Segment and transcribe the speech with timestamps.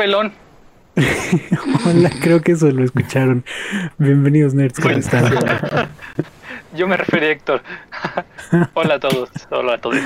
[0.00, 0.32] pelón.
[1.86, 3.44] Hola, creo que eso lo escucharon.
[3.98, 5.30] Bienvenidos, nerds, ¿cómo están?
[6.74, 7.60] Yo me referí a Héctor.
[8.74, 9.28] Hola a todos.
[9.50, 9.98] Hola a todos.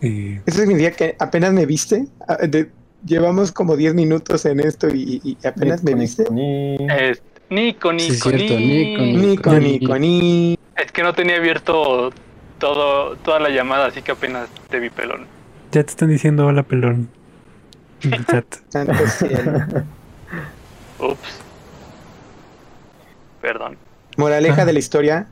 [0.00, 2.06] Eh, Eso significa que apenas me viste.
[2.26, 2.72] Ah, de-
[3.06, 6.24] llevamos como 10 minutos en esto y, y apenas me viste.
[6.32, 9.02] Ni- Es Nico, Sí, Nico, es cierto, Nico.
[9.02, 10.58] Nico, Nico, Nico, ni.
[10.76, 12.12] Es que no tenía abierto
[12.58, 15.26] todo, toda la llamada, así que apenas te vi pelón.
[15.70, 17.08] ya te están diciendo hola, pelón.
[18.04, 18.44] En el chat.
[18.68, 19.52] Santo cielo.
[21.00, 21.28] Ups.
[23.40, 23.76] Perdón.
[24.16, 24.64] Moraleja Ah.
[24.64, 25.26] de la historia.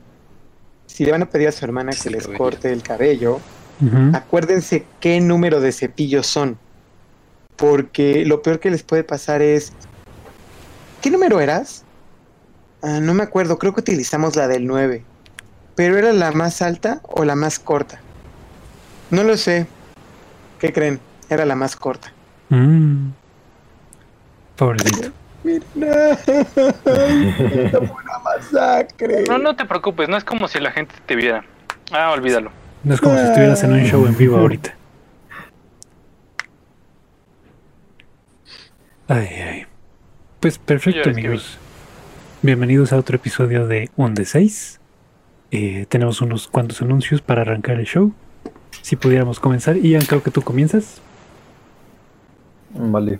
[0.87, 2.37] Si le van a pedir a su hermana que les cabello.
[2.37, 3.39] corte el cabello,
[4.13, 6.57] acuérdense qué número de cepillos son.
[7.55, 9.73] Porque lo peor que les puede pasar es.
[11.01, 11.83] ¿Qué número eras?
[12.81, 15.03] Ah, no me acuerdo, creo que utilizamos la del 9.
[15.75, 17.99] ¿Pero era la más alta o la más corta?
[19.09, 19.65] No lo sé.
[20.59, 20.99] ¿Qué creen?
[21.29, 22.11] Era la más corta.
[22.53, 23.13] Mm.
[24.55, 25.11] Pobrecito.
[25.43, 26.19] Mira,
[27.81, 29.23] una masacre.
[29.27, 31.43] No, no te preocupes, no es como si la gente te viera.
[31.91, 32.51] Ah, olvídalo.
[32.83, 34.75] No es como si estuvieras en un show en vivo ahorita.
[39.07, 39.65] Ay, ay.
[40.39, 41.57] Pues perfecto, amigos.
[42.43, 44.79] Bienvenidos a otro episodio de Un de 6.
[45.49, 48.13] Eh, tenemos unos cuantos anuncios para arrancar el show.
[48.81, 49.75] Si pudiéramos comenzar.
[49.77, 51.01] Ian, creo que tú comienzas.
[52.73, 53.19] Vale.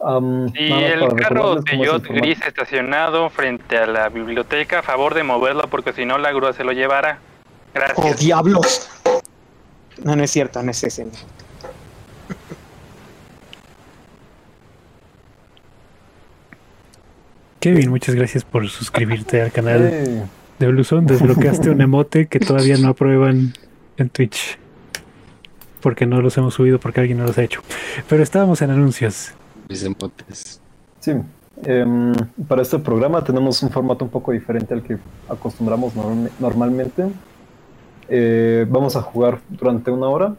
[0.00, 2.12] Nada más el carro de formato.
[2.14, 6.52] gris estacionado frente a la biblioteca, a favor de moverlo porque si no la grúa
[6.52, 7.18] se lo llevará.
[7.96, 8.90] ¡Oh, diablos!
[10.02, 11.06] No, no es cierto, no es ese.
[17.60, 20.28] Kevin, muchas gracias por suscribirte al canal
[20.58, 21.06] de Bluezone.
[21.06, 23.54] Desbloqueaste un emote que todavía no aprueban
[23.98, 24.58] en Twitch.
[25.82, 27.60] Porque no los hemos subido porque alguien no los ha hecho.
[28.08, 29.32] Pero estábamos en anuncios.
[29.68, 30.60] Mis emotes.
[31.00, 31.12] sí.
[31.64, 32.12] Em,
[32.48, 34.96] para este programa tenemos un formato un poco diferente al que
[35.28, 37.04] acostumbramos norm- normalmente.
[38.08, 40.34] Eh, vamos a jugar durante una hora.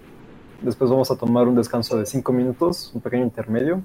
[0.61, 3.81] Después vamos a tomar un descanso de cinco minutos, un pequeño intermedio.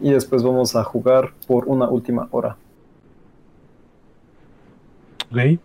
[0.00, 2.56] Y después vamos a jugar por una última hora.
[5.30, 5.60] ¿ok?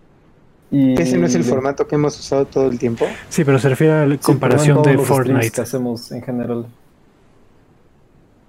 [0.77, 3.07] Y Ese no es el formato que hemos usado todo el tiempo.
[3.29, 5.51] Sí, pero se refiere a la comparación de Fortnite.
[5.51, 6.65] que hacemos en general.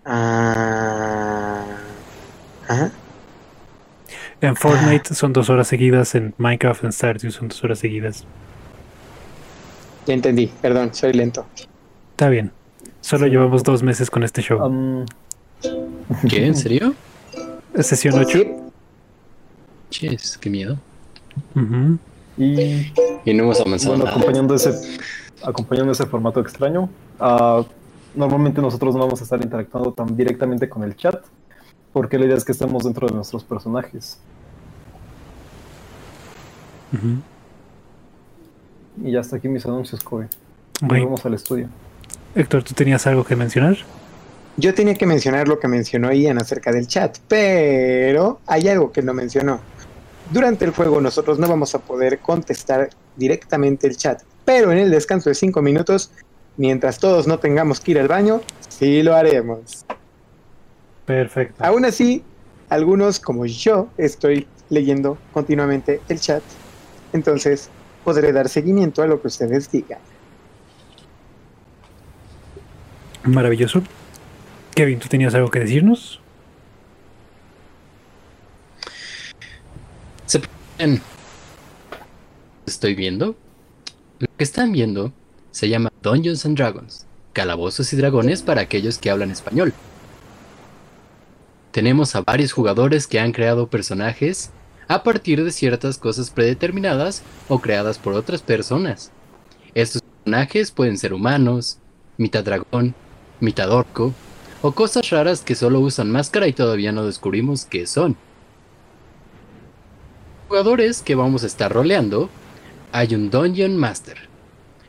[0.05, 1.65] Ah.
[2.69, 2.91] Ajá.
[4.41, 8.25] En Fortnite son dos horas seguidas, en Minecraft en Stardew son dos horas seguidas.
[10.07, 11.47] Ya entendí, perdón, soy lento.
[12.11, 12.51] Está bien.
[13.03, 13.31] Solo Sí.
[13.31, 14.63] llevamos dos meses con este show.
[14.65, 15.07] Am,
[16.29, 16.47] ¿Qué?
[16.47, 16.95] ¿En serio?
[17.81, 18.39] Sesión 8.
[19.91, 20.79] Sí, Ches, qué miedo.
[21.55, 21.99] Ujú.
[22.37, 22.93] Y
[23.25, 24.17] Y no hemos avanzado Bueno, nada.
[24.17, 24.73] acompañando ese,
[25.45, 26.89] acompañando ese formato extraño,
[27.21, 27.65] ah,
[28.15, 31.25] normalmente nosotros no vamos a estar interactuando tan directamente con el chat,
[31.93, 34.19] porque la idea es que estemos dentro de nuestros personajes.
[39.03, 40.27] Y ya hasta aquí mis anuncios, Kobe.
[40.83, 40.89] Ok.
[40.89, 41.69] Volvemos al estudio.
[42.35, 43.77] Héctor, ¿tú tenías algo que mencionar?
[44.59, 49.03] yo tenía que mencionar lo que mencionó Ian acerca del chat, pero hay algo que
[49.03, 49.61] no mencionó.
[50.31, 54.91] Durante el juego nosotros no vamos a poder contestar directamente el chat, pero en el
[54.91, 56.11] descanso de 5 minutos,
[56.57, 59.87] mientras todos no tengamos que ir al baño, sí lo haremos.
[61.05, 61.65] Perfecto.
[61.65, 62.25] Aún así,
[62.69, 66.43] algunos como yo estoy leyendo continuamente el chat,
[67.13, 67.71] entonces
[68.05, 70.01] podré dar seguimiento a lo que ustedes digan.
[73.23, 73.83] Maravilloso.
[74.75, 76.21] Kevin, ¿tú tenías algo que decirnos?
[80.33, 80.43] Bien.
[82.67, 83.35] Estoy viendo.
[84.19, 85.13] Lo que están viendo
[85.51, 87.07] se llama Dungeons and Dragons.
[87.33, 89.73] Calabozos y dragones para aquellos que hablan español.
[91.71, 94.51] Tenemos a varios jugadores que han creado personajes
[94.89, 99.13] a partir de ciertas cosas predeterminadas o creadas por otras personas.
[99.75, 101.79] Estos personajes pueden ser humanos,
[102.19, 102.95] mitad dragón,
[103.41, 104.13] mitad orco,
[104.63, 108.17] o cosas raras que solo usan máscara y todavía no descubrimos qué son.
[110.49, 112.31] Jugadores que vamos a estar roleando,
[112.93, 114.29] hay un Dungeon Master,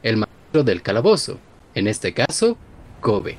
[0.04, 1.39] el maestro del calabozo,
[1.74, 2.57] en este caso,
[3.01, 3.38] Kobe.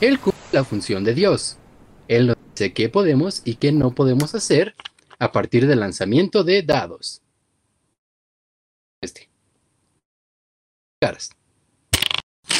[0.00, 1.58] Él cumple la función de Dios.
[2.08, 4.74] Él nos dice qué podemos y qué no podemos hacer
[5.18, 7.20] a partir del lanzamiento de dados.
[9.02, 9.28] Este.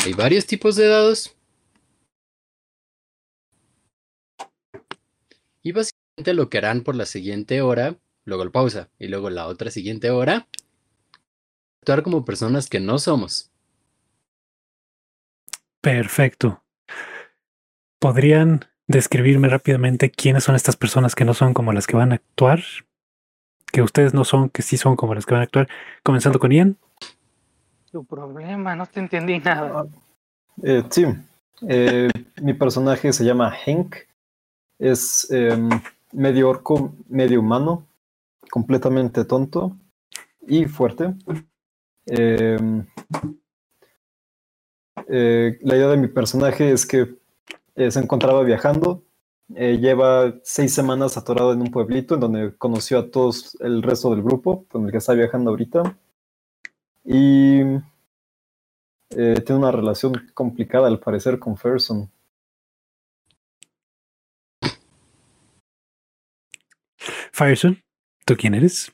[0.04, 1.34] Hay varios tipos de dados.
[5.62, 7.96] Y básicamente lo que harán por la siguiente hora,
[8.28, 10.46] luego el pausa y luego la otra siguiente hora,
[11.80, 13.50] actuar como personas que no somos.
[15.80, 16.62] Perfecto.
[17.98, 22.16] ¿podrían describirme rápidamente quiénes son estas personas que no son como las que van a
[22.16, 22.60] actuar?
[23.70, 25.68] Que ustedes no son, que sí son como las que van a actuar.
[26.02, 26.76] Comenzando con Ian.
[27.90, 29.86] Tu problema, no te entendí nada.
[30.62, 31.04] Eh, sí,
[31.68, 32.08] eh,
[32.42, 33.96] mi personaje se llama Hank.
[34.78, 35.68] Es em,
[36.12, 37.87] medio orco, medio humano,
[38.50, 39.76] completamente tonto
[40.46, 41.14] y fuerte.
[42.06, 42.86] Em,
[45.08, 47.16] eh, la idea de mi personaje es que
[47.76, 49.04] eh, se encontraba viajando.
[49.54, 54.10] eh, lleva seis semanas atorado en un pueblito en donde conoció a todos el resto
[54.10, 55.98] del grupo con el que está viajando ahorita.
[57.04, 57.60] Y
[59.10, 62.10] tiene una relación complicada al parecer con Ferson.
[67.32, 67.82] Fireson,
[68.28, 68.92] ¿tú quién eres?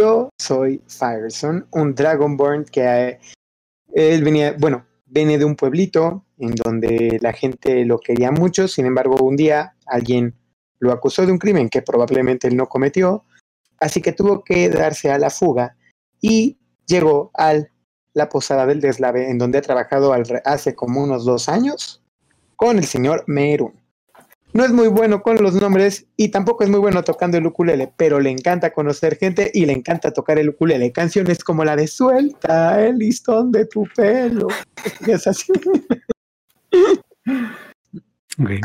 [0.00, 3.20] Yo soy Fireson, un Dragonborn que eh,
[3.92, 8.86] él venía, bueno, viene de un pueblito en donde la gente lo quería mucho, sin
[8.86, 10.34] embargo un día alguien
[10.78, 13.26] lo acusó de un crimen que probablemente él no cometió,
[13.78, 15.76] así que tuvo que darse a la fuga
[16.18, 17.56] y llegó a
[18.14, 20.14] la posada del deslave en donde ha trabajado
[20.46, 22.02] hace como unos dos años
[22.56, 23.81] con el señor Merun.
[24.54, 27.90] No es muy bueno con los nombres y tampoco es muy bueno tocando el ukulele,
[27.96, 30.92] pero le encanta conocer gente y le encanta tocar el ukulele.
[30.92, 34.48] Canciones como la de Suelta el listón de tu pelo.
[35.06, 35.52] Es así.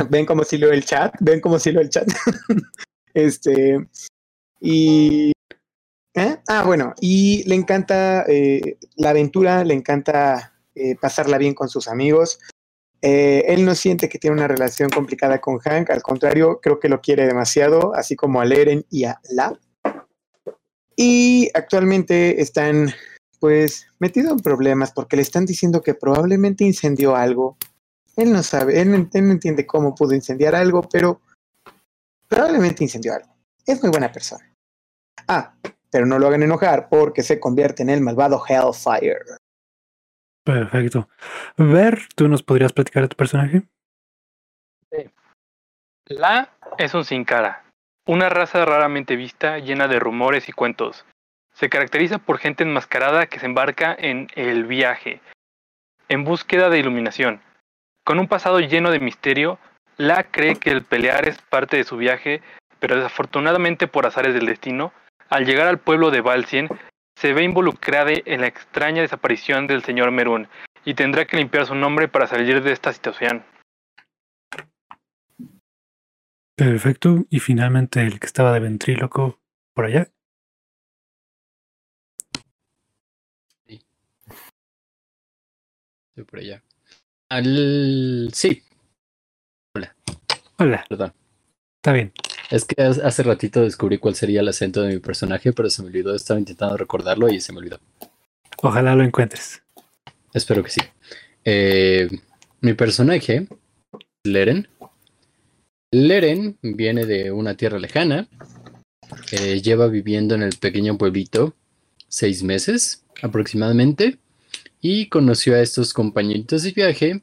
[0.09, 2.07] Ven como si leo el chat, ven como si leo el chat.
[3.13, 3.87] este.
[4.59, 5.31] Y.
[6.15, 6.37] ¿eh?
[6.47, 11.87] Ah, bueno, y le encanta eh, la aventura, le encanta eh, pasarla bien con sus
[11.87, 12.39] amigos.
[13.01, 16.89] Eh, él no siente que tiene una relación complicada con Hank, al contrario, creo que
[16.89, 19.59] lo quiere demasiado, así como a Leren y a La.
[20.95, 22.91] Y actualmente están,
[23.39, 27.57] pues, metidos en problemas porque le están diciendo que probablemente incendió algo.
[28.15, 31.21] Él no sabe, él, él no entiende cómo pudo incendiar algo, pero
[32.27, 33.29] probablemente incendió algo.
[33.63, 34.51] Es muy buena persona.
[35.27, 35.55] Ah,
[35.91, 39.36] pero no lo hagan enojar porque se convierte en el malvado Hellfire.
[40.47, 41.09] Perfecto.
[41.57, 43.63] Ver, ¿tú nos podrías platicar de tu personaje?
[46.05, 47.65] La es un sin cara,
[48.05, 51.05] una raza raramente vista llena de rumores y cuentos.
[51.53, 55.19] Se caracteriza por gente enmascarada que se embarca en el viaje,
[56.07, 57.41] en búsqueda de iluminación.
[58.05, 59.59] Con un pasado lleno de misterio,
[59.97, 62.41] La cree que el pelear es parte de su viaje,
[62.79, 64.93] pero desafortunadamente por azares del destino,
[65.29, 66.69] al llegar al pueblo de Valcien,
[67.19, 70.47] se ve involucrada en la extraña desaparición del señor Merún
[70.85, 73.43] y tendrá que limpiar su nombre para salir de esta situación.
[76.55, 77.25] Perfecto.
[77.29, 79.39] Y finalmente el que estaba de ventríloco
[79.73, 80.07] por allá.
[86.09, 86.63] Estoy por allá.
[87.29, 88.29] Al...
[88.33, 88.63] Sí,
[90.59, 91.13] Hola, perdón.
[91.87, 92.11] Está bien.
[92.49, 95.87] Es que hace ratito descubrí cuál sería el acento de mi personaje, pero se me
[95.87, 96.13] olvidó.
[96.13, 97.79] Estaba intentando recordarlo y se me olvidó.
[98.61, 99.61] Ojalá lo encuentres.
[100.33, 100.81] Espero que sí.
[101.45, 102.09] Eh,
[102.59, 103.47] mi personaje,
[104.25, 104.67] Leren.
[105.91, 108.27] Leren viene de una tierra lejana.
[109.31, 111.53] eh, lleva viviendo en el pequeño pueblito
[112.09, 114.17] seis meses aproximadamente.
[114.81, 117.21] Y conoció a estos compañeritos de viaje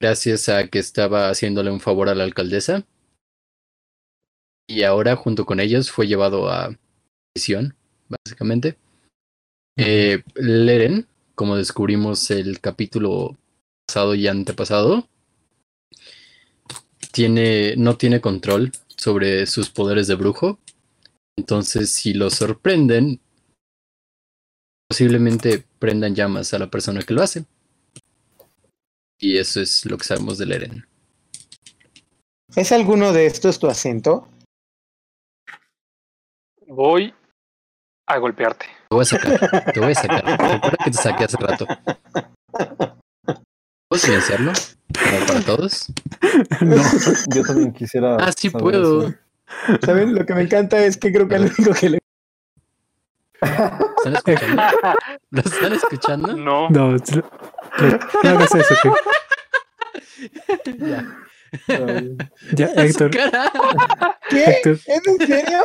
[0.00, 2.86] gracias a que estaba haciéndole un favor a la alcaldesa.
[4.70, 6.72] Y ahora, junto con ellos, fue llevado a
[7.34, 7.74] prisión,
[8.08, 8.78] básicamente.
[9.76, 13.36] Eh, Leren, como descubrimos el capítulo
[13.84, 15.08] pasado y antepasado,
[17.10, 20.60] tiene, no tiene control sobre sus poderes de brujo.
[21.36, 23.20] Entonces, si lo sorprenden,
[24.88, 27.44] posiblemente prendan llamas a la persona que lo hace.
[29.18, 30.86] Y eso es lo que sabemos de Leren.
[32.54, 34.28] ¿Es alguno de estos tu acento?
[36.80, 37.12] Voy
[38.06, 38.64] a golpearte.
[38.88, 40.24] Te voy a sacar, te voy a sacar.
[40.24, 41.66] Recuerda que te saqué hace rato.
[43.86, 44.52] ¿Puedo silenciarlo?
[45.28, 45.92] Para todos.
[46.62, 46.76] No,
[47.34, 48.16] Yo también quisiera.
[48.18, 49.08] Ah, sí saber puedo.
[49.08, 49.14] eso.
[49.84, 50.14] ¿Saben?
[50.14, 51.98] Lo que me encanta es que creo que lo único que le
[53.42, 54.62] ¿Están escuchando?
[55.32, 56.32] ¿Lo están escuchando?
[56.34, 56.70] No.
[56.70, 58.74] no, no, hagas eso.
[60.64, 61.04] que- Ya.
[62.54, 63.10] Ya, Héctor.
[63.10, 64.44] ¿Qué?
[64.46, 65.60] Héctor ¿Es en serio?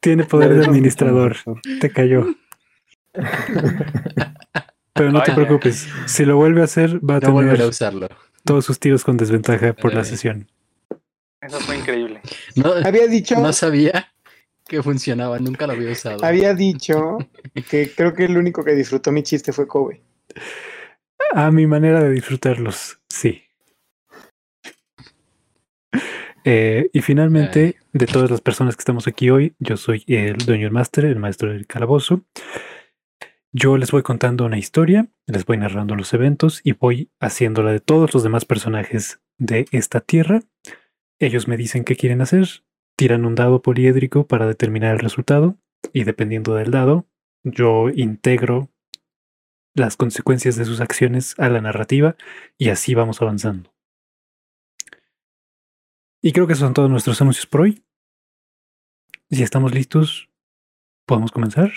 [0.00, 1.36] Tiene poder de administrador.
[1.80, 2.26] Te cayó.
[4.94, 5.88] Pero no te preocupes.
[6.06, 8.08] Si lo vuelve a hacer, va a No volveré a tener usarlo.
[8.44, 10.48] todos sus tiros con desventaja por la sesión.
[11.40, 12.20] Eso fue increíble.
[12.56, 14.12] No, Había dicho, no sabía
[14.68, 16.24] que funcionaba, nunca lo había usado.
[16.24, 17.18] había dicho
[17.68, 20.02] que creo que el único que disfrutó mi chiste fue Kobe.
[21.32, 23.42] A mi manera de disfrutarlos, sí.
[26.52, 30.64] Eh, y finalmente, de todas las personas que estamos aquí hoy, yo soy el dueño
[30.64, 32.24] del máster, el maestro del calabozo.
[33.52, 37.78] Yo les voy contando una historia, les voy narrando los eventos y voy haciéndola de
[37.78, 40.40] todos los demás personajes de esta tierra.
[41.20, 42.48] Ellos me dicen qué quieren hacer,
[42.96, 45.56] tiran un dado poliédrico para determinar el resultado
[45.92, 47.06] y dependiendo del dado,
[47.44, 48.70] yo integro
[49.72, 52.16] las consecuencias de sus acciones a la narrativa
[52.58, 53.69] y así vamos avanzando.
[56.22, 57.82] Y creo que esos son todos nuestros anuncios por hoy.
[59.30, 60.28] Si estamos listos,
[61.06, 61.72] ¿podemos comenzar?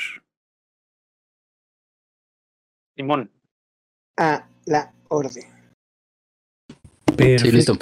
[2.98, 3.32] Simón.
[4.18, 5.44] A la orden.
[7.18, 7.78] Sí, listo.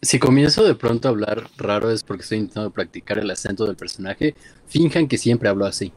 [0.00, 3.76] Si comienzo de pronto a hablar raro es porque estoy intentando practicar el acento del
[3.76, 4.34] personaje.
[4.66, 5.92] Finjan que siempre hablo así.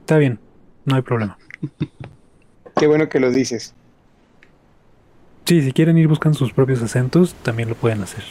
[0.00, 0.38] Está bien,
[0.84, 1.38] no hay problema.
[2.76, 3.74] Qué bueno que lo dices.
[5.46, 8.24] Sí, si quieren ir buscando sus propios acentos, también lo pueden hacer.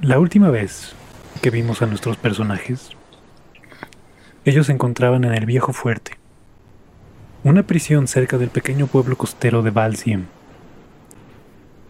[0.00, 0.94] La última vez
[1.42, 2.92] que vimos a nuestros personajes,
[4.46, 6.12] ellos se encontraban en el viejo fuerte,
[7.44, 10.24] una prisión cerca del pequeño pueblo costero de Valsiem.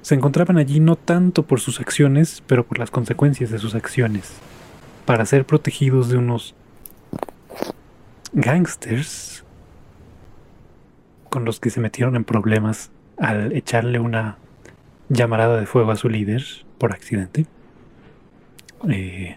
[0.02, 4.32] Se encontraban allí no tanto por sus acciones, pero por las consecuencias de sus acciones,
[5.04, 6.56] para ser protegidos de unos
[8.32, 9.35] gangsters
[11.36, 14.38] con los que se metieron en problemas al echarle una
[15.10, 16.42] llamarada de fuego a su líder
[16.78, 17.44] por accidente.
[18.88, 19.36] Eh,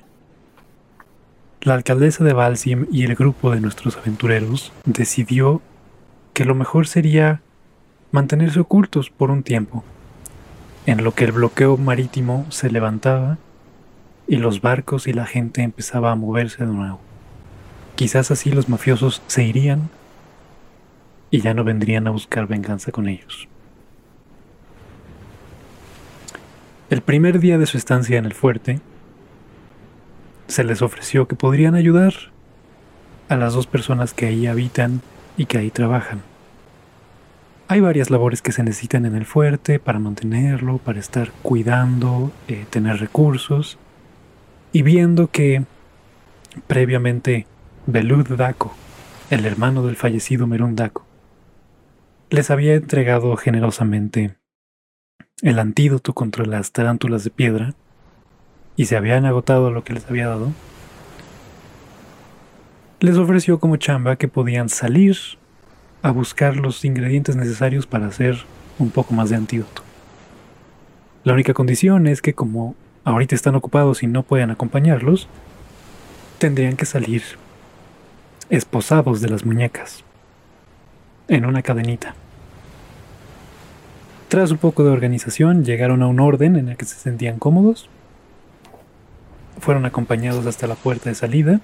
[1.59, 5.61] la alcaldesa de Valsim y el grupo de nuestros aventureros decidió
[6.31, 7.41] que lo mejor sería
[8.13, 9.83] mantenerse ocultos por un tiempo,
[10.85, 13.39] en lo que el bloqueo marítimo se levantaba
[14.25, 17.01] y los barcos y la gente empezaba a moverse de nuevo.
[17.95, 19.89] Quizás así los mafiosos se irían
[21.31, 23.47] y ya no vendrían a buscar venganza con ellos.
[26.89, 28.79] El primer día de su estancia en el fuerte,
[30.47, 32.13] se les ofreció que podrían ayudar
[33.29, 35.01] a las dos personas que ahí habitan
[35.37, 36.21] y que ahí trabajan.
[37.67, 42.65] Hay varias labores que se necesitan en el fuerte para mantenerlo, para estar cuidando, eh,
[42.71, 43.77] tener recursos,
[44.73, 45.63] y viendo que
[46.65, 47.45] previamente
[47.85, 48.73] Belud Daco,
[49.29, 51.05] el hermano del fallecido Merun Daco,
[52.29, 54.35] les había entregado generosamente
[55.41, 57.73] el antídoto contra las tarántulas de piedra
[58.75, 60.51] y se habían agotado lo que les había dado,
[62.99, 65.17] les ofreció como chamba que podían salir
[66.03, 68.37] a buscar los ingredientes necesarios para hacer
[68.77, 69.81] un poco más de antídoto.
[71.23, 75.27] La única condición es que como ahorita están ocupados y no pueden acompañarlos,
[76.37, 77.23] tendrían que salir
[78.49, 80.03] esposados de las muñecas
[81.29, 82.15] en una cadenita.
[84.27, 87.89] Tras un poco de organización, llegaron a un orden en el que se sentían cómodos
[89.59, 91.61] fueron acompañados hasta la puerta de salida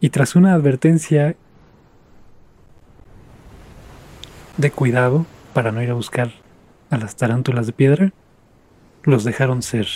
[0.00, 1.36] y tras una advertencia
[4.56, 6.32] de cuidado para no ir a buscar
[6.90, 8.12] a las tarántulas de piedra,
[9.02, 9.88] los dejaron ser.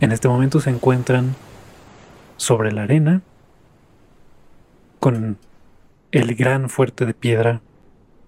[0.00, 1.34] En este momento se encuentran
[2.36, 3.22] sobre la arena
[5.02, 5.36] con
[6.12, 7.60] el gran fuerte de piedra,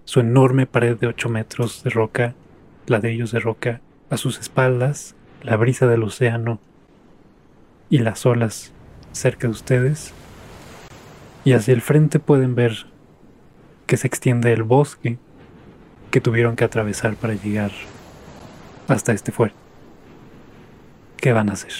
[0.03, 2.35] su enorme pared de 8 metros de roca,
[2.87, 3.79] ladrillos de roca
[4.09, 6.59] a sus espaldas, la brisa del océano
[7.89, 8.73] y las olas
[9.13, 10.13] cerca de ustedes.
[11.45, 12.87] Y hacia el frente pueden ver
[13.85, 15.17] que se extiende el bosque
[16.11, 17.71] que tuvieron que atravesar para llegar
[18.89, 19.55] hasta este fuerte.
[21.15, 21.71] ¿Qué van a hacer?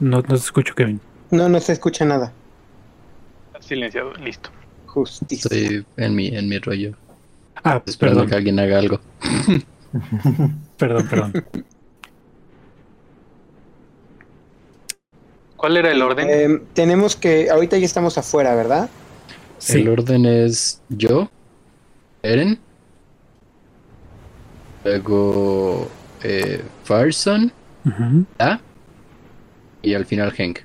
[0.00, 1.00] No, no te escucho, Kevin.
[1.30, 2.32] No, no se escucha nada.
[3.60, 4.50] Silenciado, listo.
[4.86, 5.48] Justicia.
[5.50, 6.94] Estoy en mi, en mi rollo.
[7.64, 9.00] Ah, Esperando perdón, que alguien haga algo.
[10.78, 11.44] perdón, perdón.
[15.56, 16.28] ¿Cuál era el orden?
[16.30, 17.50] Eh, tenemos que.
[17.50, 18.88] Ahorita ya estamos afuera, ¿verdad?
[19.58, 21.28] Sí, El orden es yo,
[22.22, 22.60] Eren,
[24.84, 25.88] luego
[26.22, 27.52] eh, Farson,
[28.38, 28.60] A,
[29.82, 30.60] y al final Hank.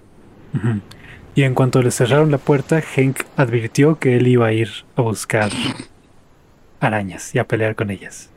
[1.36, 5.02] Y en cuanto le cerraron la puerta, Hank advirtió que él iba a ir a
[5.02, 5.52] buscar
[6.80, 8.30] arañas y a pelear con ellas.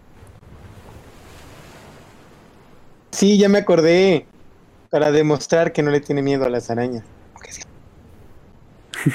[3.12, 4.26] Sí, ya me acordé.
[4.90, 7.02] Para demostrar que no le tiene miedo a las arañas.
[7.50, 7.60] Sí.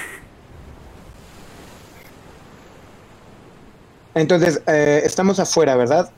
[4.13, 6.11] Entonces, eh, estamos afuera, ¿verdad?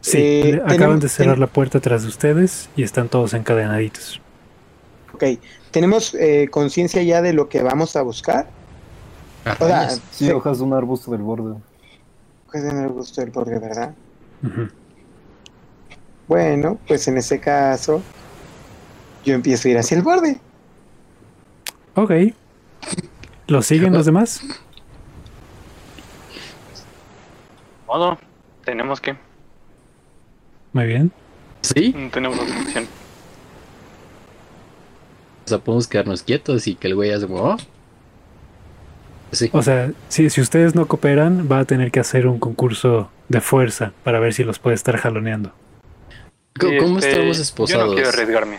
[0.00, 3.34] Sí, Eh, acaban tenemos- de cerrar ten- la puerta tras de ustedes y están todos
[3.34, 4.20] encadenaditos.
[5.24, 5.40] Ok,
[5.70, 8.46] ¿tenemos eh, conciencia ya de lo que vamos a buscar?
[9.60, 9.90] O sea.
[9.90, 11.56] Sí, sí, hojas de un arbusto del borde.
[12.50, 13.94] pues en el gusto del borde, ¿verdad?
[16.28, 18.02] Bueno, pues en ese caso,
[19.24, 20.38] yo empiezo a ir hacia el borde.
[21.94, 22.12] Ok.
[23.46, 24.42] ¿Lo siguen los demás?
[27.86, 28.18] Modo,
[28.64, 29.16] tenemos que.
[30.72, 31.12] Muy bien.
[31.60, 32.86] Sí, No tenemos otra opción.
[35.44, 37.56] O sea, podemos quedarnos quietos y que el güey hace como, "Oh".
[39.32, 43.10] Sí, O sea, si, si ustedes no cooperan, va a tener que hacer un concurso
[43.28, 45.52] de fuerza para ver si los puede estar jaloneando.
[46.60, 47.86] ¿cómo, Sí, cómo este, estamos Yo esposados?
[47.88, 48.58] no quiero arriesgarme.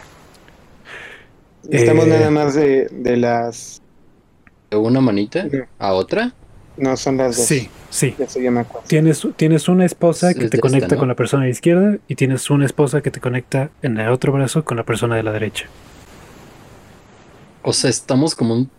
[1.70, 3.82] Estamos Eh, nada más de, de las...
[4.70, 5.48] ¿De una manita
[5.80, 6.34] a otra?
[6.76, 7.46] No, son las dos.
[7.46, 8.14] Sí, sí.
[8.18, 8.86] De eso ya me acuerdo.
[8.88, 11.00] Tienes, tienes una esposa Es que te conecta esta, ¿no?
[11.00, 14.10] con la persona de la izquierda y tienes una esposa que te conecta en el
[14.10, 15.68] otro brazo con la persona de la derecha.
[17.66, 18.70] O sea, estamos como un...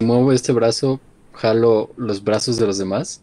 [0.00, 1.00] Muevo este brazo,
[1.32, 3.22] jalo los brazos de los demás.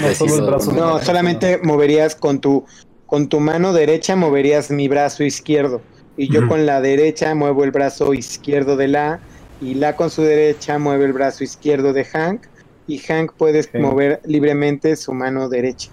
[0.00, 2.64] No, solo el brazo solamente moverías con tu,
[3.06, 5.82] con tu mano derecha, moverías mi brazo izquierdo.
[6.16, 9.20] Y yo con la derecha muevo el brazo izquierdo de la.
[9.60, 12.46] Y la con su derecha mueve el brazo izquierdo de Hank.
[12.86, 13.74] Y Hank puede Ok.
[13.74, 15.90] mover libremente su mano derecha.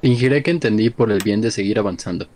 [0.00, 2.28] Fingiré que entendí por el bien de seguir avanzando.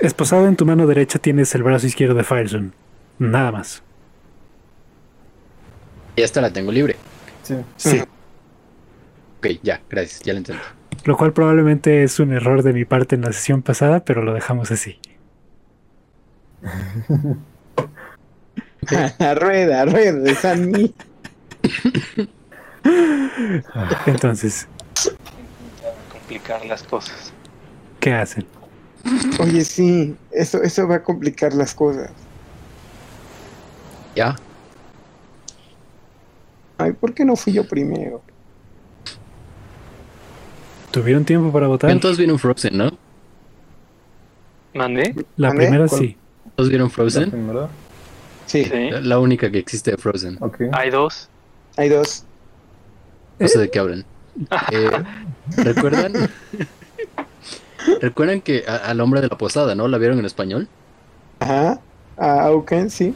[0.00, 2.70] Esposado en tu mano derecha tienes el brazo izquierdo de Firezone.
[3.18, 3.82] Nada más.
[6.16, 6.96] Y esta la tengo libre.
[7.76, 8.02] Sí.
[9.38, 10.60] Ok, ya, gracias, ya la entendí.
[11.04, 14.34] Lo cual probablemente es un error de mi parte en la sesión pasada, pero lo
[14.34, 14.98] dejamos así.
[19.18, 20.94] La rueda, rueda, es a mí.
[24.06, 24.66] Entonces,
[26.10, 27.32] Complicar las cosas.
[28.00, 28.46] ¿qué hacen?
[29.40, 32.10] Oye, sí, eso, eso va a complicar las cosas.
[34.14, 34.36] Ya,
[36.80, 38.22] Ay, ¿por qué no fui yo primero?
[40.92, 41.98] ¿Tuvieron tiempo para votar?
[42.00, 42.90] todos vieron Frozen, ¿no?
[44.74, 45.14] ¿Mandé?
[45.36, 46.00] La primera ¿Cuál?
[46.00, 46.16] sí.
[46.54, 47.30] ¿Todos vieron La Frozen?
[47.30, 47.68] primera.
[48.46, 48.90] Sí, Sí.
[48.90, 50.38] La, la única que existe de Frozen.
[50.40, 50.62] Ok.
[50.72, 51.28] Hay dos.
[51.76, 52.24] hay dos.
[53.38, 54.04] No sé de qué hablan.
[54.70, 54.90] Eh,
[55.56, 56.12] ¿Recuerdan?
[58.00, 59.88] ¿Recuerdan que a- al hombre de la posada, ¿no?
[59.88, 60.68] ¿La vieron en español?
[61.40, 61.80] Ajá.
[62.16, 63.14] Ah, Auken, sí.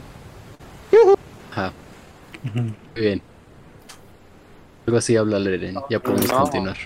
[1.51, 1.71] Ajá,
[2.53, 3.21] muy bien.
[4.87, 5.75] Algo así habla Leren.
[5.89, 6.39] Ya podemos No.
[6.41, 6.77] continuar.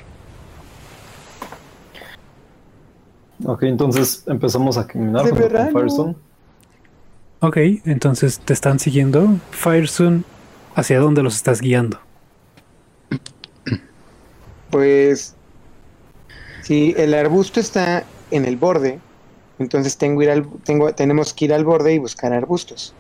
[3.46, 5.72] Ok, entonces empezamos a caminar De junto con.
[5.72, 6.16] Firestone.
[7.40, 9.28] Ok, entonces te están siguiendo.
[9.52, 10.24] Firezone,
[10.76, 12.00] ¿hacia dónde los estás guiando?
[14.72, 15.36] Pues
[16.68, 19.00] si el arbusto está en el borde,
[19.58, 22.94] entonces tengo ir al, tengo, tenemos que ir al borde y buscar arbustos.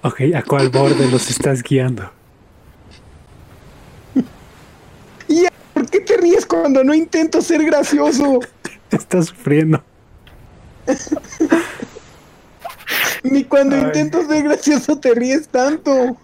[0.00, 2.10] Ok, ¿a cuál borde los estás guiando?
[5.74, 8.40] ¿Por qué te ríes cuando no intento ser gracioso?
[8.90, 9.84] Estás sufriendo.
[13.30, 13.82] Ni cuando Ay.
[13.84, 16.16] intento ser gracioso te ríes tanto.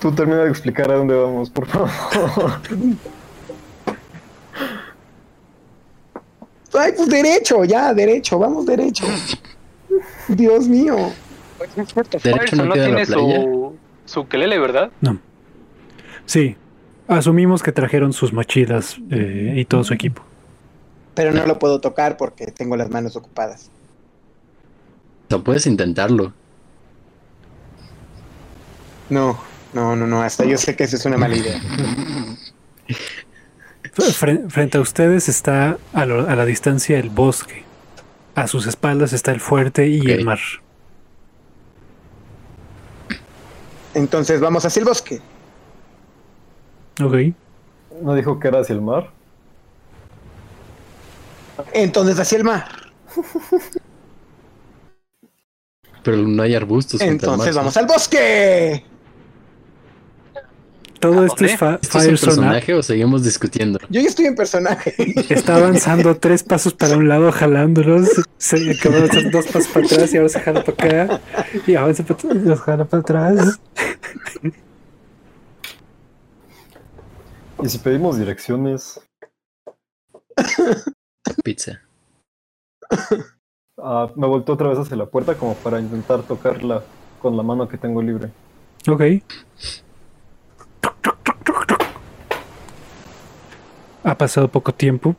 [0.00, 1.90] Tú termina de explicar a dónde vamos, por favor.
[6.74, 9.04] Ay, pues derecho, ya, derecho, vamos derecho.
[10.28, 10.96] Dios mío.
[11.76, 13.42] Derecho Firestone no no tiene playa.
[13.42, 14.90] su, su kelele, ¿verdad?
[15.00, 15.18] No.
[16.24, 16.56] Sí,
[17.08, 20.22] asumimos que trajeron sus mochilas eh, y todo su equipo.
[21.14, 23.70] Pero no lo puedo tocar porque tengo las manos ocupadas.
[25.26, 26.32] O sea, puedes intentarlo.
[29.12, 29.38] No,
[29.74, 31.60] no, no, no, hasta yo sé que esa es una mala idea.
[33.94, 37.62] Fre- Frente a ustedes está a, lo- a la distancia el bosque.
[38.34, 40.38] A sus espaldas está el fuerte y el mar.
[43.92, 45.20] Entonces vamos hacia el bosque.
[47.02, 47.14] Ok.
[48.02, 49.10] ¿No dijo que era hacia el mar?
[51.74, 52.64] Entonces hacia el mar.
[56.02, 57.02] Pero no hay arbustos.
[57.02, 57.56] Entonces ¿sí?
[57.58, 58.86] vamos al bosque.
[61.02, 63.80] Todo ¿A esto es fa- ¿Esto es un personaje o seguimos discutiendo?
[63.90, 64.94] Yo ya estoy en personaje.
[65.34, 68.08] Está avanzando tres pasos para un lado, jalándolos.
[68.38, 71.20] Se acabó de hacer dos pasos para atrás y ahora se jala para acá.
[71.66, 73.60] Y avanza para atrás y los jala para atrás.
[77.62, 79.00] Y si pedimos direcciones,
[81.44, 81.80] Pizza.
[83.78, 86.82] ah, me volteo otra vez hacia la puerta como para intentar tocarla
[87.20, 88.30] con la mano que tengo libre.
[88.88, 89.02] Ok.
[94.04, 95.14] Ha pasado poco tiempo.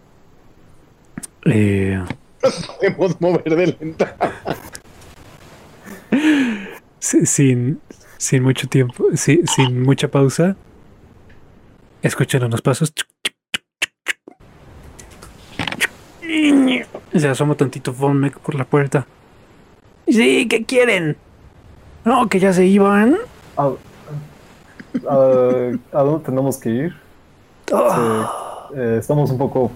[1.45, 2.03] Eh,
[2.79, 4.15] Podemos mover de lenta.
[6.99, 7.79] si- sin,
[8.17, 10.55] sin mucho tiempo, si- sin mucha pausa.
[12.01, 12.93] Escuchan unos pasos.
[17.13, 19.05] Se asoma tantito Von Meck por la puerta.
[20.07, 21.15] Sí, ¿qué quieren?
[22.03, 23.17] No, que ya se iban.
[23.55, 23.71] ¿A,
[25.07, 26.95] a- ¿a dónde tenemos que ir?
[27.71, 29.71] Oh, Eh, estamos un poco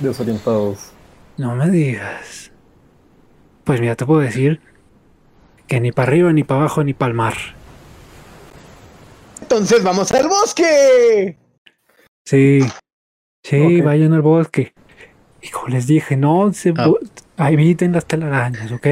[0.00, 0.90] desorientados.
[1.38, 2.50] no me digas.
[3.64, 4.60] Pues mira, te puedo decir
[5.66, 7.34] que ni para arriba, ni para abajo, ni para el mar.
[9.40, 11.36] Entonces vamos al bosque.
[12.26, 12.60] Sí,
[13.42, 14.72] sí, vayan al bosque.
[15.42, 16.72] Y como les dije, no se
[17.36, 17.50] Ah.
[17.50, 18.86] eviten las telarañas, ¿ok?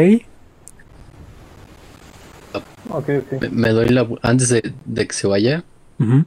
[2.94, 3.40] Ok, ok.
[3.42, 4.06] Me, me doy la...
[4.22, 5.64] Antes de, de que se vaya,
[5.98, 6.24] Ujú.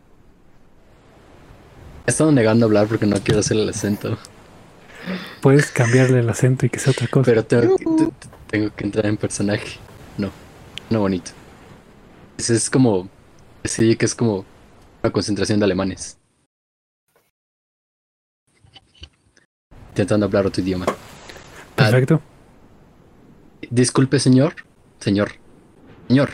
[2.08, 4.18] he estado negando a hablar porque no quiero hacer el acento.
[5.42, 7.26] Puedes cambiarle el acento y que sea otra cosa.
[7.30, 9.78] Pero tengo que, te- te- tengo que entrar en personaje.
[10.18, 10.32] No,
[10.90, 11.32] no bonito.
[12.38, 13.08] Es como...
[13.64, 14.46] Sí, que es como
[15.04, 16.18] una concentración de alemanes.
[19.90, 20.86] Intentando hablar otro idioma.
[20.88, 20.94] Ah,
[21.76, 22.22] Perfecto.
[23.70, 24.54] disculpe, señor.
[25.00, 25.32] Señor.
[26.08, 26.30] Señor.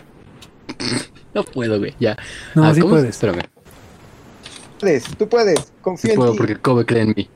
[1.33, 1.95] No puedo, güey.
[1.99, 2.17] Ya.
[2.55, 2.93] No, Ah, sí ¿cómo?
[2.95, 3.09] puedes.
[3.11, 3.43] Espérame.
[4.79, 5.59] Puedes, tú puedes.
[5.59, 6.37] Sí Confío puedo en ti.
[6.39, 7.29] porque Kobe cree en mí.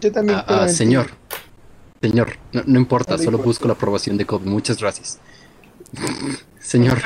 [0.00, 0.74] Yo también Ah, creo ah, en ti.
[0.74, 1.06] señor.
[2.00, 2.36] Señor.
[2.52, 3.46] No, no importa, No solo importa.
[3.46, 4.46] busco la aprobación de Kobe.
[4.48, 5.18] Muchas gracias.
[6.60, 6.98] Señor.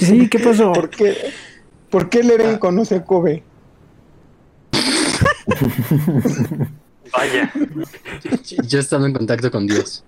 [0.00, 0.72] Sí, ¿qué pasó?
[0.72, 1.32] ¿Por qué?
[1.90, 2.58] ¿Por qué Leren Ah.
[2.58, 3.42] conoce a Kobe?
[7.16, 7.52] Vaya.
[8.66, 10.02] Yo he estado en contacto con Dios.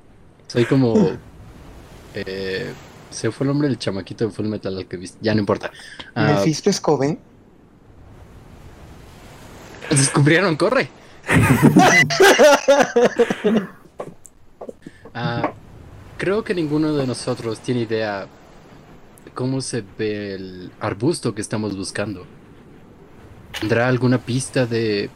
[0.48, 1.10] Soy como.
[2.14, 2.72] Eh,
[3.16, 5.16] se fue el nombre del chamaquito de Full Metal Alchemist.
[5.22, 5.70] Ya no importa.
[6.14, 7.18] Ah, ¿Mephisto es Kobe?
[9.90, 10.88] descubrieron, corre.
[15.18, 15.54] Ah,
[16.18, 18.26] creo que ninguno de nosotros tiene idea
[19.24, 22.26] de cómo se ve el arbusto que estamos buscando.
[23.58, 25.08] ¿Tendrá alguna pista de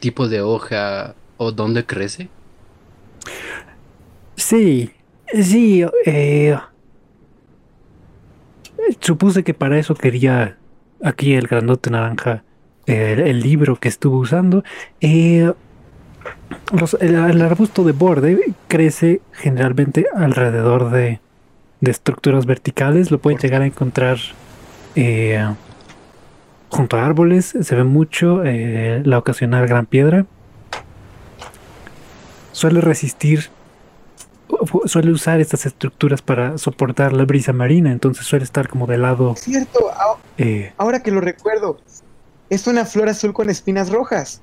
[0.00, 2.28] tipo de hoja o dónde crece?
[4.36, 4.92] Sí,
[5.32, 6.58] sí, eh,
[9.00, 10.56] supuse que para eso quería
[11.02, 12.44] aquí el grandote naranja,
[12.86, 14.64] el, libro que estuve usando.
[15.00, 15.52] Eh,
[16.72, 21.20] los- el, arbusto de borde crece generalmente alrededor de,
[21.80, 23.10] de estructuras verticales.
[23.10, 24.18] Lo pueden llegar a encontrar
[24.96, 25.46] eh,
[26.68, 27.54] junto a árboles.
[27.60, 30.26] Se ve mucho eh, la ocasional gran piedra.
[32.52, 33.50] Suele resistir
[34.86, 39.34] suele usar estas estructuras para soportar la brisa marina, entonces suele estar como de lado.
[39.36, 39.90] Cierto,
[40.38, 41.78] eh, ahora que lo recuerdo.
[42.48, 44.40] Es una flor azul con espinas rojas.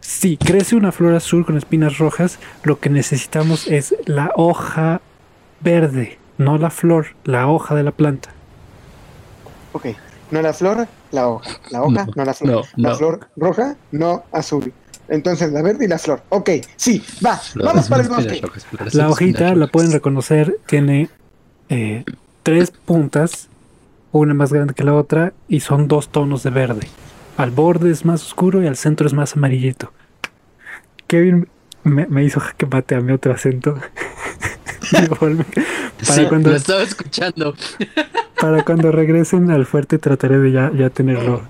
[0.00, 5.00] si crece una flor azul con espinas rojas, lo que necesitamos es la hoja
[5.60, 8.30] verde, no la flor, la hoja de la planta.
[9.72, 9.86] Ok.
[10.30, 11.50] No la flor, la hoja.
[11.70, 12.50] La hoja, no, No, la flor.
[12.50, 12.96] no, la no.
[12.96, 14.72] flor roja, no azul.
[15.08, 16.22] Entonces la verde y la flor.
[16.30, 17.40] Ok, sí, va.
[17.56, 18.42] Vamos para el bosque.
[18.92, 21.08] La hojita la pueden reconocer, tiene
[21.68, 22.04] eh,
[22.42, 23.48] tres puntas,
[24.12, 26.88] una más grande que la otra, y son dos tonos de verde.
[27.36, 29.92] Al borde es más oscuro y al centro es más amarillito.
[31.06, 31.48] Kevin
[31.82, 33.78] me, me hizo que mate a mi otro acento.
[35.18, 35.34] Para,
[36.02, 37.54] Sí, cuando, lo estaba escuchando.
[38.40, 41.42] para cuando regresen al fuerte trataré de ya, ya tenerlo.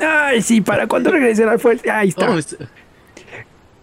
[0.00, 1.90] Ay, sí, para cuando regresen al fuerte.
[1.90, 2.30] Ahí está.
[2.30, 2.56] Oh, es-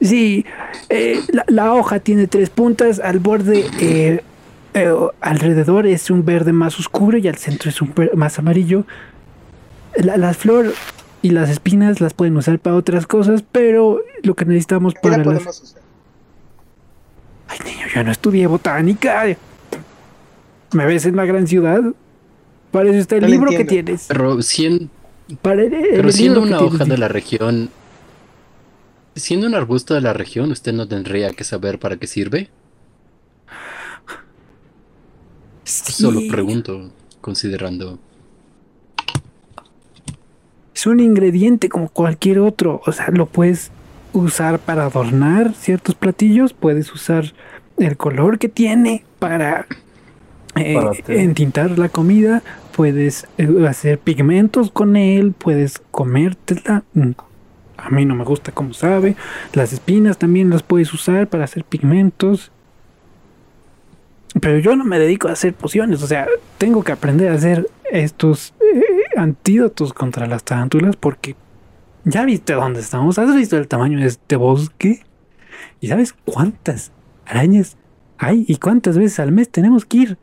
[0.01, 0.45] Sí,
[0.89, 4.21] eh, la, la hoja tiene tres puntas, al borde eh,
[4.73, 8.86] eh, alrededor es un verde más oscuro y al centro es un más amarillo.
[9.95, 10.73] La, la flor
[11.21, 15.23] y las espinas las pueden usar para otras cosas, pero lo que necesitamos ¿Qué para
[15.23, 15.62] la las...
[15.62, 15.82] usar?
[17.47, 19.23] Ay, niño, yo no estudié botánica.
[20.73, 21.82] ¿Me ves en la gran ciudad?
[22.71, 24.06] Para eso está el No libro que tienes.
[24.10, 24.89] Pero, sien-
[25.41, 27.69] Para el, el pero siendo una hoja de la región,
[29.15, 32.49] siendo un arbusto de la región, ¿usted no tendría que saber para qué sirve?
[35.65, 37.97] Solo pregunto, considerando.
[40.75, 42.81] Es un ingrediente como cualquier otro.
[42.85, 43.71] O sea, lo puedes
[44.13, 46.53] usar para adornar ciertos platillos.
[46.53, 47.33] Puedes usar
[47.77, 49.65] el color que tiene para,
[50.56, 52.44] eh, entintar la comida.
[52.76, 55.34] Puedes eh, hacer pigmentos con él.
[55.38, 56.84] Puedes comértela.
[56.94, 57.12] Mm,
[57.78, 59.15] A mí no me gusta como sabe.
[59.54, 62.52] Las espinas también las puedes usar para hacer pigmentos.
[64.41, 67.70] Pero yo no me dedico a hacer pociones, o sea, tengo que aprender a hacer
[67.89, 68.84] estos eh,
[69.15, 71.38] antídotos contra las tarántulas porque
[72.04, 75.06] ya viste dónde estamos, has visto el tamaño de este bosque
[75.80, 76.91] y sabes cuántas
[77.26, 77.78] arañas
[78.18, 80.18] hay y cuántas veces al mes tenemos que ir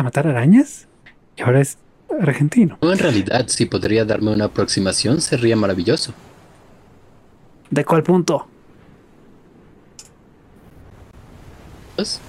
[0.00, 0.88] a matar arañas.
[1.36, 1.78] Y ahora es
[2.20, 2.78] argentino.
[2.82, 6.12] No, en realidad, si podría darme una aproximación, sería maravilloso.
[7.70, 8.48] ¿De cuál punto?
[11.96, 12.20] Pues,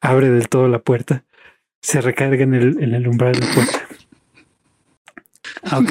[0.00, 1.24] Abre del todo la puerta.
[1.80, 3.78] Se recarga en el, en el umbral de la puerta.
[5.72, 5.90] Ok.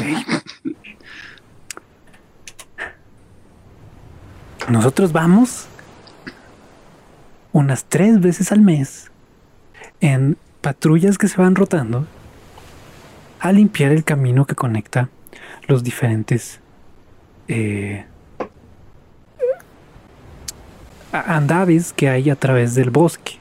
[4.69, 5.67] Nosotros vamos
[7.53, 9.09] unas tres veces al mes
[10.01, 12.05] en patrullas que se van rotando
[13.39, 15.09] a limpiar el camino que conecta
[15.67, 16.59] los diferentes
[17.47, 18.05] eh,
[21.11, 23.33] andaves que hay a través del bosque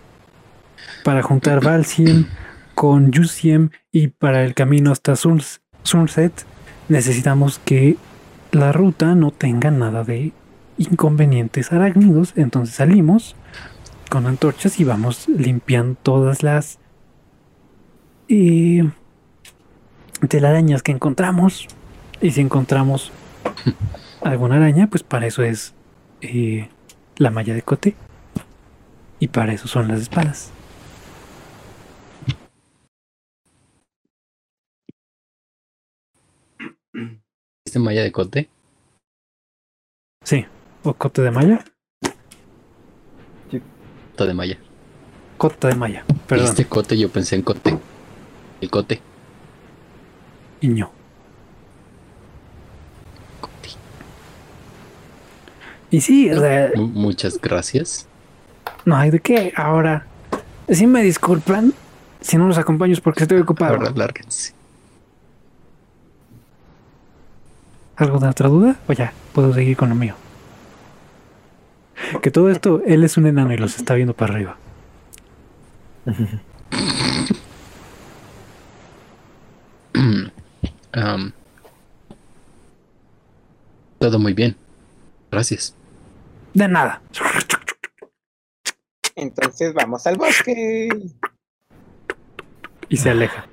[1.04, 2.26] para juntar Valsiem
[2.74, 6.44] con Yusiem y para el camino hasta Suns- Sunset
[6.88, 7.96] necesitamos que
[8.52, 10.32] la ruta no tenga nada de
[10.78, 13.36] inconvenientes arácnidos entonces salimos
[14.10, 16.78] con antorchas y vamos limpiando todas las
[18.28, 18.88] eh,
[20.28, 21.66] telarañas que encontramos.
[22.20, 23.12] Y si encontramos
[24.22, 25.74] alguna araña pues para eso es
[26.20, 26.68] eh,
[27.16, 27.94] la malla de cote.
[29.18, 30.52] Y para eso son las espadas.
[37.64, 38.48] ¿Este malla de cote?
[40.22, 40.46] sí
[40.88, 41.64] o cote de malla
[44.16, 44.58] Cote de malla.
[45.36, 47.76] cota de malla perdón Este cote, yo pensé en cote.
[48.60, 49.00] El cote.
[50.62, 50.90] Iño.
[53.40, 53.68] Cote.
[55.90, 58.06] y sí o sea, Mu- Muchas gracias.
[58.86, 60.06] no hay de qué ahora
[60.70, 61.74] si me disculpan
[62.22, 64.54] si no los acompaño es porque estoy ocupado Ahora lárguense.
[67.96, 68.76] ¿Algo de otra duda?
[68.88, 70.14] O ya, puedo seguir con lo mío.
[72.22, 74.56] Que todo esto, él es un enano y los está viendo para arriba.
[80.92, 81.32] Am,
[83.98, 84.56] todo muy bien.
[85.30, 85.74] Gracias.
[86.54, 87.02] De nada.
[89.16, 90.88] Entonces vamos al bosque.
[92.88, 93.46] Y se aleja.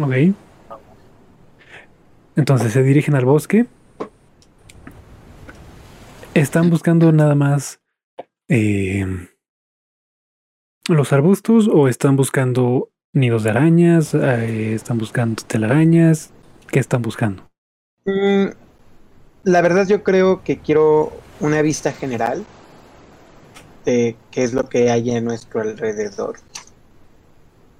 [0.00, 0.34] Ok.
[2.36, 3.66] Entonces se dirigen al bosque.
[6.34, 7.80] Están buscando nada más
[8.48, 9.06] eh,
[10.88, 16.30] los arbustos o están buscando nidos de arañas, Eh, están buscando telarañas.
[16.66, 17.48] ¿Qué están buscando?
[18.04, 18.46] Mm,
[19.44, 22.44] la verdad yo creo que quiero una vista general
[23.84, 26.36] de qué es lo que hay a nuestro alrededor.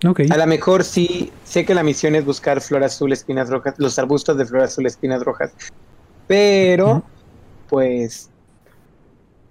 [0.06, 0.20] Ok.
[0.30, 3.98] A lo mejor sí, sé que la misión es buscar flor azul, espinas rojas, los
[3.98, 5.52] arbustos de flor azul, espinas rojas,
[6.26, 7.02] pero
[7.68, 8.30] pues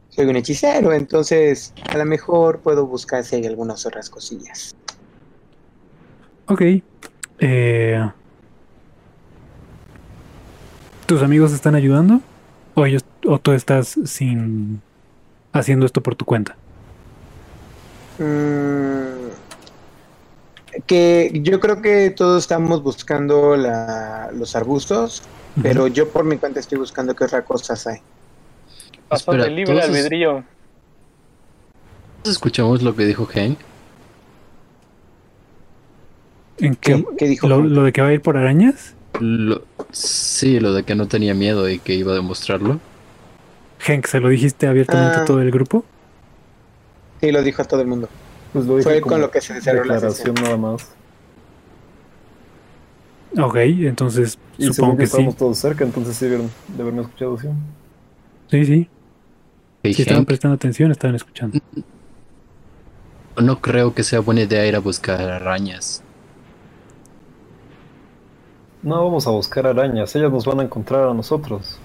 [0.09, 4.75] soy un hechicero, entonces a lo mejor puedo buscar si hay algunas otras cosillas.
[6.47, 6.61] Ok.
[7.39, 8.09] Eh,
[11.07, 12.21] ¿Tus amigos están ayudando?
[12.75, 14.81] ¿O, ellos, ¿O tú estás sin
[15.51, 16.55] haciendo esto por tu cuenta?
[18.19, 19.12] Mm,
[20.87, 25.23] que yo creo que todos estamos buscando la- los arbustos,
[25.61, 27.99] pero yo por mi cuenta estoy buscando qué otras cosas hay.
[29.07, 30.43] Pasó Espera, de libre albedrío.
[32.23, 33.59] Escuchamos lo que dijo Hank.
[36.59, 37.05] ¿En ¿Qué, qué?
[37.17, 37.47] qué dijo?
[37.47, 38.93] Lo, lo de que va a ir por arañas?
[39.19, 42.79] Lo- sí, lo de que no tenía miedo y que iba a demostrarlo.
[43.79, 45.25] Hank, ¿se lo dijiste abiertamente a Ah.
[45.25, 45.83] todo el grupo?
[47.21, 48.07] Sí, lo dijo a todo el mundo.
[48.53, 50.39] Pues lo dije Fue con lo que se desarrolló la declaración sesión.
[50.41, 50.95] nada más.
[53.37, 55.27] Ok, entonces Y supongo que que sí.
[55.27, 57.47] estábamos todos cerca, entonces sí debieron de haberme escuchado, sí.
[58.49, 58.89] Sí, sí.
[59.91, 61.57] Si estaban Hank, prestando atención, estaban escuchando.
[63.37, 66.03] no creo que sea buena idea ir a buscar arañas.
[68.83, 71.82] No vamos a buscar arañas, ellas nos van a encontrar a nosotros.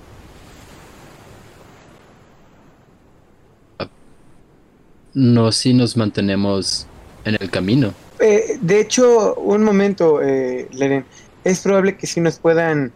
[5.18, 6.86] No, si nos mantenemos
[7.24, 7.92] en el camino.
[8.20, 11.04] Eh, de hecho, un momento, eh, Leren.
[11.42, 12.92] Es probable que sí nos puedan.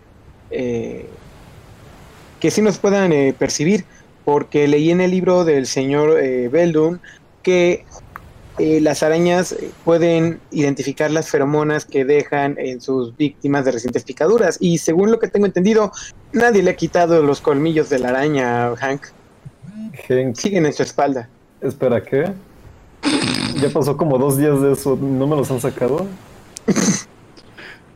[0.53, 1.09] eh,
[2.39, 3.85] que sí nos puedan eh, percibir.
[4.25, 7.01] Porque leí en el libro del señor eh, Beldum
[7.43, 7.85] que
[8.59, 14.59] eh, las arañas pueden identificar las feromonas que dejan en sus víctimas de recientes picaduras.
[14.61, 15.91] Y según lo que tengo entendido,
[16.33, 19.07] nadie le ha quitado los colmillos de la araña, Hank.
[20.09, 21.29] Hank, Siguen en su espalda.
[21.63, 22.33] Espera, ¿qué?
[23.61, 26.07] Ya pasó como dos días de eso, ¿no me los han sacado?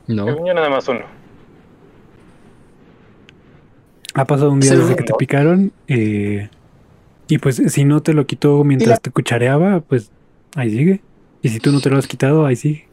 [0.07, 0.27] No.
[0.47, 1.01] Yo nada más uno.
[4.15, 4.77] Ha pasado un día Sí.
[4.79, 5.73] desde que te picaron.
[5.89, 6.49] eh,
[7.29, 10.11] y pues si no te lo quitó mientras te cuchareaba, pues
[10.55, 11.01] ahí sigue.
[11.43, 12.87] Y si tú no te lo has quitado, ahí sigue.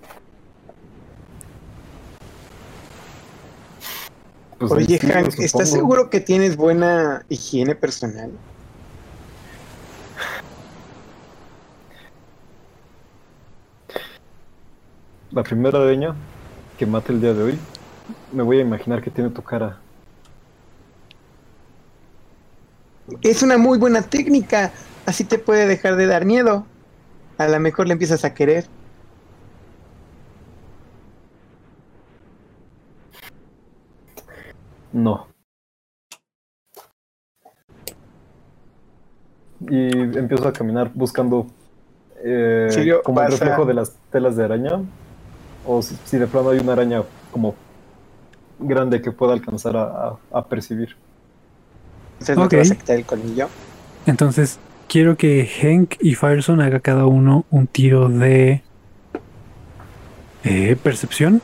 [4.58, 5.40] Pues Oye, Hank.
[5.40, 8.32] ¿estás seguro que tienes buena higiene personal?
[15.34, 16.15] La primera araña
[16.78, 17.60] que mate el día de hoy,
[18.32, 19.78] me voy a imaginar que tiene tu cara.
[23.22, 24.72] Es una muy buena técnica.
[25.06, 26.65] Así te puede dejar de dar miedo.
[27.38, 28.65] A lo mejor le empiezas a querer.
[34.91, 35.28] No.
[39.62, 41.48] Y empiezo a caminar buscando
[42.24, 44.82] eh, como el a- reflejo de las telas de araña.
[45.65, 47.56] O si, si de plano hay una araña como
[48.60, 50.95] grande que pueda alcanzar a, a- a percibir.
[52.13, 53.47] Entonces no te vas a quitar el colmillo.
[54.06, 58.62] Entonces, quiero que Hank y Fireson haga cada uno un tiro de
[60.43, 61.41] eh, percepción.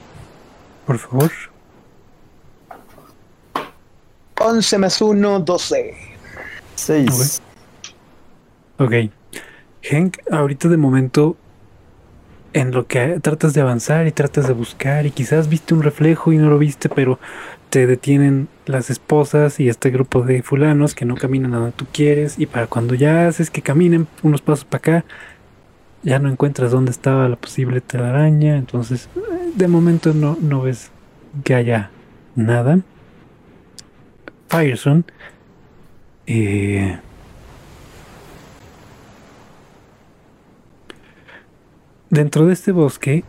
[0.86, 1.32] Por favor.
[4.42, 5.94] 11 más 1, 12.
[6.76, 7.42] Seis.
[8.78, 8.94] Ok.
[9.92, 11.36] Hank, ahorita de momento,
[12.54, 16.34] en lo que tratas de avanzar y tratas de buscar, y quizás viste un reflejo
[16.34, 17.20] y no lo viste, pero
[17.70, 21.86] te detienen las esposas y este grupo de fulanos que no caminan a donde tú
[21.92, 25.06] quieres, y para cuando ya haces que caminen unos pasos para acá,
[26.04, 29.10] ya no encuentras dónde estaba la posible telaraña, entonces
[29.56, 30.92] de momento no, no ves
[31.44, 31.92] que haya
[32.36, 32.80] nada.
[34.48, 35.06] Fireson.
[36.26, 36.98] Eh,
[42.10, 43.24] Dentro de este bosque,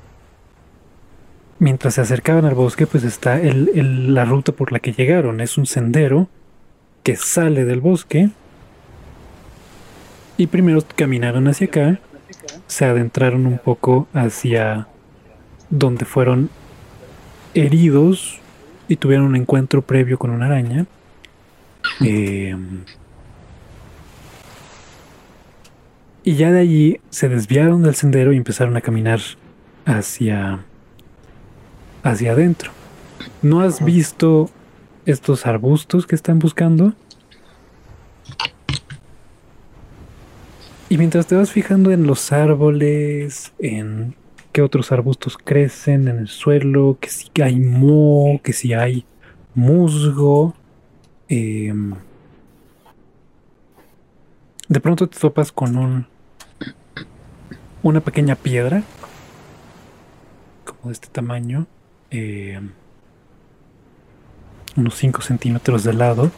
[1.59, 5.41] mientras se acercaban al bosque, pues está el- el- la ruta por la que llegaron.
[5.41, 6.29] Es un sendero
[7.03, 8.31] que sale del bosque.
[10.39, 12.01] Y primero caminaron hacia acá,
[12.67, 14.87] se adentraron un poco hacia
[15.69, 16.49] donde fueron
[17.55, 18.39] heridos
[18.89, 20.87] y tuvieron un encuentro previo con una araña.
[22.05, 22.55] Eh,
[26.23, 29.21] y ya de allí se desviaron del sendero y empezaron a caminar
[29.85, 30.65] hacia
[32.03, 32.73] hacia adentro.
[33.43, 34.51] ¿No has visto
[35.07, 36.95] estos arbustos que están buscando?
[40.89, 44.17] Y mientras te vas fijando en los árboles, en
[44.53, 49.05] qué otros arbustos crecen en el suelo, que si hay moho, que si hay
[49.55, 50.55] musgo,
[51.29, 51.95] em,
[54.71, 56.07] de pronto te topas con un
[57.83, 58.85] una pequeña piedra
[60.65, 61.67] como de este tamaño
[62.11, 62.61] eh,
[64.77, 66.31] unos 5 centímetros de lado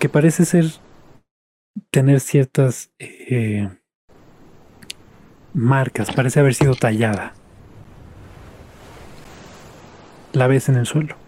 [0.00, 0.64] que parece ser
[1.90, 3.70] tener ciertas eh,
[5.54, 7.34] marcas parece haber sido tallada.
[10.32, 11.21] La ves en el suelo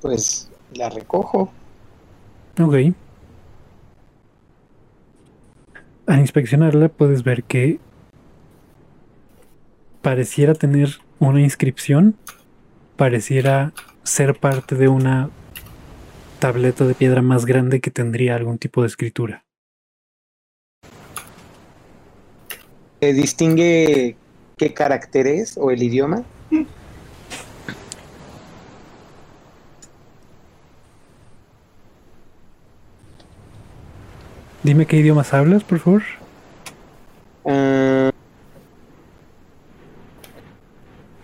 [0.00, 1.52] Pues la recojo.
[2.60, 2.74] Ok.
[6.06, 7.78] Al inspeccionarla puedes ver que
[10.02, 12.16] pareciera tener una inscripción,
[12.96, 13.72] pareciera
[14.02, 15.30] ser parte de una
[16.40, 19.44] tableta de piedra más grande que tendría algún tipo de escritura.
[23.00, 24.16] ¿Se distingue
[24.56, 26.24] qué carácter es o el idioma?
[34.62, 36.02] Dime qué idiomas hablas, por favor.
[37.46, 38.10] Ah,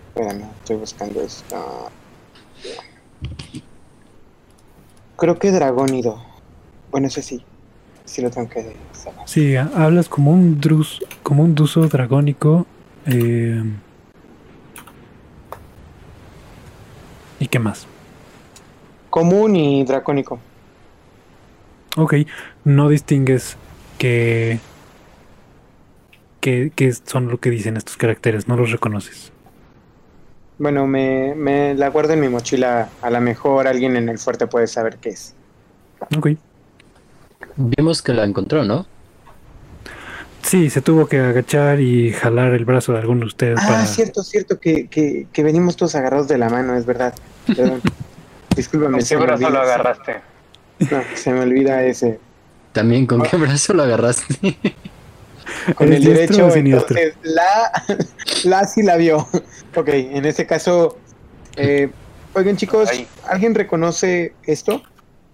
[0.09, 1.89] espérame, estoy buscando esto.
[5.17, 6.23] Creo que dragónido.
[6.91, 7.43] Bueno, ese sí.
[8.05, 9.19] Sí lo tengo que saber.
[9.25, 12.65] Sí, ha- hablas como un drus, como un duso dragónico.
[13.05, 13.63] eh,
[17.39, 17.85] ¿Y qué más?
[19.09, 20.39] Común y dracónico.
[21.95, 22.15] Ok,
[22.67, 23.55] no distingues
[23.97, 24.59] que,
[26.41, 29.31] que, que son lo que dicen estos caracteres, no los reconoces.
[30.57, 32.89] Bueno, me, me la guardo en mi mochila.
[33.01, 35.33] A lo mejor alguien en el fuerte puede saber qué es.
[36.17, 36.29] Ok.
[37.55, 38.85] Vimos que la encontró, ¿no?
[40.41, 43.85] Sí, se tuvo que agachar y jalar el brazo de alguno de ustedes Ah, para...
[43.85, 47.13] cierto, cierto, que, que, que venimos todos agarrados de la mano, es verdad.
[47.45, 47.81] Perdón.
[48.55, 50.15] Discúlpame, ¿Con se qué brazo lo agarraste?
[50.91, 52.19] no, se me olvida ese.
[52.77, 54.35] También, ¿con qué brazo lo agarraste?
[55.75, 57.71] Con ¿Eres el derecho, entonces la,
[58.43, 59.27] la sí la vio.
[59.75, 60.97] Ok, en ese caso,
[61.55, 61.89] eh,
[62.33, 62.89] oigan chicos.
[63.27, 64.81] ¿alguien reconoce esto?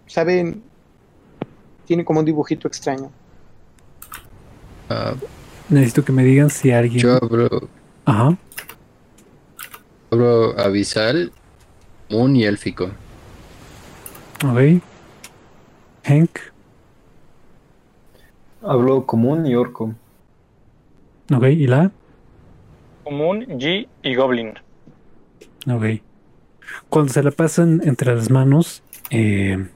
[0.06, 0.62] ¿Saben?
[1.86, 3.12] Tiene como un dibujito extraño.
[4.90, 5.14] Ah,
[5.70, 7.02] Necesito que me digan si alguien...
[7.02, 7.68] yo abro,
[8.06, 8.38] Ajá.
[10.12, 11.32] abro abisal,
[12.10, 12.90] moon y élfico.
[14.46, 14.82] Ok.
[16.06, 16.53] Hank.
[18.64, 19.94] Hablo común y orco.
[21.34, 21.44] Ok.
[21.44, 21.92] ¿Y la?
[23.04, 24.54] Común, G y Goblin.
[25.70, 26.02] Ok.
[26.90, 29.68] Cuando se la pasan entre las manos, eh,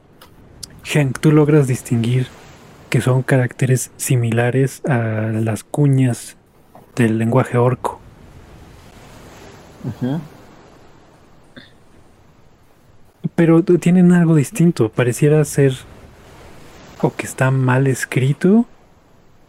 [0.86, 2.28] Hank, tú logras distinguir
[2.90, 6.38] que son caracteres similares a las cuñas
[6.96, 8.00] del lenguaje orco.
[13.36, 14.90] Pero tienen algo distinto.
[14.90, 15.74] Pareciera ser
[17.02, 18.66] o que está mal escrito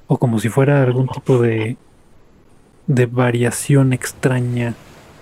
[0.08, 1.76] o como si fuera algún tipo de
[2.88, 4.74] de variación extraña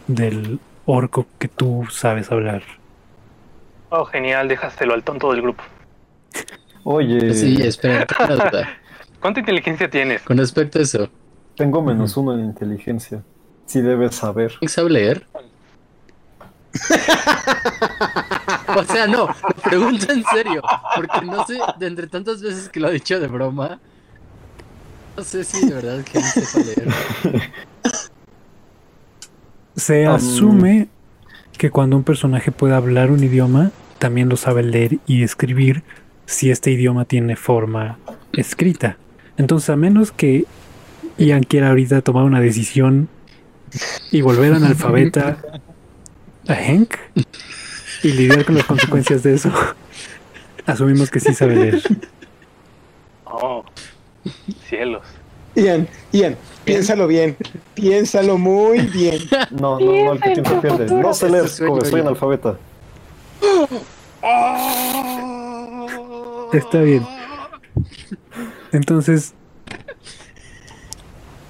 [0.07, 2.62] del orco que tú sabes hablar.
[3.91, 5.62] Oh, genial, déjaselo al tonto del grupo.
[6.84, 8.68] Oye, Sí, espera, tengo una duda.
[9.20, 10.22] ¿Cuánta inteligencia tienes?
[10.22, 11.09] Con respecto a eso,
[11.57, 13.22] tengo menos uno en inteligencia.
[13.66, 14.53] Sí debes saber.
[14.61, 15.26] ¿Hank sabe leer?
[18.76, 20.61] O sea, no, lo pregunto en serio,
[20.95, 23.80] porque no sé, de entre tantas veces que lo ha dicho de broma,
[25.17, 26.89] no sé si de verdad Hank sepa leer.
[29.77, 30.89] Se Um, asume
[31.59, 35.83] que cuando un personaje puede hablar un idioma, también lo sabe leer y escribir
[36.27, 37.99] si este idioma tiene forma
[38.33, 38.99] escrita.
[39.37, 40.47] Entonces, a menos que
[41.19, 43.09] Ian quiera ahorita tomar una decisión
[44.11, 45.39] y volver analfabeta
[46.49, 46.95] a Hank
[48.03, 49.51] y lidiar con las consecuencias de eso,
[50.67, 51.83] asumimos que sí sabe leer.
[53.25, 53.64] Oh,
[54.68, 55.03] cielos.
[55.55, 57.37] Ian, Ian, piénsalo bien.
[57.74, 59.18] Piénsalo muy bien.
[59.51, 60.87] No, no, no, el que tiempo pierde.
[60.95, 62.59] No sé leer, joven, soy analfabeta.
[66.53, 67.07] Está bien.
[68.72, 69.33] Entonces,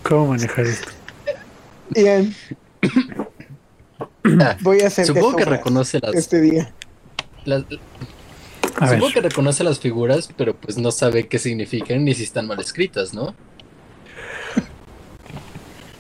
[0.03, 0.91] ¿cómo manejar esto?
[1.95, 2.35] Ian,
[4.63, 6.73] voy a hacer supongo que reconoce las, este día.
[7.45, 7.65] las-
[8.77, 8.95] A ver.
[8.99, 12.61] supongo que reconoce las figuras, pero pues no sabe qué significan ni si están mal
[12.61, 13.35] escritas, ¿no?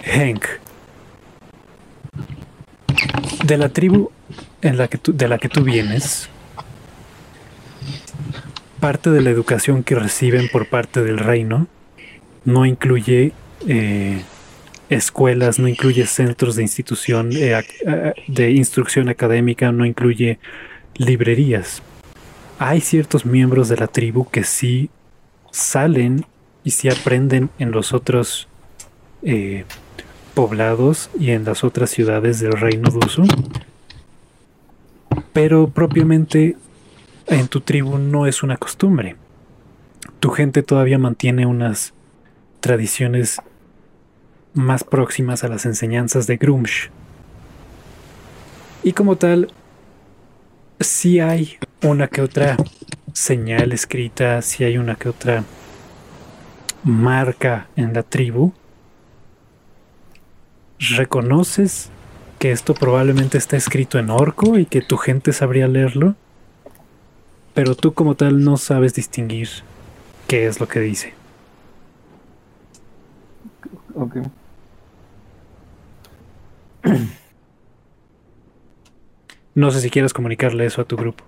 [0.05, 0.45] Hank.
[3.45, 4.11] De la tribu
[4.63, 6.29] en la que tú, de la que tú vienes,
[8.81, 11.67] parte de la educación que reciben por parte del reino
[12.45, 13.33] no incluye
[13.67, 14.23] eh,
[14.89, 20.39] escuelas, no incluye centros de institución eh, eh, de instrucción académica, no incluye
[20.95, 21.83] librerías.
[22.59, 24.89] Hay ciertos miembros de la tribu que sí
[25.51, 26.25] salen
[26.65, 28.49] y sí aprenden en los otros
[29.23, 29.65] eh,
[30.35, 33.27] poblados y en las otras ciudades del reino Dusu.
[35.35, 36.57] Pero propiamente
[37.27, 39.17] en tu tribu no es una costumbre.
[40.21, 41.93] Tu gente todavía mantiene unas
[42.61, 43.39] tradiciones
[44.55, 46.89] más próximas a las enseñanzas de Grumsh.
[48.83, 49.53] Y como tal,
[50.81, 52.57] sí hay una que otra
[53.13, 55.45] señal escrita, sí hay una que otra
[56.85, 58.53] marca en la tribu
[60.79, 61.91] reconoces
[62.39, 66.15] que esto probablemente está escrito en orco y que tu gente sabría leerlo,
[67.55, 69.49] pero tú como tal no sabes distinguir
[70.29, 71.15] qué es lo que dice.
[73.95, 74.17] Ok.
[79.57, 81.25] No sé si quieres comunicarle eso a tu grupo.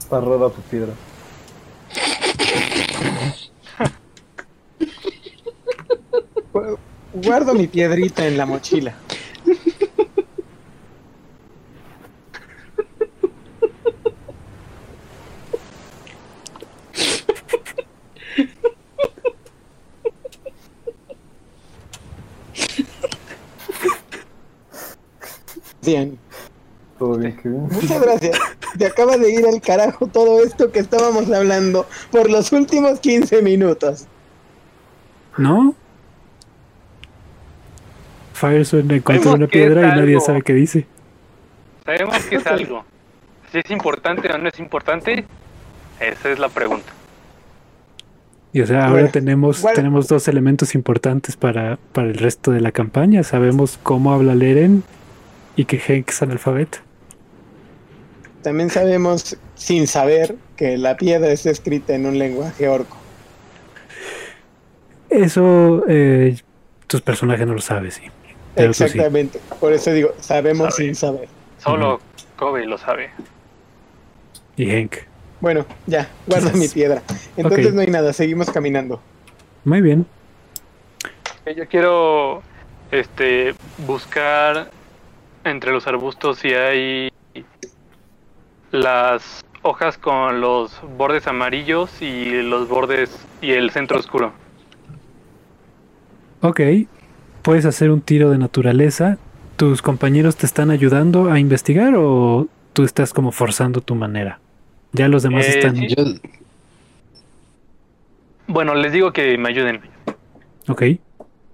[0.00, 0.92] Está rara tu piedra.
[7.14, 8.96] Guardo mi piedrita en la mochila.
[26.98, 27.68] Todo bien, Kevin.
[27.70, 28.38] Muchas gracias.
[28.76, 33.42] Te acaba de ir al carajo todo esto que estábamos hablando por los últimos 15
[33.42, 34.06] minutos.
[35.36, 35.74] ¿No?
[38.34, 40.86] Firestone encontró Sabemos una piedra y nadie sabe qué dice.
[41.84, 42.84] Sabemos que es algo.
[43.52, 45.24] Si es importante o no es importante,
[46.00, 46.92] esa es la pregunta.
[48.52, 52.60] Y o sea, ahora Bueno, tenemos, tenemos dos elementos importantes para, para el resto de
[52.60, 53.22] la campaña.
[53.22, 54.82] Sabemos cómo habla Leren
[55.58, 56.78] y que Hank es analfabeto.
[58.42, 62.96] También sabemos, sin saber, que la piedra está escrita en un lenguaje orco.
[65.10, 66.36] Eso eh,
[66.86, 68.04] tus personajes no lo sabes, sí.
[68.54, 68.84] Pero tú sí.
[68.84, 69.40] Exactamente.
[69.58, 70.86] Por eso digo, sabemos Sabe.
[70.86, 71.28] sin saber.
[71.58, 72.00] Solo
[72.36, 73.10] Kobe lo sabe.
[74.56, 74.94] Y Hank.
[75.40, 76.60] Bueno, ya, guarda Quizás.
[76.60, 77.02] mi piedra.
[77.36, 79.02] Entonces no hay nada, seguimos caminando.
[79.64, 80.06] Muy bien.
[81.56, 82.44] Yo quiero
[82.92, 84.70] este buscar
[85.50, 87.08] entre los arbustos si hay
[88.70, 94.32] las hojas con los bordes amarillos y los bordes y el centro oscuro.
[96.40, 96.60] Ok.
[97.42, 99.18] Puedes hacer un tiro de naturaleza.
[99.56, 104.38] ¿Tus compañeros te están ayudando a investigar o tú estás como forzando tu manera?
[104.92, 105.76] Ya los demás Eh, están.
[105.76, 105.88] sí.
[105.88, 106.04] Yo,
[108.46, 109.80] Bueno, les digo que me ayuden.
[110.68, 110.82] Ok.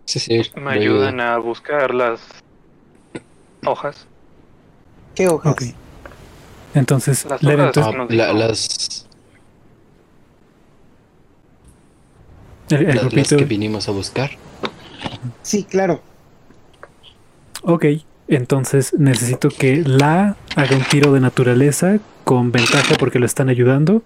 [0.05, 2.21] sí, sí, Me ayudan a buscar las
[3.67, 4.07] hojas.
[5.15, 5.53] ¿Qué hojas?
[5.53, 5.63] Ok.
[6.75, 7.73] Entonces, Las hojas.
[7.73, 8.39] tú- Ah, la- dijo.
[8.39, 9.07] las,
[12.71, 14.31] el, el las, las que vinimos a buscar.
[15.43, 16.01] Sí, claro.
[17.63, 17.85] Ok.
[18.27, 24.03] Entonces necesito que la haga un tiro de naturaleza con ventaja porque lo están ayudando.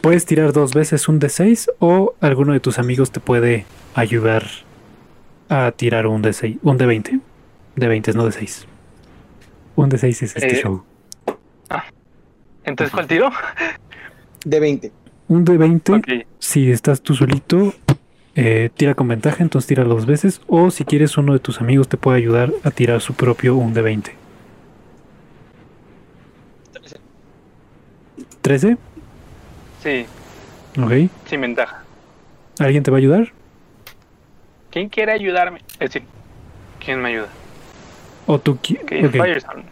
[0.00, 4.46] Puedes tirar dos veces un D6 o alguno de tus amigos te puede ayudar
[5.50, 7.20] a tirar un D6, un D20.
[7.76, 8.66] D20 no D6.
[9.76, 10.84] Un D6 es este Eh, show.
[12.64, 13.30] Entonces, ¿cuál tiro?
[14.44, 14.92] De 20.
[15.28, 16.26] Un D20, Ok.
[16.38, 17.72] si estás tú solito,
[18.34, 20.40] eh, tira con ventaja, entonces tira dos veces.
[20.48, 23.74] O si quieres, uno de tus amigos te puede ayudar a tirar su propio un
[23.74, 24.12] D20.
[28.42, 28.76] 13.
[29.82, 30.06] Sí,
[30.80, 31.10] Ok.
[31.28, 31.82] sin ventaja.
[32.58, 33.32] ¿Alguien te va a ayudar?
[34.70, 35.60] ¿Quién quiere ayudarme?
[35.74, 36.02] Es decir,
[36.84, 37.28] ¿quién me ayuda?
[38.26, 39.12] ¿O tú qui- Ok, ok.
[39.12, 39.64] Firestone.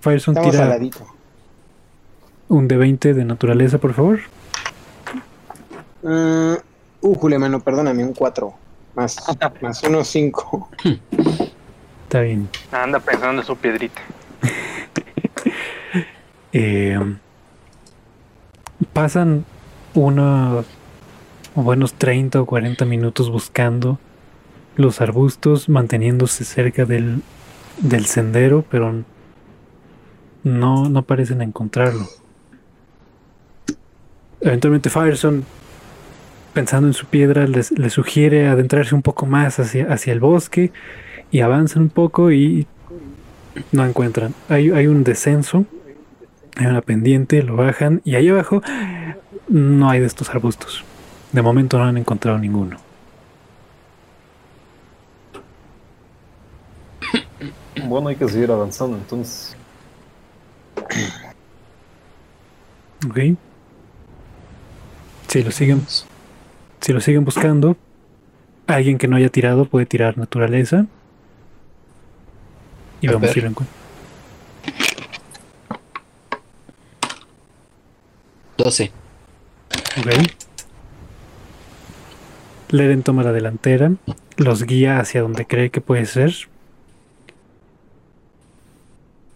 [0.00, 1.06] Firestone Estamos tira al ladito.
[2.48, 4.20] un D20 de naturaleza, por favor.
[6.02, 6.54] Uh,
[7.00, 8.52] uh, Julio, mano, perdóname, un 4.
[8.94, 9.16] Más,
[9.62, 10.70] más unos 5.
[12.04, 12.48] Está bien.
[12.72, 14.00] Anda pensando en su piedrita.
[16.54, 16.98] Eh,
[18.94, 19.44] pasan
[19.92, 20.64] unos
[21.54, 23.98] buenos 30 o 40 minutos buscando
[24.76, 27.20] los arbustos, manteniéndose cerca del,
[27.80, 29.04] del sendero, pero
[30.44, 32.06] no, no parecen encontrarlo.
[34.40, 35.42] Eventualmente Firestone,
[36.52, 40.72] pensando en su piedra, les, les sugiere adentrarse un poco más hacia, hacia el bosque
[41.30, 42.66] y avanzan un poco y
[43.72, 44.34] no encuentran.
[44.48, 45.66] Hay, hay un descenso
[46.58, 48.62] hay una pendiente, lo bajan y ahí abajo
[49.48, 50.84] no hay de estos arbustos.
[51.32, 52.78] De momento no han encontrado ninguno.
[57.88, 59.56] Bueno, hay que seguir avanzando entonces.
[63.08, 63.18] ¿Ok?
[65.28, 65.86] Si lo siguen,
[66.80, 67.76] si lo siguen buscando,
[68.66, 70.86] alguien que no haya tirado puede tirar naturaleza.
[73.00, 73.34] Y A vamos ver.
[73.34, 73.78] si lo encuentran.
[78.58, 78.92] 12.
[79.98, 80.06] Ok.
[82.70, 83.92] Leren toma la delantera,
[84.36, 86.34] los guía hacia donde cree que puede ser.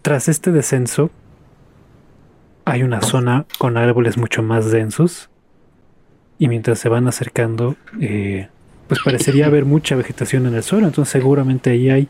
[0.03, 1.11] Tras este descenso,
[2.65, 5.29] hay una zona con árboles mucho más densos.
[6.37, 8.49] Y mientras se van acercando, eh,
[8.89, 10.87] pues parecería haber mucha vegetación en el suelo.
[10.87, 12.09] Entonces seguramente ahí hay.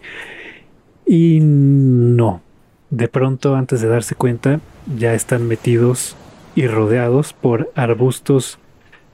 [1.06, 2.42] Y no.
[2.90, 4.60] De pronto, antes de darse cuenta,
[4.98, 6.16] ya están metidos
[6.56, 8.58] y rodeados por arbustos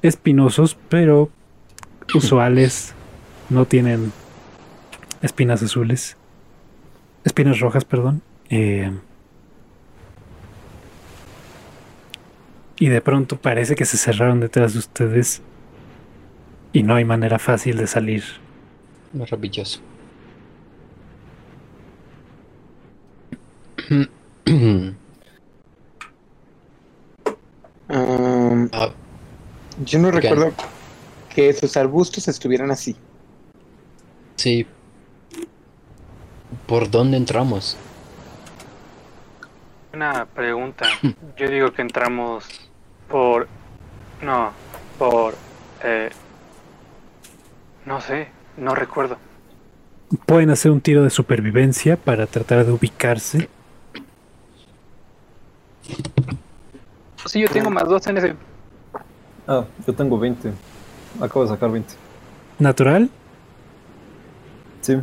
[0.01, 1.29] espinosos, pero
[2.15, 2.93] usuales.
[3.49, 4.13] No tienen
[5.21, 6.15] espinas azules.
[7.25, 8.21] Espinas rojas, perdón.
[8.49, 8.91] Eh,
[12.79, 15.41] y de pronto parece que se cerraron detrás de ustedes
[16.73, 18.23] y no hay manera fácil de salir.
[19.13, 19.81] Maravilloso.
[27.91, 28.69] Um,
[29.83, 30.53] yo no recuerdo
[31.33, 32.95] que esos arbustos estuvieran así.
[34.35, 34.67] sí.
[36.67, 37.77] ¿Por dónde entramos?
[39.99, 40.85] Una pregunta.
[41.35, 42.47] Yo digo que entramos
[43.09, 43.49] por.
[44.21, 44.51] No,
[44.97, 45.35] por.
[45.83, 46.09] Eh,
[47.85, 49.17] No sé, no recuerdo.
[50.25, 53.49] Pueden hacer un tiro de supervivencia para tratar de ubicarse.
[57.25, 58.35] Sí, yo tengo más dos en ese.
[59.49, 60.53] Ah, yo tengo 20.
[61.19, 61.93] Acabo de sacar 20.
[62.57, 63.09] ¿Natural?
[64.79, 64.95] Sí.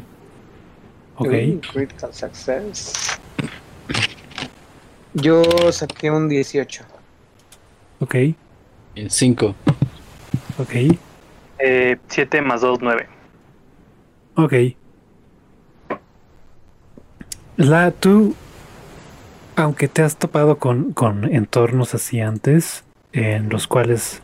[1.16, 1.28] Ok.
[1.70, 3.20] Critical success.
[5.16, 5.42] Yo
[5.72, 6.84] saqué un 18.
[8.00, 8.16] Ok.
[9.08, 9.54] 5.
[10.58, 10.74] Ok.
[11.58, 13.08] Eh, siete más dos, nueve.
[14.34, 14.52] Ok.
[17.56, 18.34] La, tú,
[19.56, 24.20] aunque te has topado con, con entornos así antes, en los cuales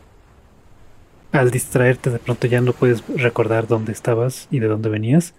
[1.31, 5.33] al distraerte de pronto ya no puedes recordar dónde estabas y de dónde venías,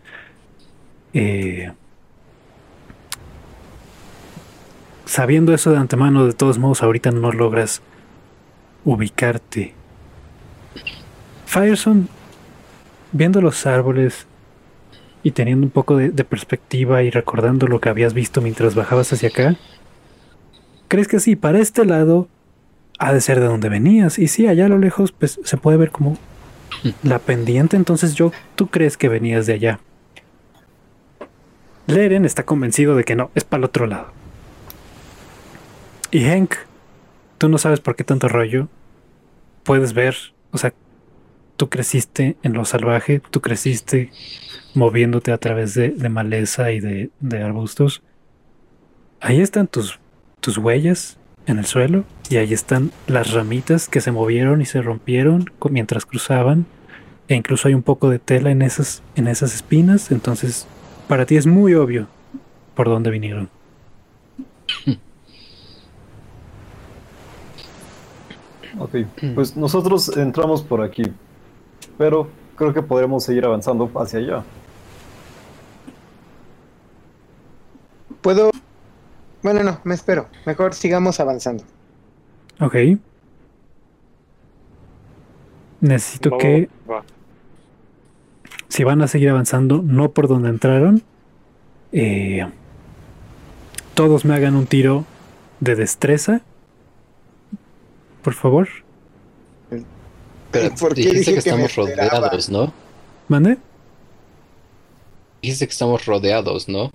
[1.12, 1.72] eh,
[5.04, 7.82] sabiendo eso de antemano, de todos modos, ahorita no logras
[8.84, 9.74] ubicarte.
[11.46, 12.08] Fireson,
[13.12, 14.26] viendo los árboles
[15.22, 19.12] y teniendo un poco de, de perspectiva y recordando lo que habías visto mientras bajabas
[19.12, 19.56] hacia acá,
[20.88, 22.28] crees que sí, para este lado
[22.98, 24.18] ha de ser de donde venías.
[24.18, 26.16] Y sí, allá a lo lejos pues, se puede ver como
[27.02, 29.80] la pendiente, entonces yo, tú crees que venías de allá.
[31.86, 34.23] Leren está convencido de que no, es para el otro lado.
[36.14, 36.54] Y Hank,
[37.38, 38.68] tú no sabes por qué tanto rollo.
[39.64, 40.14] Puedes ver,
[40.52, 40.72] o sea,
[41.56, 44.12] tú creciste en lo salvaje, tú creciste
[44.74, 48.00] moviéndote a través de, de maleza y de, de arbustos.
[49.18, 49.98] Ahí están tus,
[50.38, 54.82] tus huellas en el suelo y ahí están las ramitas que se movieron y se
[54.82, 56.64] rompieron mientras cruzaban.
[57.26, 60.68] E incluso hay un poco de tela en esas, en esas espinas, entonces
[61.08, 62.06] para ti es muy obvio
[62.76, 63.50] por dónde vinieron.
[68.78, 68.96] Ok.
[69.34, 71.04] Pues nosotros entramos por aquí.
[71.98, 74.44] Pero creo que podremos seguir avanzando hacia allá.
[78.20, 78.50] Puedo.
[79.42, 80.28] Bueno, no, me espero.
[80.46, 81.64] Mejor sigamos avanzando.
[82.60, 82.74] Ok.
[85.80, 87.04] Necesito Va, que va.
[88.68, 91.02] si van a seguir avanzando, no por donde entraron,
[91.92, 92.48] eh,
[93.92, 95.04] todos me hagan un tiro
[95.60, 96.40] de destreza.
[98.24, 98.68] Por favor.
[100.50, 102.72] Pero ¿Por qué dijiste que estamos rodeados, ¿no?
[103.28, 103.58] ¿Mande?
[105.42, 106.90] Dijiste que estamos rodeados, ¿no?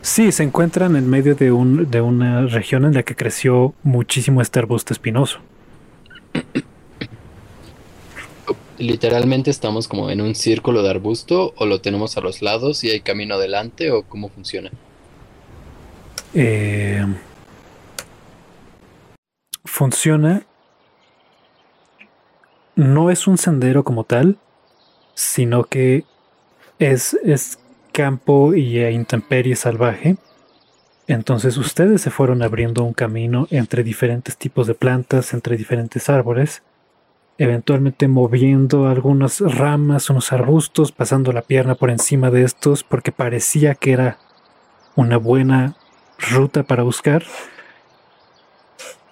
[0.00, 4.40] Sí, se encuentran en medio de, un, de una región en la que creció muchísimo
[4.40, 5.40] este arbusto espinoso.
[8.78, 12.90] Literalmente estamos como en un círculo de arbusto o lo tenemos a los lados y
[12.90, 14.70] hay camino adelante o cómo funciona.
[16.32, 17.04] Eh,
[19.64, 20.42] funciona.
[22.76, 24.38] No es un sendero como tal,
[25.14, 26.04] sino que
[26.78, 27.58] es, es
[27.92, 30.16] campo y eh, intemperie salvaje.
[31.08, 36.62] Entonces ustedes se fueron abriendo un camino entre diferentes tipos de plantas, entre diferentes árboles,
[37.38, 43.74] eventualmente moviendo algunas ramas, unos arbustos, pasando la pierna por encima de estos porque parecía
[43.74, 44.18] que era
[44.96, 45.76] una buena
[46.30, 47.24] ruta para buscar.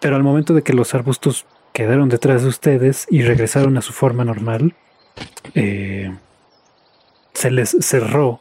[0.06, 3.92] Pero al momento de que los arbustos quedaron detrás de ustedes y regresaron a su
[3.92, 4.72] forma normal,
[5.56, 6.14] eh,
[7.32, 8.38] se les cerró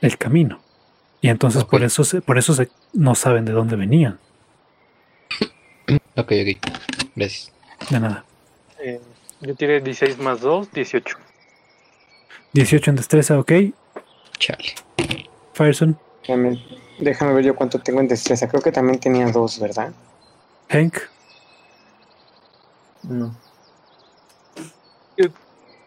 [0.00, 0.58] el camino.
[1.20, 4.18] Y entonces por eso, se- por eso se- no saben de dónde venían.
[6.16, 6.72] Ok, ok.
[7.14, 7.52] Gracias.
[7.90, 8.24] De nada.
[8.82, 8.98] Eh,
[9.42, 11.18] yo tiré 16 más 2, 18.
[12.54, 13.52] 18 en destreza, ok.
[14.38, 14.74] Chale.
[15.52, 16.64] Fireson, Déjame,
[16.98, 18.48] déjame ver yo cuánto tengo en destreza.
[18.48, 19.92] Creo que también tenía dos, ¿verdad?
[20.68, 20.98] Hank,
[23.02, 23.34] No.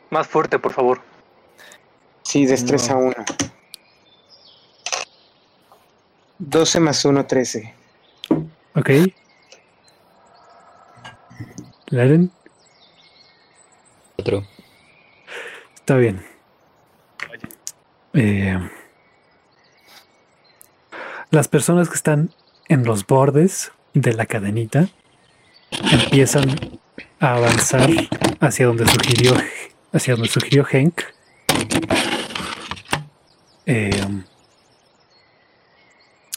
[0.09, 1.01] Más fuerte, por favor.
[2.23, 2.99] Sí, destreza No.
[3.01, 3.13] 1.
[6.39, 7.75] 12 más 1, 13.
[8.75, 8.89] ok.
[11.87, 12.31] Laren,
[14.17, 14.43] Otro.
[15.75, 16.23] está bien.
[18.13, 18.57] Eh,
[21.31, 22.33] las personas que están
[22.67, 23.71] en los bordes
[24.01, 24.89] de la cadenita
[25.91, 26.49] empiezan
[27.19, 27.89] a avanzar
[28.39, 29.33] hacia donde sugirió
[29.91, 31.01] hacia donde sugirió Hank.
[33.65, 34.23] Eh,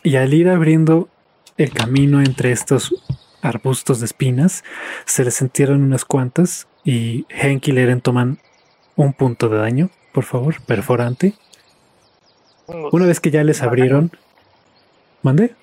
[0.03, 1.09] y al ir abriendo
[1.57, 2.95] el camino entre estos
[3.41, 4.65] arbustos de espinas,
[5.05, 8.39] se les sintieron unas cuantas y Hank y Leren toman
[8.97, 11.35] un punto de daño, por favor, perforante.
[12.67, 14.13] Una vez que ya les abrieron,
[15.23, 15.55] ¿mande?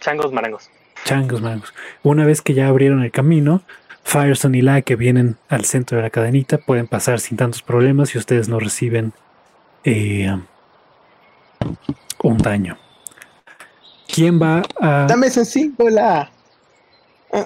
[0.00, 0.70] Changos marangos.
[1.08, 1.72] Changos magos.
[2.02, 3.62] Una vez que ya abrieron el camino,
[4.04, 8.14] Firestone y La que vienen al centro de la cadenita pueden pasar sin tantos problemas
[8.14, 9.14] y ustedes no reciben
[9.84, 10.38] eh,
[12.22, 12.76] un daño.
[14.06, 15.06] ¿Quién va a...?
[15.08, 16.30] Dame ese cinco, La.
[17.32, 17.44] Ah,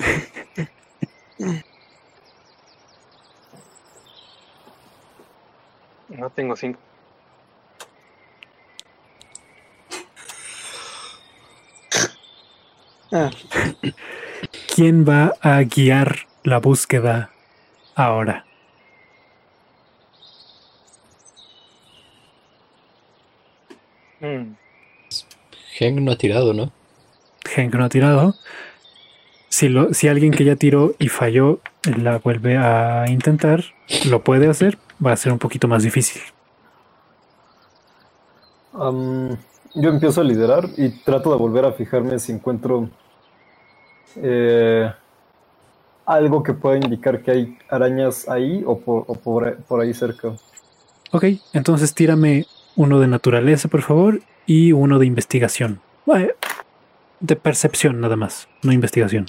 [6.08, 6.80] No tengo cinco.
[13.12, 13.30] Ah.
[14.74, 17.30] ¿Quién va a guiar la búsqueda
[17.94, 18.44] ahora?
[24.20, 24.54] Mm,
[25.78, 26.70] Hank no ha tirado, ¿no?
[27.56, 28.34] Henk no ha tirado.
[29.48, 33.64] Si, lo, si alguien que ya tiró y falló la vuelve a intentar,
[34.08, 34.78] lo puede hacer.
[35.04, 36.22] Va a ser un poquito más difícil.
[39.74, 42.88] Yo empiezo a liderar y trato de volver a fijarme si encuentro
[44.16, 44.90] eh,
[46.06, 50.32] algo que pueda indicar que hay arañas ahí o por, o por, por ahí cerca.
[51.10, 52.46] Ok, entonces tírame
[52.76, 55.80] uno de naturaleza, por favor, y uno de investigación.
[57.20, 59.26] De percepción nada más, no investigación.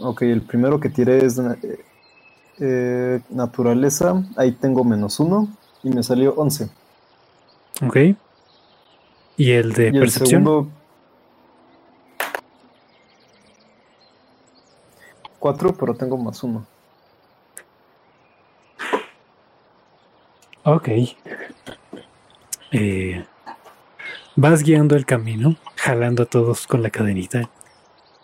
[0.00, 1.84] Ok, el primero que tiré es eh,
[2.60, 4.22] eh, naturaleza.
[4.36, 5.48] Ahí tengo menos uno
[5.82, 6.68] y me salió 11.
[7.82, 7.96] Ok.
[9.36, 10.44] Y el de y el percepción.
[10.44, 10.70] segundo...
[15.38, 16.66] 4, pero tengo más uno.
[20.64, 20.88] Ok.
[22.72, 23.24] Eh,
[24.34, 27.50] vas guiando el camino, jalando a todos con la cadenita.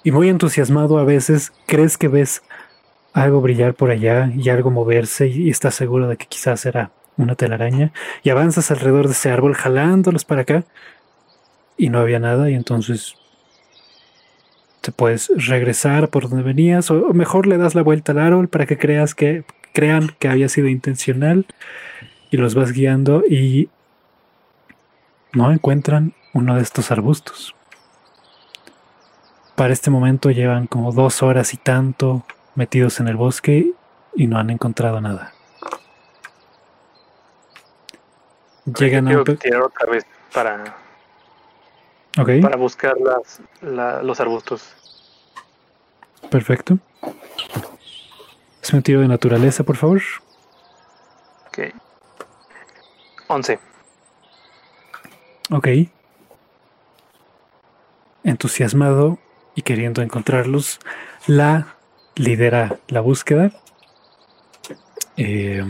[0.03, 2.43] Y muy entusiasmado a veces crees que ves
[3.13, 7.37] algo brillar por allá y algo moverse y estás seguro de que quizás era una
[7.37, 7.93] telaraña.
[8.25, 10.65] Y avanzas alrededor de ese árbol jalándolos para acá.
[11.77, 13.15] Y no había nada y entonces
[14.83, 18.67] te puedes regresar por donde venías o mejor le das la vuelta al árbol para
[18.67, 21.47] que creas que crean que había sido intencional
[22.31, 23.71] y los vas guiando y
[25.33, 27.55] no encuentran uno de estos arbustos.
[29.55, 32.25] Para este momento llevan como dos horas y tanto
[32.55, 33.71] metidos en el bosque
[34.15, 35.33] y no han encontrado nada.
[38.79, 40.77] Llegan a un pe- tirar otra vez para,
[42.43, 44.63] Para buscar las, la- los arbustos.
[46.31, 46.79] perfecto.
[48.63, 50.01] Es un tiro de naturaleza, por favor.
[51.49, 51.59] Ok.
[53.29, 53.59] 11.
[55.51, 55.69] Ok.
[58.25, 59.19] Entusiasmado
[59.55, 60.81] y queriendo encontrarlos,
[61.27, 61.77] la
[62.15, 63.51] lidera la búsqueda.
[65.17, 65.65] Eh,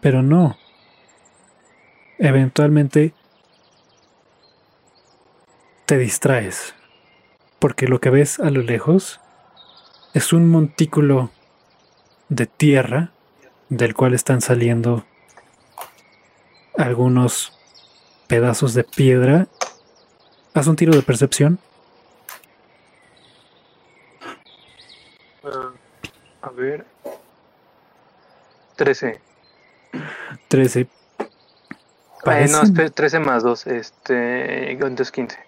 [0.00, 0.56] pero no.
[2.18, 3.12] Eventualmente
[5.86, 6.74] te distraes.
[7.58, 9.20] Porque lo que ves a lo lejos
[10.14, 11.30] es un montículo
[12.28, 13.10] de tierra
[13.68, 15.04] del cual están saliendo
[16.76, 17.52] algunos
[18.26, 19.46] pedazos de piedra.
[20.54, 21.58] Haz un tiro de percepción.
[25.44, 25.72] Ah,
[26.42, 26.84] a ver.
[28.76, 29.20] 13.
[30.48, 30.86] 13.
[32.26, 33.66] Eh, no, Parecen- espera, 13 más 2.
[33.68, 34.72] Este.
[34.72, 35.38] Entonces 15.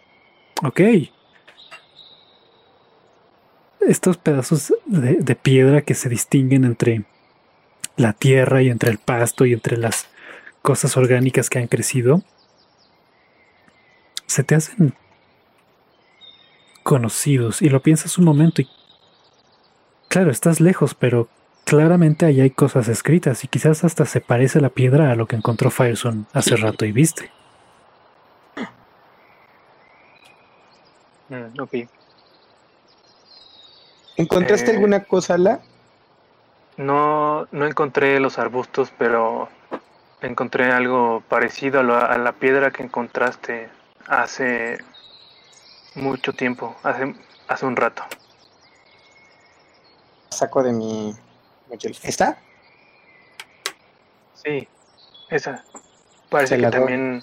[0.65, 0.81] Ok.
[3.81, 7.05] Estos pedazos de, de piedra que se distinguen entre
[7.97, 10.09] la tierra y entre el pasto y entre las
[10.63, 12.23] cosas orgánicas que han crecido,
[14.27, 14.95] se te hacen
[16.83, 18.69] conocidos y lo piensas un momento y
[20.09, 21.29] claro, estás lejos, pero
[21.69, 25.37] claramente ahí hay cosas escritas y quizás hasta se parece la piedra a lo que
[25.37, 27.31] encontró Fireson hace rato y viste.
[31.29, 31.75] Mm, ok.
[34.17, 34.75] ¿Encontraste Eh.
[34.75, 35.61] alguna cosa, La?
[36.79, 39.49] No, no encontré los arbustos, pero
[40.23, 43.69] encontré algo parecido a, lo- a la piedra que encontraste
[44.07, 44.79] hace
[45.97, 47.15] mucho tiempo, hace,
[47.47, 48.05] hace un rato.
[50.31, 51.15] Saco de mi.
[52.03, 52.39] ¿Está?
[54.35, 54.69] Sí,
[55.31, 55.65] esa.
[56.31, 56.71] Parece que doy.
[56.71, 57.23] también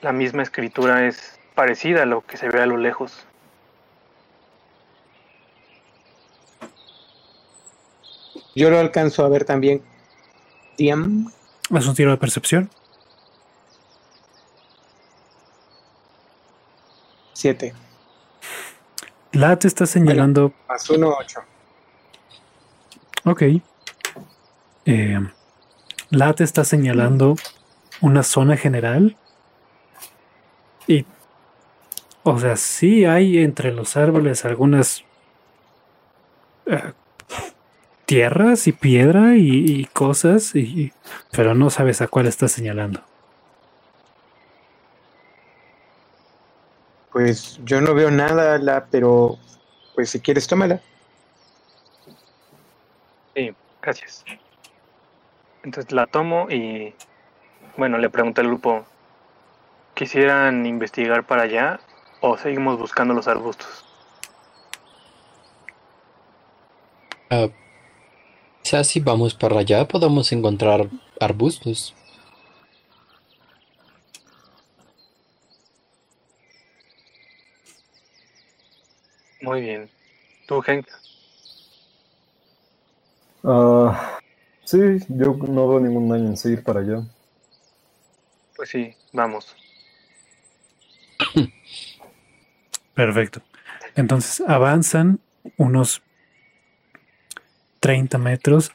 [0.00, 3.26] la misma escritura es parecida a lo que se ve a lo lejos.
[8.54, 9.82] Yo lo alcanzo a ver también.
[10.76, 11.32] Diam.
[11.72, 12.70] Haz un tiro de percepción.
[17.32, 17.74] Siete.
[19.32, 20.52] La te está señalando.
[20.68, 21.40] Más uno, ocho.
[23.24, 23.42] Ok.
[24.86, 25.20] Eh,
[26.10, 27.36] la te está señalando
[28.00, 29.16] una zona general
[30.86, 31.04] Y,
[32.22, 35.04] o sea, sí hay entre los árboles algunas
[36.66, 36.92] eh,
[38.06, 40.92] tierras y piedra y, cosas, y,
[41.30, 43.02] pero no sabes a cuál estás señalando.
[47.12, 49.38] Pues yo no veo nada, la, pero
[49.94, 50.80] pues si quieres, tómala.
[53.82, 54.24] Gracias.
[55.62, 56.94] Entonces la tomo y
[57.76, 58.84] bueno, le pregunté al grupo,
[59.94, 61.80] ¿quisieran investigar para allá
[62.20, 63.84] o seguimos buscando los arbustos?
[67.30, 67.48] Ah,
[68.62, 70.88] quizás si vamos para allá podamos encontrar
[71.20, 71.94] arbustos.
[79.42, 79.88] Muy bien.
[80.46, 80.86] ¿Tú, Henk?
[83.44, 84.18] Ah,
[84.64, 84.78] sí,
[85.08, 87.02] yo no veo ningún daño en seguir para allá.
[88.56, 89.56] Pues sí, vamos.
[92.94, 93.42] Perfecto.
[93.96, 95.20] Entonces avanzan
[95.56, 96.02] unos
[97.80, 98.72] 30 metros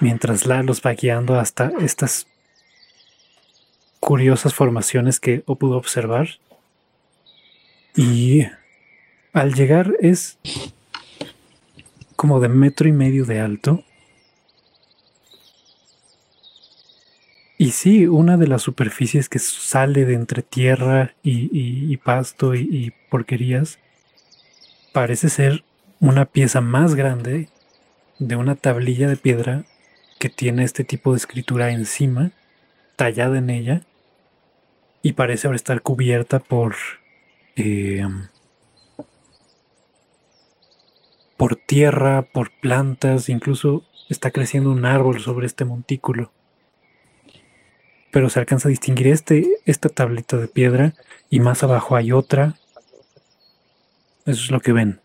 [0.00, 2.26] mientras La los va guiando hasta estas
[4.00, 6.28] curiosas formaciones que pudo observar.
[7.94, 8.46] Y
[9.32, 10.38] al llegar es
[12.16, 13.84] como de metro y medio de alto.
[17.60, 22.92] Y sí, una de las superficies que sale de entre tierra y, pasto y, y
[23.10, 23.78] porquerías
[24.94, 25.62] parece ser
[26.00, 27.50] una pieza más grande
[28.18, 29.64] de una tablilla de piedra
[30.18, 32.30] que tiene este tipo de escritura encima,
[32.96, 33.82] tallada en ella,
[35.02, 36.76] y parece ahora estar cubierta por
[37.56, 38.08] eh,
[41.36, 46.32] por tierra, por plantas, incluso está creciendo un árbol sobre este montículo.
[48.10, 50.94] Pero se alcanza a distinguir este, esta tablita de piedra
[51.28, 52.56] y más abajo hay otra.
[54.26, 55.00] Eso es lo que ven.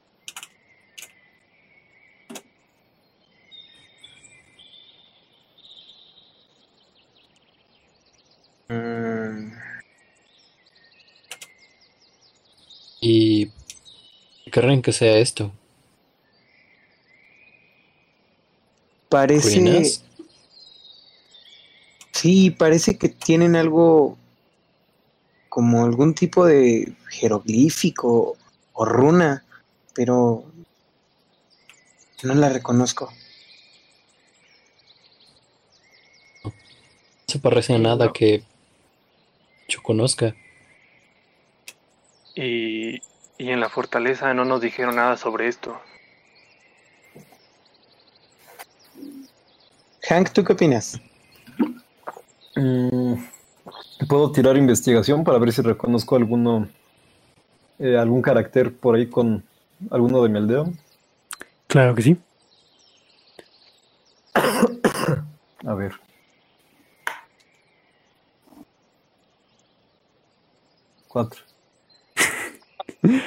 [8.70, 9.51] Mm,
[13.01, 13.51] ¿Y
[14.45, 15.51] qué creen que sea esto?
[19.16, 19.60] parece.
[19.60, 20.05] ¿Ruinas?
[22.16, 24.18] Sí, parece que tienen algo
[25.49, 28.38] como algún tipo de jeroglífico
[28.72, 29.43] o runa,
[29.93, 30.45] pero
[32.24, 33.11] no la reconozco.
[36.45, 36.53] No
[37.28, 38.43] se parece a nada que
[39.68, 40.34] yo conozca.
[42.34, 43.01] Y,
[43.38, 45.78] y en la fortaleza no nos dijeron nada sobre esto.
[50.07, 51.01] Hank, ¿tú qué opinas?
[52.56, 53.14] Mm,
[54.08, 56.68] Puedo tirar investigación para ver si reconozco alguno,
[57.80, 59.43] eh, algún carácter por ahí con
[59.89, 60.66] alguno de mi aldea.
[61.68, 62.18] Claro que sí.
[65.66, 65.93] A ver.
[71.08, 71.41] Cuatro.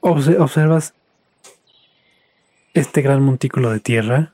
[0.00, 0.94] Obse- observas
[2.74, 4.33] este gran montículo de tierra.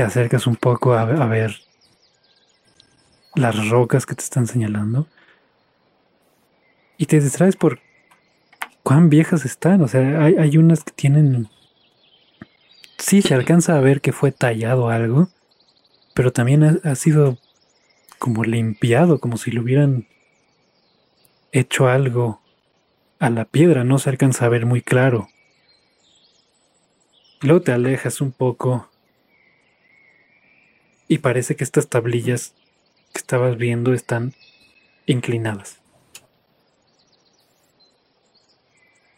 [0.00, 1.60] Te acercas un poco a, ver
[3.34, 5.06] las rocas que te están señalando.
[6.96, 7.80] Y te distraes por
[8.82, 9.82] cuán viejas están.
[9.82, 11.50] O sea, hay, hay unas que tienen...
[12.96, 15.28] Sí, se alcanza a ver que fue tallado algo,
[16.14, 17.36] pero también ha, ha sido
[18.18, 20.08] como limpiado, como si le hubieran
[21.52, 22.40] hecho algo
[23.18, 25.28] a la piedra, no se alcanza a ver muy claro.
[27.42, 28.89] Luego te alejas un poco
[31.10, 32.54] y parece que estas tablillas
[33.12, 34.32] que estabas viendo están
[35.06, 35.80] inclinadas.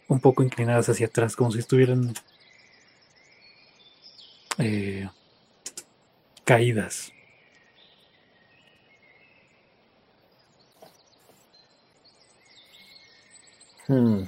[0.07, 2.15] Un poco inclinadas hacia atrás, como si estuvieran
[4.57, 5.07] eh,
[6.43, 7.11] caídas.
[13.87, 14.23] Hmm.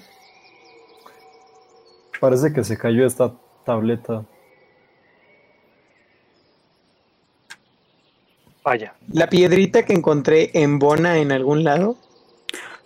[2.22, 3.34] Parece que se cayó esta
[3.66, 4.24] tableta.
[8.66, 11.98] Vaya, ¿La piedrita que encontré en Bona en algún lado?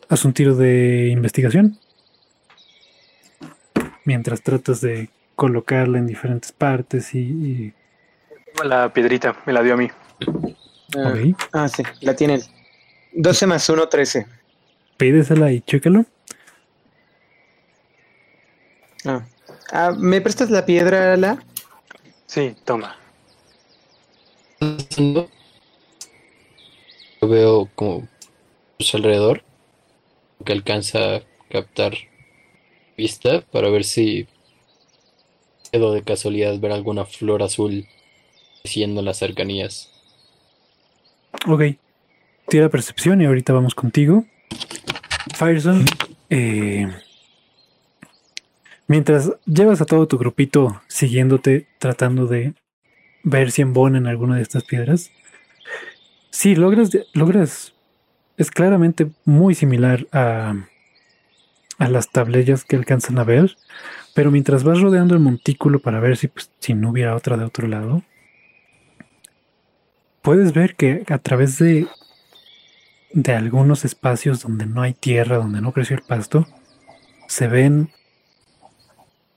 [0.09, 1.79] Haz un tiro de investigación.
[4.03, 7.19] Mientras tratas de colocarla en diferentes partes y...
[7.19, 7.73] y-
[8.65, 9.89] la piedrita me la dio a mí.
[10.97, 11.13] Ah,
[11.53, 12.41] ah, sí, la tienen.
[13.13, 14.27] 12 más 1, 13.
[14.97, 16.03] Pídesela y chécalo.
[19.05, 19.21] Ah.
[19.71, 21.41] Ah, ¿Me prestas la piedra, la?
[22.25, 22.97] Sí, toma.
[27.21, 28.07] Yo veo como
[28.79, 29.43] su alrededor
[30.45, 31.93] que alcanza a captar
[32.97, 34.27] vista para ver si
[35.71, 37.85] puedo de casualidad ver alguna flor azul
[38.61, 39.89] creciendo en las cercanías.
[41.47, 41.63] Ok.
[42.47, 44.25] Tira percepción y ahorita vamos contigo.
[45.35, 45.85] Fireson,
[46.29, 46.87] eh,
[48.87, 52.53] mientras llevas a todo tu grupito siguiéndote, tratando de
[53.23, 55.11] ver si embonan alguna de estas piedras,
[56.29, 57.73] sí, logras, logras,
[58.37, 60.53] es claramente muy similar a,
[61.77, 63.57] a las tablillas que alcanzan a ver,
[64.13, 67.45] pero mientras vas rodeando el montículo para ver si, pues, si no hubiera otra de
[67.45, 68.03] otro lado,
[70.21, 71.87] puedes ver que a través de,
[73.13, 76.47] de algunos espacios donde no hay tierra, donde no creció el pasto,
[77.27, 77.89] se ven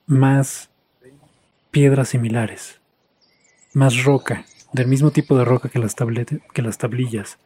[0.05, 0.69] más
[1.71, 2.79] piedras similares,
[3.73, 7.37] más roca, del mismo tipo de roca que las, que las tablillas.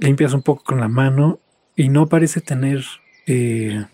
[0.00, 1.40] Limpias un poco con la mano
[1.74, 2.84] y no parece tener
[3.26, 3.84] eh,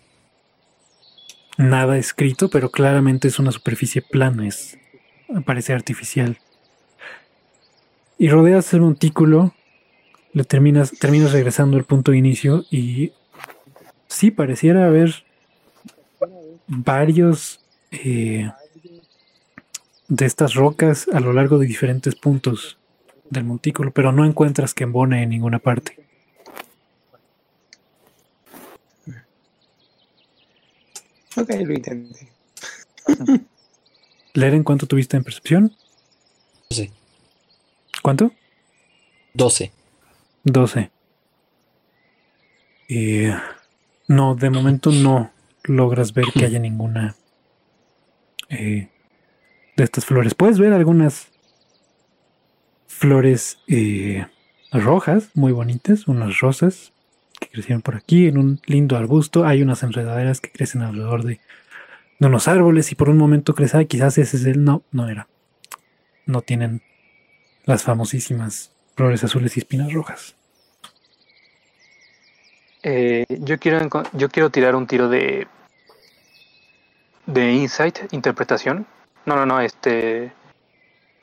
[1.57, 4.77] nada escrito, pero claramente es una superficie plana, es,
[5.45, 6.39] parece artificial.
[8.17, 9.53] Y rodeas el montículo,
[10.33, 13.13] le terminas, terminas regresando al punto de inicio y
[14.07, 15.25] sí, pareciera haber
[16.67, 18.51] varios eh,
[20.07, 22.77] de estas rocas a lo largo de diferentes puntos
[23.29, 25.97] del montículo, pero no encuentras que embone en ninguna parte.
[31.37, 32.29] Ok, lo intenté.
[34.33, 35.75] ¿Leer en cuánto tuviste en percepción?
[36.69, 36.91] 12.
[38.01, 38.31] ¿Cuánto?
[39.33, 39.71] 12.
[40.43, 40.91] 12.
[42.87, 43.35] Eh,
[44.07, 45.31] no, de momento no
[45.63, 47.15] logras ver que haya ninguna
[48.49, 48.89] eh,
[49.75, 50.33] de estas flores.
[50.35, 51.27] Puedes ver algunas
[52.87, 54.25] flores eh,
[54.71, 56.93] rojas, muy bonitas, unas rosas
[57.39, 59.45] que crecieron por aquí en un lindo arbusto.
[59.45, 61.39] Hay unas enredaderas que crecen alrededor de,
[62.19, 64.63] unos árboles y por un momento "Ay, quizás ese es el...
[64.63, 65.27] No, no era.
[66.25, 66.81] No tienen
[67.65, 70.35] las famosísimas flores azules y espinas rojas.
[72.83, 75.47] Eh, yo quiero yo quiero tirar un tiro de
[77.25, 78.85] de insight, interpretación.
[79.25, 80.31] No, no, no, este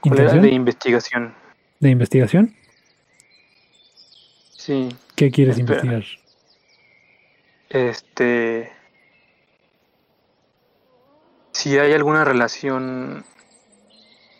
[0.01, 1.35] ¿cuál de investigación.
[1.81, 2.55] ¿De investigación?
[4.57, 5.81] Sí, ¿Qué quieres Espera.
[5.81, 6.23] investigar?
[7.69, 8.71] este
[11.53, 13.25] si hay alguna relación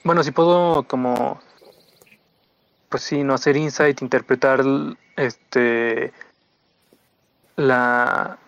[0.05, 1.41] bueno, si puedo como
[2.89, 4.63] pues sí, no hacer insight, interpretar
[5.17, 6.13] este
[7.57, 8.39] la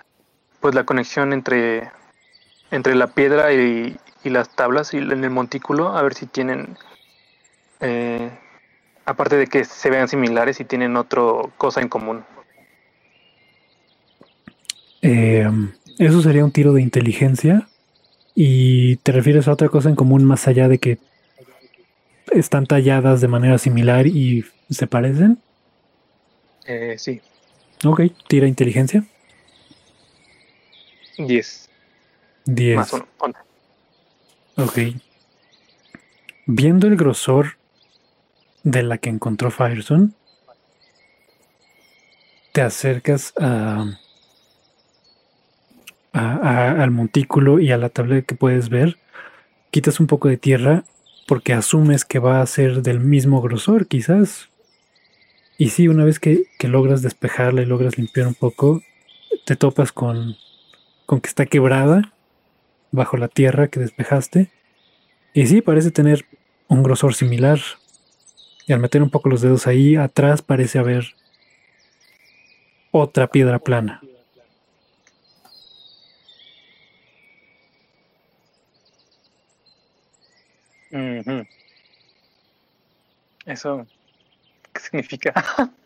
[0.61, 1.91] pues la conexión entre
[2.71, 6.77] entre la piedra y, y las tablas y en el montículo a ver si tienen
[7.81, 8.31] eh,
[9.05, 11.23] aparte de que se vean similares si tienen otra
[11.57, 12.25] cosa en común
[15.07, 15.47] Eh,
[15.99, 17.69] eso sería un tiro de inteligencia.
[18.35, 20.99] ¿Y te refieres a otra cosa en común más allá de que
[22.33, 25.39] están talladas de manera similar y se parecen?
[26.65, 27.21] eh, sí
[27.85, 29.05] Ok, tira inteligencia.
[31.19, 31.69] 10
[32.47, 32.77] 10.
[32.77, 33.07] más uno.
[34.57, 34.79] Ok.
[36.47, 37.57] Viendo el grosor
[38.63, 40.15] de la que encontró Fireson,
[42.53, 43.99] te acercas a,
[46.13, 48.99] a- a- al montículo y a la tabla que puedes ver.
[49.71, 50.85] Quitas un poco de tierra
[51.27, 54.49] porque asumes que va a ser del mismo grosor, quizás.
[55.59, 58.83] Y sí, una vez que, que logras despejarla y logras limpiar un poco,
[59.47, 60.37] te topas con,
[61.07, 62.14] con que está quebrada
[62.95, 64.51] bajo la tierra que despejaste.
[65.33, 66.27] Y sí, parece tener
[66.69, 67.59] un grosor similar.
[68.67, 71.15] Y al meter un poco los dedos ahí, atrás parece haber
[72.91, 74.01] otra piedra plana.
[83.45, 83.87] Eso,
[84.73, 85.35] ¿qué significa?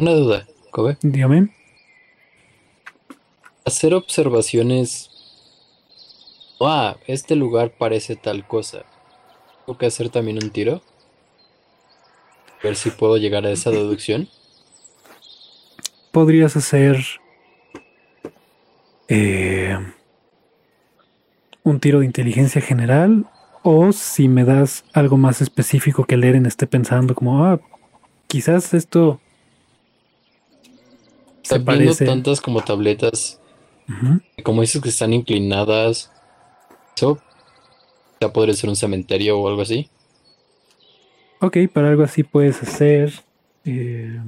[0.00, 0.96] Una duda, Kobe.
[1.02, 1.48] Dígame.
[3.64, 5.10] Hacer observaciones.
[6.60, 8.84] Ah, este lugar parece tal cosa.
[9.66, 10.82] ¿Tengo que hacer también un tiro?
[12.62, 14.28] Ver si puedo llegar a esa deducción.
[16.12, 17.04] Podrías hacer
[19.08, 19.76] eh,
[21.64, 23.26] un tiro de inteligencia general.
[23.64, 27.60] O si me das algo más específico que Leren esté pensando, como, ah,
[28.28, 29.20] quizás esto
[31.56, 33.40] Están viendo tantas como tabletas.
[34.44, 36.10] Como dices que están inclinadas.
[36.96, 37.18] Eso
[38.20, 39.88] ya podría ser un cementerio o algo así.
[41.40, 43.12] Ok, para algo así puedes hacer.
[43.64, 44.18] eh,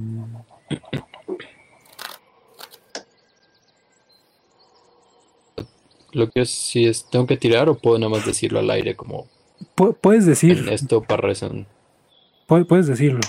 [6.13, 8.95] Lo que es, si es, tengo que tirar o puedo nada más decirlo al aire
[8.95, 9.27] como
[9.75, 10.57] pu- puedes decir.
[10.57, 11.67] en esto para razón.
[12.47, 13.21] pu- puedes decirlo.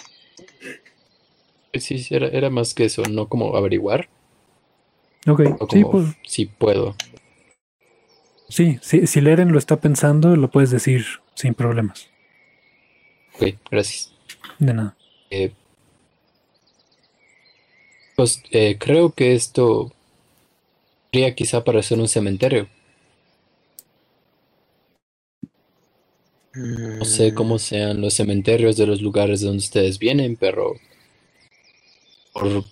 [1.75, 4.09] Sí, sí, era, era más que eso, no como averiguar,
[5.27, 6.95] Ok, sí, pues, si puedo.
[8.49, 11.05] sí, sí, si Leren lo está pensando, lo puedes decir
[11.35, 12.09] sin problemas.
[13.35, 14.13] Ok, gracias.
[14.59, 14.97] De nada.
[15.31, 15.53] Eh,
[18.17, 19.93] pues eh, creo que esto
[21.11, 22.69] podría quizá parecer un cementerio.
[26.55, 30.75] No sé cómo sean los cementerios de los lugares de donde ustedes vienen, pero
[32.33, 32.65] por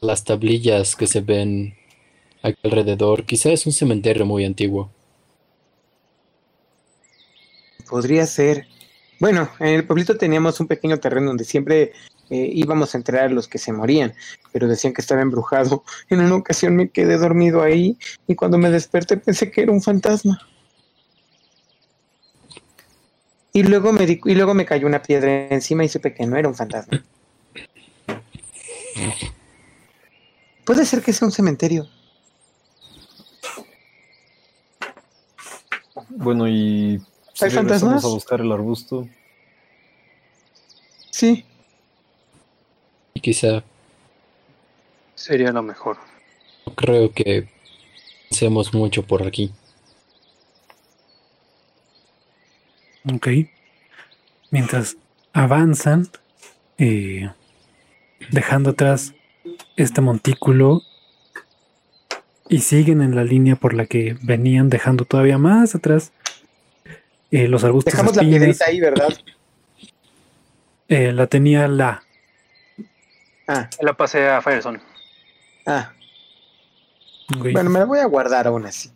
[0.00, 1.74] las tablillas que se ven
[2.42, 4.90] aquí alrededor, quizá es un cementerio muy antiguo.
[7.88, 8.66] Podría ser.
[9.20, 11.92] Bueno, en el pueblito teníamos un pequeño terreno donde siempre
[12.30, 14.14] eh, íbamos a enterrar a los que se morían,
[14.52, 15.82] pero decían que estaba embrujado.
[16.10, 17.96] En una ocasión me quedé dormido ahí
[18.26, 20.38] y cuando me desperté pensé que era un fantasma.
[23.52, 26.36] Y luego me di- y luego me cayó una piedra encima y supe que no
[26.36, 27.02] era un fantasma.
[30.64, 31.88] Puede ser que sea un cementerio.
[36.10, 37.00] Bueno, y
[37.34, 38.04] si ¿Hay regresamos fantasmas?
[38.04, 39.08] a buscar el arbusto,
[41.10, 41.44] Sí.
[43.14, 43.64] Y quizá
[45.16, 45.96] Sería lo mejor.
[46.64, 47.48] no creo que
[48.30, 49.50] pensemos mucho por aquí.
[53.12, 53.28] Ok.
[54.52, 54.96] Mientras
[55.32, 56.08] avanzan,
[56.78, 57.28] eh,
[58.30, 59.14] dejando atrás
[59.76, 60.82] este montículo
[62.48, 66.12] y siguen en la línea por la que venían, dejando todavía más atrás
[67.30, 67.92] eh, los arbustos.
[67.92, 69.08] Dejamos la piedrita ahí, ¿verdad?
[70.88, 72.02] Eh, la tenía la.
[73.46, 74.80] Ah, La pasé a Firezone.
[75.66, 75.92] ah.
[77.38, 78.90] Bueno, me la voy a guardar aún así.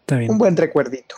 [0.00, 0.32] está bien.
[0.32, 1.14] Un buen recuerdito.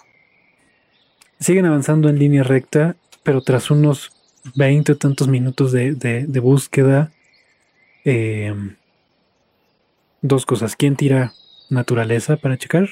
[1.40, 4.12] Siguen avanzando en línea recta, pero tras unos
[4.54, 7.10] 20 o tantos minutos de, de- de búsqueda,
[8.04, 8.54] eh,
[10.20, 10.76] dos cosas.
[10.76, 11.34] ¿Quién tira
[11.68, 12.88] naturaleza para checar?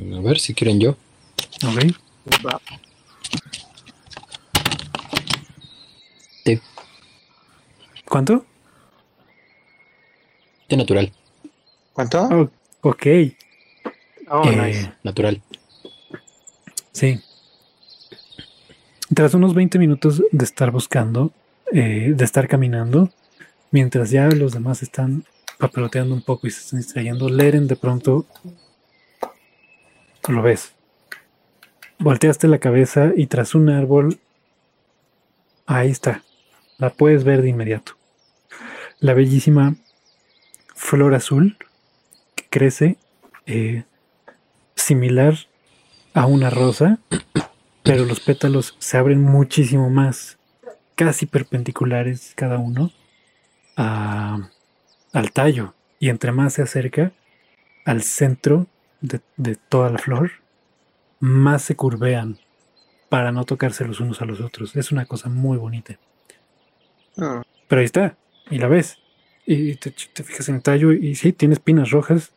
[0.00, 0.90] A ver si quieren yo.
[1.64, 1.94] Ok.
[6.44, 6.60] Sí.
[8.04, 8.46] ¿Cuánto?
[10.68, 11.12] De natural,
[11.94, 12.22] ¿Cuánto?
[12.30, 12.50] Oh,
[12.82, 13.06] ok.
[14.30, 14.92] Oh, Eh, nice.
[15.02, 15.42] natural.
[16.92, 17.18] Sí.
[19.14, 21.32] Tras unos 20 minutos de estar buscando,
[21.72, 23.10] eh, de estar caminando,
[23.70, 25.24] mientras ya los demás están
[25.58, 28.26] papeloteando un poco y se están distrayendo, Leren de pronto
[30.28, 30.72] lo ves.
[31.98, 34.18] Volteaste la cabeza y tras un árbol,
[35.66, 36.22] ahí está.
[36.76, 37.92] La puedes ver de inmediato.
[39.00, 39.74] La bellísima
[40.74, 41.56] flor azul
[42.34, 42.98] que crece
[43.46, 43.84] eh,
[44.76, 45.34] similar
[46.14, 46.98] a una rosa,
[47.88, 50.36] pero los pétalos se abren muchísimo más,
[50.94, 52.90] casi perpendiculares cada uno
[53.76, 54.50] a-
[55.14, 55.72] al tallo.
[55.98, 57.12] Y entre más se acerca
[57.86, 58.66] al centro
[59.00, 60.32] de, de toda la flor,
[61.18, 62.38] más se curvean
[63.08, 64.76] para no tocarse los unos a los otros.
[64.76, 65.98] Es una cosa muy bonita.
[67.16, 68.18] Ah, Pero ahí está,
[68.50, 68.98] y la ves.
[69.46, 72.32] Y te, te fijas en el tallo y sí, tiene espinas rojas.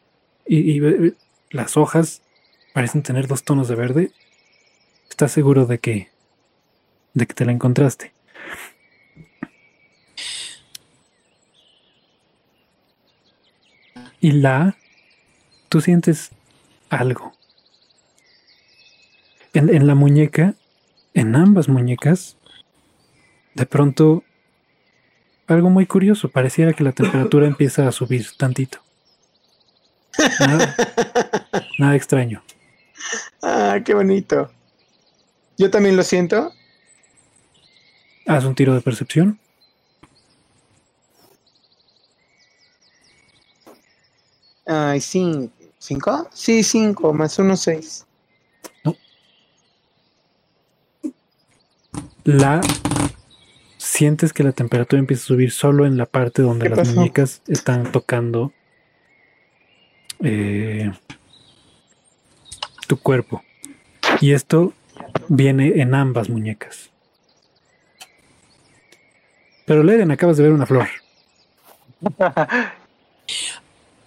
[0.47, 0.79] Y,
[1.49, 2.21] las hojas
[2.73, 4.11] parecen tener dos tonos de verde.
[5.11, 6.09] ¿Estás seguro de que,
[7.13, 8.13] de que te la encontraste?
[14.21, 14.77] Y la,
[15.67, 16.31] tú sientes
[16.89, 17.33] algo.
[19.53, 20.55] En, en la muñeca,
[21.13, 22.37] en ambas muñecas,
[23.53, 24.23] de pronto
[25.45, 26.29] algo muy curioso.
[26.29, 28.79] Pareciera que la temperatura empieza a subir tantito.
[30.39, 30.75] Nada,
[31.77, 32.41] nada extraño.
[33.43, 34.49] Ah, qué bonito.
[35.61, 36.51] Yo también lo siento.
[38.25, 39.39] Haz un tiro de percepción.
[44.65, 45.53] Ay, cinco.
[45.77, 46.27] ¿Cinco?
[46.33, 48.07] Sí, cinco, más uno, seis.
[52.23, 52.61] La
[53.77, 56.95] sientes que la temperatura empieza a subir solo en la parte donde ¿Qué las pasó?
[56.95, 58.51] muñecas están tocando
[60.23, 60.91] eh,
[62.87, 63.43] tu cuerpo.
[64.21, 64.73] Y esto
[65.27, 66.89] viene en ambas muñecas.
[69.65, 70.87] Pero Leren, acabas de ver una flor.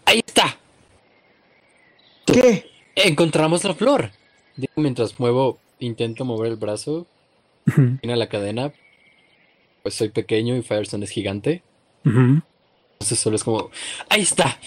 [0.07, 0.57] Ahí está.
[2.27, 2.71] ¿Qué?
[2.95, 4.11] Encontramos la flor.
[4.57, 7.07] Digo mientras muevo, intento mover el brazo,
[7.67, 8.73] Ujú, viene la cadena.
[9.83, 11.63] Pues soy pequeño y Firestone es gigante.
[12.05, 13.71] Entonces solo es como.
[14.09, 14.59] ¡Ahí está!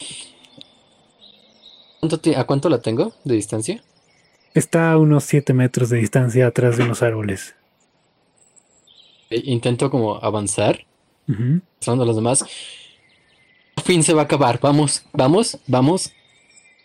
[1.99, 3.83] ¿Cuánto ti- ¿A cuánto la tengo de distancia?
[4.57, 7.53] Está a unos 7 metros de distancia atrás de unos árboles.
[9.29, 10.83] E- Intento como avanzar,
[11.27, 12.43] mostrando a los demás.
[13.75, 14.59] Por fin se va a acabar.
[14.59, 16.11] Vamos, vamos, vamos.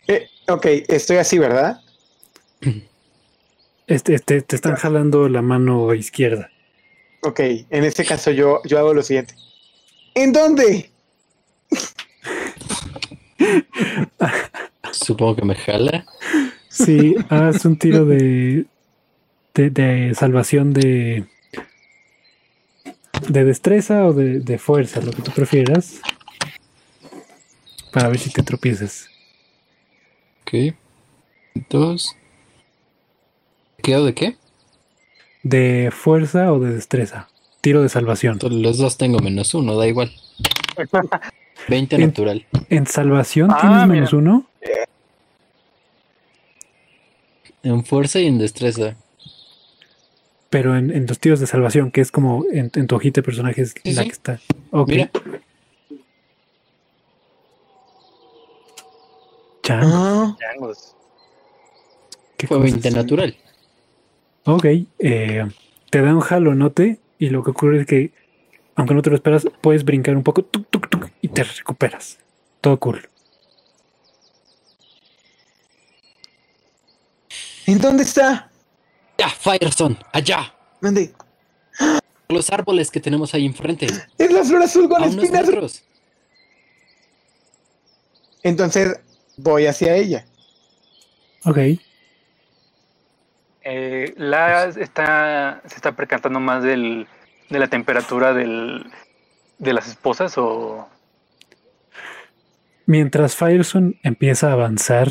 [0.07, 1.81] Eh, ok, estoy así, ¿verdad?
[3.87, 6.51] Este, este, te están jalando la mano izquierda.
[7.23, 9.35] Ok, en este caso yo, yo hago lo siguiente.
[10.15, 10.91] ¿En dónde?
[14.93, 16.05] Supongo que me jala.
[16.73, 18.65] Sí, haz un tiro de,
[19.55, 21.27] de, de salvación de,
[23.29, 26.01] de destreza o de, de fuerza, lo que tú prefieras,
[27.93, 29.09] para ver si te tropiezas.
[30.43, 30.75] Ok.
[31.69, 32.17] Dos.
[33.83, 34.37] ¿Quedo de qué?
[35.43, 37.29] ¿De fuerza o de destreza?
[37.61, 38.39] Tiro de salvación.
[38.51, 40.11] Los dos tengo menos uno, da igual.
[41.69, 42.47] 20 En- natural.
[42.71, 43.87] ¿En salvación Ah, tienes mira.
[43.95, 44.47] menos uno?
[47.63, 48.97] En fuerza y en destreza.
[50.51, 53.25] Pero en, en los tiros de salvación, que es como en, en tu hojita de
[53.25, 54.09] personajes Sí, la sí.
[54.09, 54.41] que está.
[54.71, 54.89] Ok.
[54.89, 55.11] Mira,
[59.71, 60.95] Ah, Changos.
[62.37, 62.73] qué fue cosas.
[62.73, 63.37] 20 natural.
[64.45, 64.65] Ok,
[64.99, 65.47] eh,
[65.89, 68.11] te da un jalonote y lo que ocurre es que,
[68.75, 72.19] aunque no te lo esperas, puedes brincar un poco tuc, tuc, tuc, y te recuperas.
[72.61, 73.09] Todo cool.
[77.73, 78.51] ¿En dónde está?
[79.17, 80.55] Ya, Firestone, allá.
[80.83, 81.15] Mande.
[82.29, 83.87] Los árboles que tenemos ahí enfrente.
[84.19, 85.47] Es la flor azul con espinas.
[85.47, 85.83] metros.
[88.43, 89.01] Entonces
[89.39, 90.27] voy hacia ella.
[91.47, 91.59] Ok,
[93.65, 97.07] Eh, la está, se está percatando más del,
[97.49, 98.85] de la temperatura del,
[99.59, 100.89] de las esposas o...
[102.87, 105.09] mientras Fireson empieza a avanzar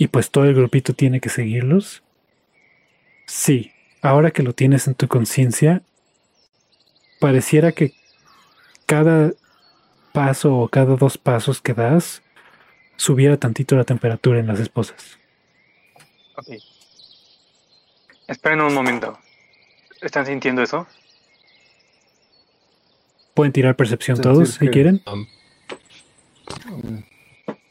[0.00, 2.02] y pues todo el grupito tiene que seguirlos.
[3.26, 3.70] Sí,
[4.00, 5.82] ahora que lo tienes en tu conciencia,
[7.20, 7.92] pareciera que
[8.86, 9.32] cada
[10.14, 12.22] paso o cada dos pasos que das
[12.96, 15.18] subiera tantito la temperatura en las esposas.
[16.36, 16.48] Ok.
[18.26, 19.18] Esperen un momento.
[20.00, 20.86] ¿Están sintiendo eso?
[23.34, 25.02] Pueden tirar percepción todos si que- quieren.
[25.06, 25.26] Um,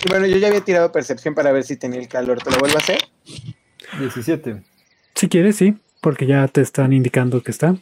[0.07, 2.41] Bueno, yo ya había tirado percepción para ver si tenía el calor.
[2.41, 2.99] ¿Te lo vuelvo a hacer?
[3.99, 4.63] 17.
[5.15, 7.75] Si quieres, sí, porque ya te están indicando que está.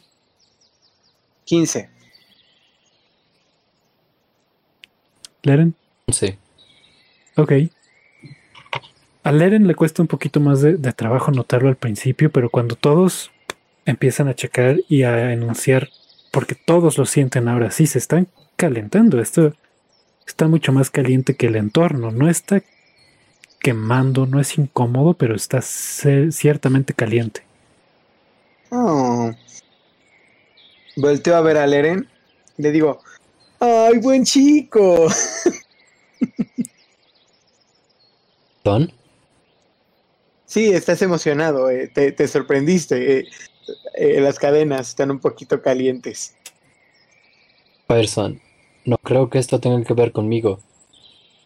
[1.44, 1.88] 15.
[5.42, 5.74] Leren,
[6.08, 6.36] sí.
[7.36, 7.52] ok.
[9.22, 12.74] A Leren le cuesta un poquito más de, de trabajo notarlo al principio, pero cuando
[12.74, 13.30] todos
[13.86, 15.88] empiezan a checar y a enunciar,
[16.32, 18.26] porque todos lo sienten ahora, sí, se están
[18.56, 19.20] calentando.
[19.20, 19.54] Esto
[20.28, 22.10] está mucho más caliente que el entorno.
[22.12, 22.62] No está
[23.58, 27.42] quemando, no es incómodo, pero está ciertamente caliente.
[28.70, 29.32] Oh.
[30.96, 32.08] Volteo a ver a Leren.
[32.58, 33.00] Le digo,
[33.60, 35.08] ¡ay, buen chico!
[38.64, 38.92] ¿Son?
[40.44, 41.70] Sí, estás emocionado.
[41.70, 43.18] eh, te, te sorprendiste.
[43.20, 43.28] eh,
[43.94, 46.34] eh, las cadenas están un poquito calientes.
[47.86, 48.40] Firestone,
[48.88, 50.58] no creo que esto tenga que ver conmigo.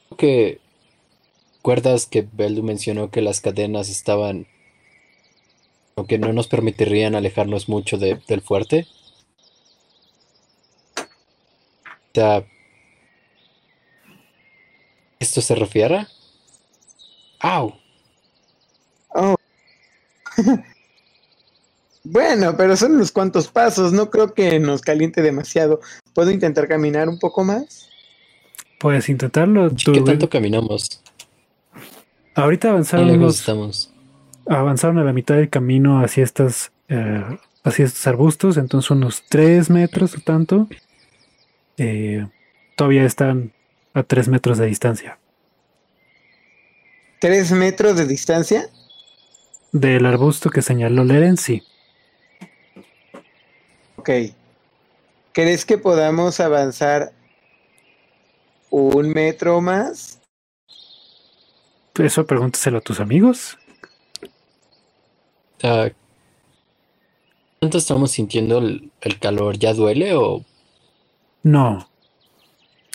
[0.08, 0.60] Creo que...
[1.56, 4.46] ¿Recuerdas que Beldu mencionó que las cadenas estaban...
[5.94, 8.86] o que no nos permitirían alejarnos mucho de- del fuerte?
[15.18, 16.06] ¿Esto se refiere?
[17.40, 17.66] ¡Au!
[19.14, 19.36] Oh.
[22.04, 23.92] bueno, pero son unos cuantos pasos.
[23.92, 25.80] No creo que nos caliente demasiado.
[26.14, 27.88] ¿Puedo intentar caminar un poco más?
[28.78, 29.70] Puedes intentarlo.
[29.70, 31.02] tú- ¿Qué tanto caminamos?
[32.34, 33.88] Ahorita ¿Tan avanzaron lejos unos- estamos?
[34.46, 37.22] avanzaron a la mitad del camino hacia estas eh,
[37.64, 40.66] hacia estos arbustos, entonces unos tres metros o tanto.
[41.78, 42.26] Eh,
[42.76, 43.52] todavía están
[43.94, 45.18] a tres metros de distancia.
[47.20, 48.68] ¿Tres metros de distancia?
[49.70, 51.62] Del arbusto que señaló Leren, sí.
[54.02, 54.10] Ok.
[55.32, 57.12] ¿Crees que podamos avanzar
[58.68, 60.20] un metro más?
[61.96, 63.56] Eso pregúntaselo a tus amigos.
[65.62, 65.88] Ah,
[67.60, 69.56] ¿Cuánto estamos sintiendo el, el calor?
[69.56, 70.44] ¿Ya duele o
[71.44, 71.88] No.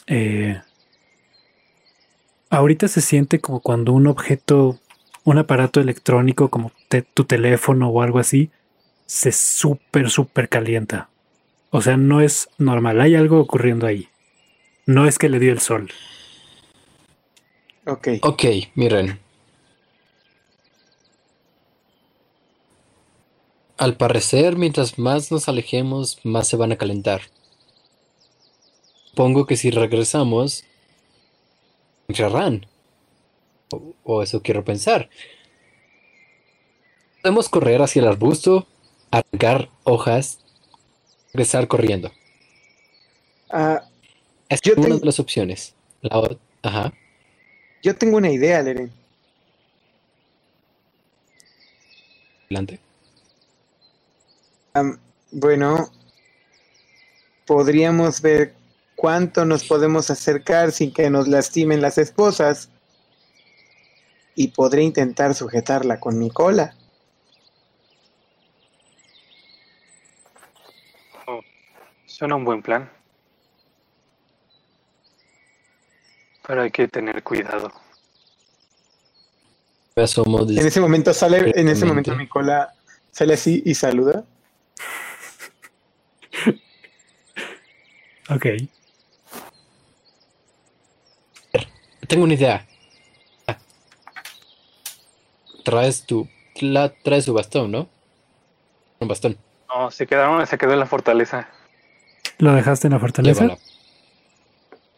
[0.08, 0.62] Eh,
[2.50, 4.78] ahorita se siente como cuando un objeto
[5.24, 8.52] un aparato electrónico como te- tu teléfono o algo así
[9.08, 11.10] se súper, súper calienta.
[11.72, 14.10] O sea, no es normal, hay algo ocurriendo ahí.
[14.86, 15.90] No es que le dio el sol.
[17.86, 18.10] Ok.
[18.22, 18.44] Ok,
[18.76, 19.20] miren.
[23.78, 27.22] Al parecer, mientras más nos alejemos, más se van a calentar.
[29.10, 30.64] Supongo que si regresamos,
[32.08, 32.66] entrarán.
[33.72, 35.10] O, o eso quiero pensar.
[37.22, 38.68] Podemos correr hacia el arbusto,
[39.12, 40.40] arrancar hojas,
[41.34, 42.12] regresar corriendo.
[43.50, 43.82] Ah,
[44.50, 45.74] Es Yo una tengo- de las opciones.
[46.02, 46.94] La o- Ajá.
[47.84, 48.92] yo tengo una idea, Leren.
[52.46, 52.80] Adelante.
[55.32, 55.92] Bueno,
[57.46, 58.54] podríamos ver
[58.96, 62.70] cuánto nos podemos acercar sin que nos lastimen las esposas.
[64.34, 66.77] Y podré intentar sujetarla con mi cola.
[72.18, 72.89] Suena un buen plan.
[76.48, 77.72] Pero hay que tener cuidado.
[79.95, 82.73] En ese momento sale, en ese momento mi cola
[83.11, 84.23] sale así y saluda.
[88.30, 88.45] Ok.
[92.10, 92.68] Tengo una idea.
[95.64, 96.27] Traes tu.
[96.60, 97.88] La, traes su bastón, ¿no?
[98.99, 99.38] Un bastón.
[99.69, 101.48] No, se quedaron, se quedó en la fortaleza.
[102.39, 103.41] ¿Lo dejaste en la fortaleza?
[103.41, 103.59] Llévala.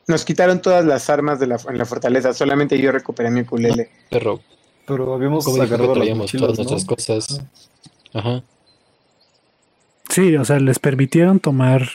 [0.08, 3.92] Nos quitaron todas las armas de la, en la fortaleza, solamente yo recuperé mi ukulele.
[4.10, 4.42] Perro,
[4.88, 6.72] Pero habíamos como dijo que agarrado traíamos mochilas, todas ¿no?
[6.72, 7.42] nuestras cosas.
[8.14, 8.44] Ajá.
[10.10, 11.88] Sí, o sea, les permitieron tomar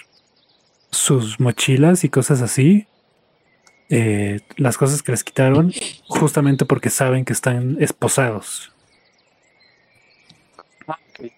[0.93, 2.87] sus mochilas y cosas así.
[3.91, 5.73] Eh, las cosas que les quitaron,
[6.07, 8.73] justamente porque saben que están esposados.
[10.87, 11.33] Ah, ok.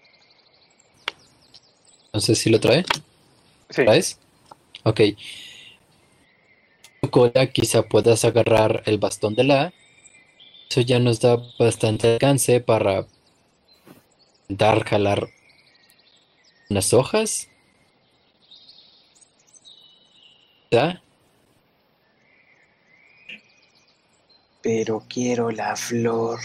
[2.05, 2.85] Entonces, ¿sí lo trae?
[3.69, 4.19] Sí, ¿Traes?
[4.83, 5.01] Ok.
[7.01, 9.73] Tu cola quizá puedas agarrar el bastón de la.
[10.69, 13.07] Eso ya nos da bastante alcance para
[14.49, 15.29] dar jalar
[16.69, 17.49] unas hojas.
[20.71, 21.01] ¿Ya?
[24.61, 26.39] Pero quiero la flor.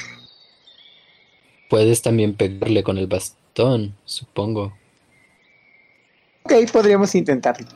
[1.68, 4.76] Puedes también pegarle con el bastón, supongo.
[6.44, 7.68] Ok, podríamos intentarlo.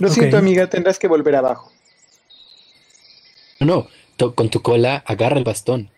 [0.00, 1.72] Lo siento, amiga, tendrás que volver abajo.
[3.60, 3.88] No,
[4.20, 5.90] no, con tu cola agarra el bastón.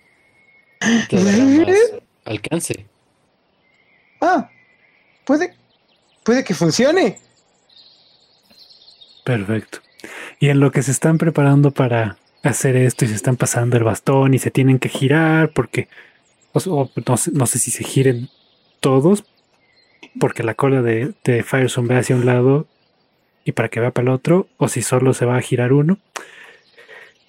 [1.09, 2.86] Te más alcance.
[4.20, 4.51] Ah,
[5.24, 5.55] puede,
[6.24, 7.18] puede que funcione.
[9.24, 9.80] Perfecto.
[10.38, 13.84] Y en lo que se están preparando para hacer esto y se están pasando el
[13.84, 15.88] bastón y se tienen que girar porque
[16.52, 18.30] o, o no, sé, no sé si se giren
[18.80, 19.24] todos
[20.18, 22.66] porque la cola de, de Firestone ve hacia un lado
[23.44, 25.98] y para que vea para el otro o si solo se va a girar uno.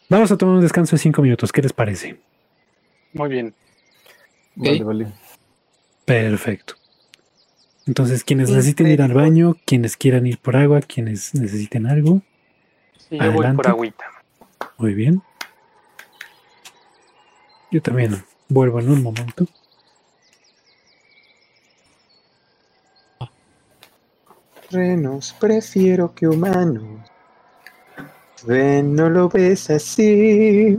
[0.09, 1.51] Vamos a tomar un descanso de cinco minutos.
[1.51, 2.17] ¿Qué les parece?
[3.13, 3.53] muy bien.
[4.55, 5.07] Vale, vale.
[6.05, 6.75] Perfecto.
[7.87, 12.21] Entonces, quienes necesiten ir al baño, quienes quieran ir por agua, quienes necesiten algo,
[13.09, 13.55] Sí, yo voy Adelante.
[13.57, 14.05] por agüita.
[14.77, 15.21] Muy bien.
[17.71, 19.47] Yo también vuelvo en un momento.
[24.71, 26.83] Renos, prefiero que humanos.
[28.45, 30.77] Ven, no lo ves así.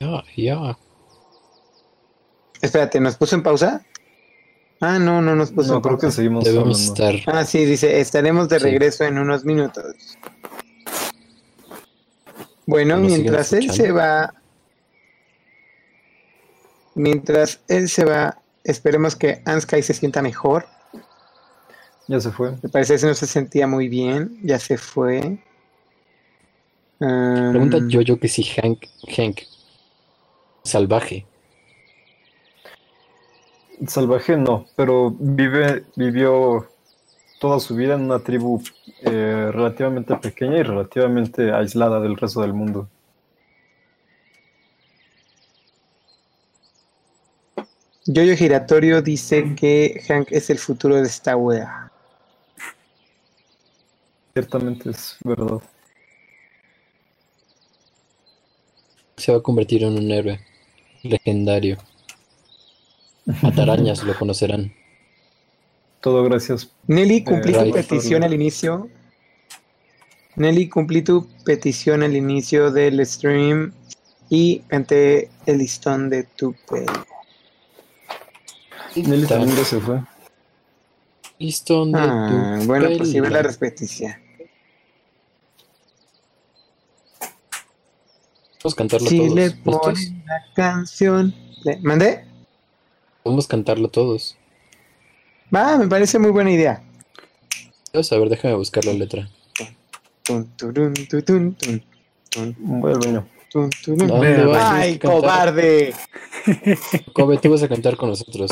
[0.00, 0.78] Ya, ya.
[2.60, 3.84] Espérate, ¿nos puso en pausa?
[4.80, 6.16] Ah, no, no nos puso No, en creo que pausa.
[6.16, 7.18] seguimos Debemos hablando.
[7.18, 7.34] estar.
[7.34, 8.64] Ah, sí, dice, estaremos de Sí.
[8.64, 10.18] regreso en unos minutos.
[12.66, 14.34] Bueno, ¿Nos siguen mientras él se va,
[16.94, 20.66] mientras él se va, esperemos que Anskai se sienta mejor.
[22.08, 22.52] Ya se fue.
[22.62, 25.38] Me parece que no se sentía muy bien, ya se fue.
[27.00, 28.84] Ah, Pregunta yo yo que si Hank,
[29.16, 29.40] Hank,
[30.62, 31.26] salvaje.
[33.86, 36.68] Salvaje no, pero vive, vivió
[37.40, 38.62] toda su vida en una tribu
[39.00, 42.88] eh, relativamente pequeña y relativamente aislada del resto del mundo.
[48.06, 51.90] Yoyo Giratorio dice que Hank es el futuro de esta wea.
[54.34, 55.58] Ciertamente es verdad.
[59.16, 60.40] Se va a convertir en un héroe
[61.02, 61.78] legendario.
[63.42, 64.72] Atarañas lo conocerán.
[66.00, 66.72] Todo gracias.
[66.88, 67.74] Nelly, cumplí Eh, su right.
[67.74, 68.88] petición al inicio.
[70.34, 73.72] Nelly, cumplí tu petición al inicio del stream
[74.28, 77.06] y canté el listón de tu pelo.
[78.96, 80.00] Nelly también ya se fue.
[81.38, 84.14] Listón de Ah, bueno, pues sí ve la repetición.
[88.58, 89.34] Podemos cantarlo Si todos.
[89.34, 91.34] le ponen la canción.
[91.64, 92.24] ¿Le- ¿Mandé?
[93.22, 94.36] Podemos cantarlo todos.
[95.54, 96.82] Va, me parece muy buena idea.
[97.92, 99.28] Dios, A ver, déjame buscar la letra.
[100.22, 101.84] Tun, turun, tutun, tun,
[102.30, 103.28] tun, Voy al baño.
[103.50, 104.06] tun, turun.
[104.06, 104.72] ¿Dónde Vea, vas?
[104.72, 105.92] ¡Ay, cobarde!
[107.12, 108.50] Kobe, tú vas a cantar con nosotros.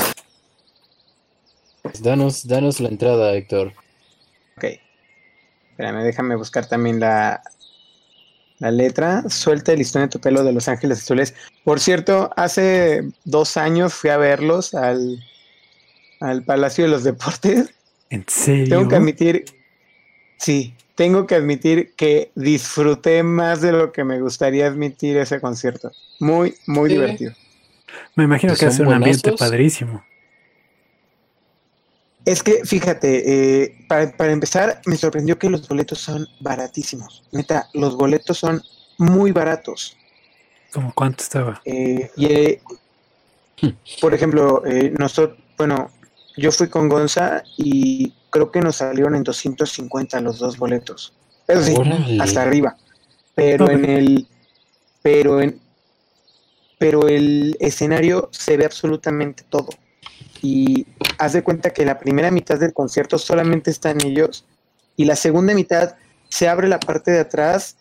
[2.00, 3.72] Danos, danos la entrada, Héctor.
[4.56, 4.64] Ok.
[5.70, 7.42] Espérame, déjame buscar también la,
[8.58, 9.22] la letra.
[9.28, 11.34] Suelta el listón de tu pelo de Los Ángeles Azules.
[11.64, 15.18] Por cierto, hace dos años fui a verlos al,
[16.20, 17.70] al Palacio de los Deportes.
[18.10, 18.68] ¿En serio?
[18.76, 19.44] Tengo que admitir,
[20.36, 25.92] sí, tengo que admitir que disfruté más de lo que me gustaría admitir ese concierto.
[26.18, 26.96] Muy, muy Sí.
[26.96, 27.32] divertido.
[28.16, 30.04] Me imagino ¿Que que hace un ambiente padrísimo.
[32.24, 37.24] Es que, fíjate, eh, para, para empezar, me sorprendió que los boletos son baratísimos.
[37.32, 38.62] Neta, los boletos son
[38.98, 39.96] muy baratos.
[40.72, 41.60] ¿Cómo cuánto estaba?
[41.64, 42.62] Eh, y, eh,
[44.00, 45.90] por ejemplo, eh, nosotros, bueno,
[46.36, 51.12] yo fui con Gonza y creo que nos salieron en 250 los dos boletos.
[51.48, 52.22] Eso sí, Órale.
[52.22, 52.76] hasta arriba.
[53.34, 54.28] Pero en el,
[55.02, 55.60] pero en,
[56.78, 59.70] pero el escenario se ve absolutamente todo.
[60.42, 60.86] Y
[61.18, 64.44] haz de cuenta que la primera mitad del concierto solamente están ellos
[64.96, 65.96] y la segunda mitad
[66.28, 67.76] se abre la parte de atrás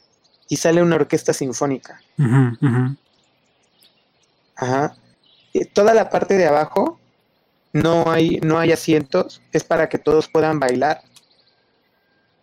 [0.49, 2.01] y sale una orquesta sinfónica.
[4.55, 4.95] Ajá.
[5.53, 6.99] Eh, Toda la parte de abajo
[7.73, 11.01] no hay, no hay asientos, es para que todos puedan bailar.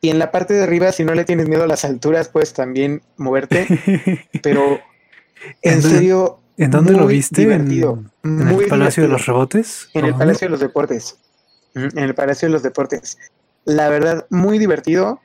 [0.01, 2.53] Y en la parte de arriba, si no le tienes miedo a las alturas, puedes
[2.53, 3.67] también moverte.
[4.43, 4.81] Pero
[5.63, 7.43] en ¿En dónde- serio, ¿En dónde lo viste?
[7.43, 9.89] divertido, ¿En, en muy el Palacio de los Rebotes?
[9.95, 11.17] En el ¿O Palacio de los Deportes.
[11.75, 13.19] En el Palacio de los Deportes.
[13.65, 15.21] La verdad, muy divertido.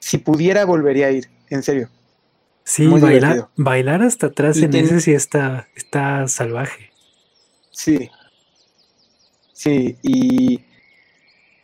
[0.00, 1.30] Si pudiera, volvería a ir.
[1.48, 1.88] En serio.
[2.64, 3.50] Sí, muy bailar, divertido.
[3.56, 6.90] bailar hasta atrás Y en ten- ese sí está, está salvaje.
[7.70, 8.10] Sí.
[9.52, 10.64] Sí, y,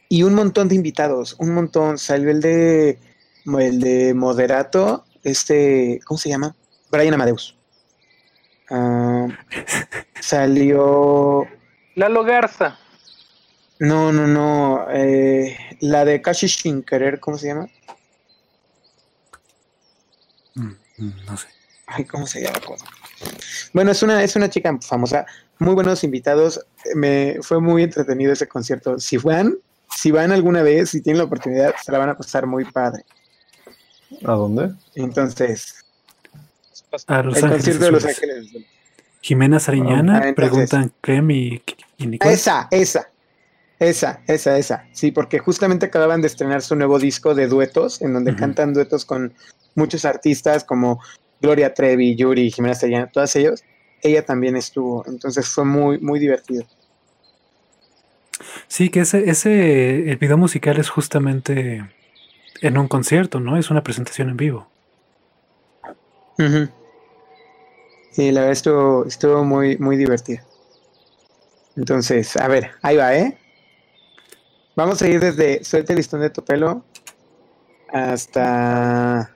[0.08, 1.98] y un montón de invitados, un montón.
[1.98, 2.98] Salió el de
[3.58, 6.54] el de Moderato, este, ¿cómo se llama?
[6.92, 7.57] Brian Amadeus.
[8.70, 9.28] Ah,
[10.20, 11.46] salió,
[11.94, 12.78] Lalo Garza.
[13.80, 17.66] no, no, no, eh, la de Kashi Sin Querer, ¿cómo se llama?
[20.54, 21.48] Mm, mm, No sé.
[21.86, 22.60] Ay, ¿cómo se llama?
[22.66, 22.76] ¿Cómo?
[23.72, 25.24] Bueno, es una, es una chica famosa,
[25.58, 26.60] muy buenos invitados.
[26.94, 28.98] Me fue muy entretenido ese concierto.
[29.00, 29.56] Si van,
[29.96, 33.04] si van alguna vez, si tienen la oportunidad, se la van a pasar muy padre.
[34.24, 34.72] ¿A dónde?
[34.94, 35.77] Entonces,
[37.06, 38.36] A Los el Ángeles concierto de Los Azules.
[38.38, 38.66] Ángeles.
[39.20, 41.62] Jimena Sariñana, Ah, preguntan Clem y,
[41.98, 42.32] y Nicole.
[42.34, 43.10] Esa, esa,
[43.78, 44.86] esa, esa, esa.
[44.92, 49.04] Sí, porque justamente acababan de estrenar su nuevo disco de duetos, en donde cantan duetos
[49.04, 49.34] con
[49.74, 51.00] muchos artistas como
[51.42, 53.64] Gloria Trevi, Yuri, Jimena Sariñana, todos ellos.
[54.02, 56.64] Ella también estuvo, entonces fue muy, muy divertido.
[58.68, 61.84] Sí, que ese, ese, el video musical es justamente
[62.60, 63.56] en un concierto, ¿no?
[63.56, 64.68] Es una presentación en vivo.
[66.38, 66.68] Ujú.
[68.12, 70.42] Sí, la verdad estuvo, estuvo muy, muy divertido.
[71.76, 73.38] Entonces, a ver, ahí va, ¿eh?
[74.74, 76.84] Vamos a ir desde Suelta el listón de tu pelo
[77.92, 79.34] hasta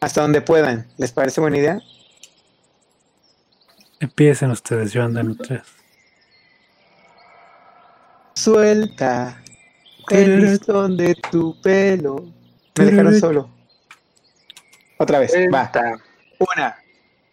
[0.00, 0.86] hasta donde puedan.
[0.96, 1.82] ¿Les parece buena idea?
[4.00, 5.66] Empiecen ustedes, yo ando en atrás.
[8.36, 9.42] Suelta
[10.10, 12.24] el listón de tu pelo.
[12.76, 13.57] Me dejaron solo.
[14.98, 15.70] Otra vez, va.
[16.56, 16.76] Una,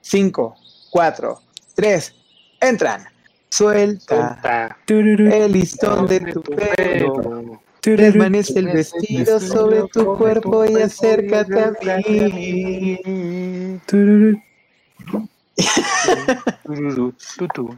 [0.02, 0.56] cinco,
[0.92, 1.42] cuatro,
[1.74, 2.14] tres,
[2.62, 3.04] entran.
[3.50, 7.60] Suelta el listón de tu pelo.
[7.80, 11.72] tururú, Desvanece el vestido sobre tu cuerpo y acércate a
[12.08, 13.00] mí.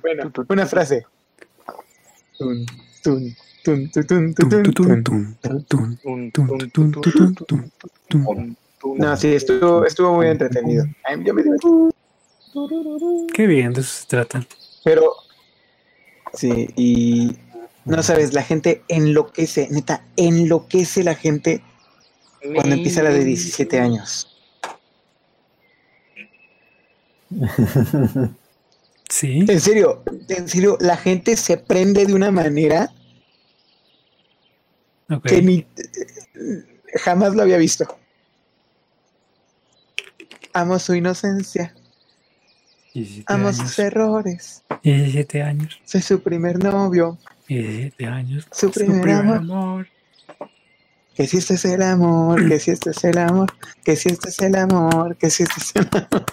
[0.02, 1.06] Bueno, una frase.
[8.96, 10.86] No, sí, estuvo, estuvo muy entretenido.
[11.24, 11.68] Yo me divertí.
[13.34, 14.46] Qué bien, de eso se trata.
[14.84, 15.14] Pero,
[16.34, 17.38] sí, y
[17.86, 21.62] no sabes, la gente enloquece, neta, enloquece la gente
[22.54, 24.34] cuando empieza la de 17 años.
[29.10, 32.92] Sí, En serio, en serio, la gente se prende de una manera
[35.24, 35.66] que ni...
[36.96, 37.86] Jamás lo había visto.
[40.58, 41.72] Amo su inocencia,
[42.96, 43.58] 17 amo años.
[43.58, 44.64] sus errores.
[44.82, 45.80] 17 años.
[45.86, 47.20] Soy su primer novio.
[47.48, 48.48] 17 años.
[48.52, 49.88] Su primer amor.
[51.14, 53.54] Que si este es el amor, que si este es el amor,
[53.84, 56.26] que si este es el amor, que si este es el amor.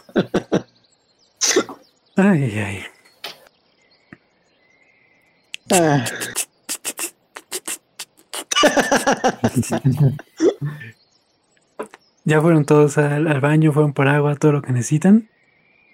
[2.17, 2.83] Ay, ay.
[5.71, 6.05] Ah,
[12.25, 13.73] ¿Ya fueron todos al, al baño?
[13.73, 14.35] ¿Fueron por agua?
[14.37, 15.29] ¿Todo lo que necesitan?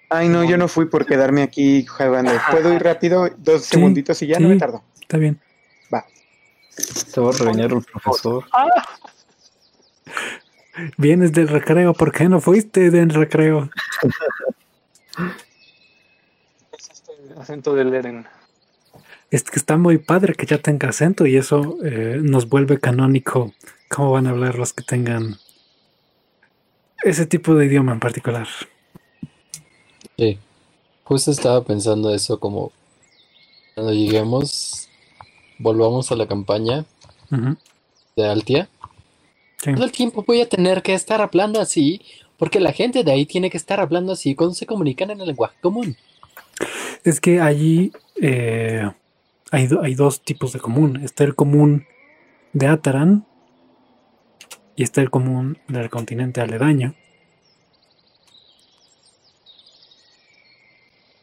[0.09, 2.33] Ay, no, yo no fui por quedarme aquí jugando.
[2.51, 3.29] ¿Puedo ir rápido?
[3.37, 4.83] Dos segunditos y ya no me tardo.
[4.99, 5.39] Está bien.
[5.93, 6.05] Va.
[6.69, 8.43] Se va a regañar el profesor.
[10.97, 11.93] Vienes del recreo.
[11.93, 13.69] ¿Por qué no fuiste del recreo?
[16.71, 18.25] Es este acento del Eren.
[19.29, 23.53] Es que está muy padre que ya tenga acento y eso eh, nos vuelve canónico.
[23.89, 25.37] ¿Cómo van a hablar los que tengan
[27.03, 28.47] ese tipo de idioma en particular?
[30.17, 30.39] Sí.
[31.03, 32.71] Justo estaba pensando eso como
[33.75, 34.89] cuando lleguemos,
[35.57, 36.85] volvamos a la campaña
[38.15, 38.69] de Altia.
[39.57, 39.73] Sí.
[39.73, 42.01] Todo el tiempo voy a tener que estar hablando así,
[42.37, 45.27] porque la gente de ahí tiene que estar hablando así cuando se comunican en el
[45.27, 45.95] lenguaje común.
[47.03, 47.91] Es que allí
[48.21, 48.89] eh,
[49.51, 51.01] hay, hay dos tipos de común.
[51.03, 51.85] Está el común
[52.53, 53.25] de Ataran
[54.81, 56.95] y está el común del continente aledaño.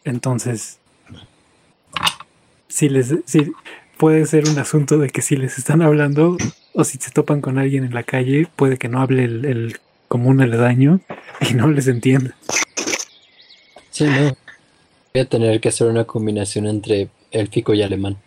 [0.05, 0.79] Entonces,
[2.69, 3.51] si les, si
[3.97, 6.37] puede ser un asunto de que si les están hablando
[6.73, 9.81] o si se topan con alguien en la calle, puede que no hable el, el
[10.07, 11.01] común aledaño
[11.51, 12.37] y no les entienda.
[13.91, 14.37] Sí, no.
[15.13, 18.19] Voy a tener que hacer una combinación entre élfico y alemán.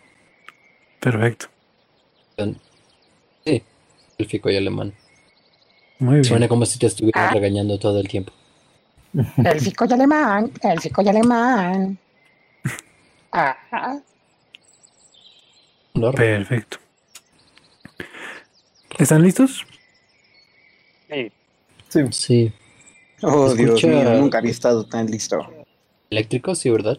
[1.00, 1.46] Perfecto.
[3.46, 3.62] Sí,
[4.18, 4.92] élfico y alemán.
[6.02, 6.24] Muy bien.
[6.24, 8.32] Suena como si te estuvieran regañando todo el tiempo.
[9.44, 11.96] El fico y alemán, el fico y alemán.
[13.30, 13.56] Ah,
[16.16, 16.78] Perfecto.
[18.98, 19.64] ¿Están listos?
[21.08, 21.32] Sí.
[21.88, 22.52] Sí, Sí,
[23.22, 25.38] Oh, Dios mío, nunca había estado tan listo.
[26.10, 26.98] eléctrico, sí, ¿verdad?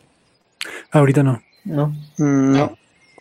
[0.92, 1.44] Ahorita no.
[1.66, 1.88] no.
[2.18, 2.78] Mm, No.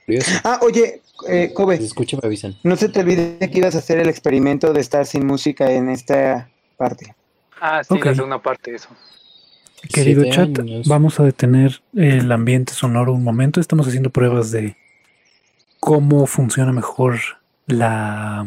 [0.06, 0.30] Curioso.
[0.44, 2.56] Ah, oye, eh, Kobe, se escucha, me avisan.
[2.62, 5.88] no se te olvide que ibas a hacer el experimento de estar sin música en
[5.88, 7.14] esta parte.
[7.60, 8.04] Ah, sí, Ok.
[8.06, 8.88] la segunda parte, eso.
[9.92, 10.86] Querido Siete chat, años.
[10.88, 13.60] vamos a detener el ambiente sonoro un momento.
[13.60, 14.76] Estamos haciendo pruebas de
[15.80, 17.18] cómo funciona mejor
[17.66, 18.46] la,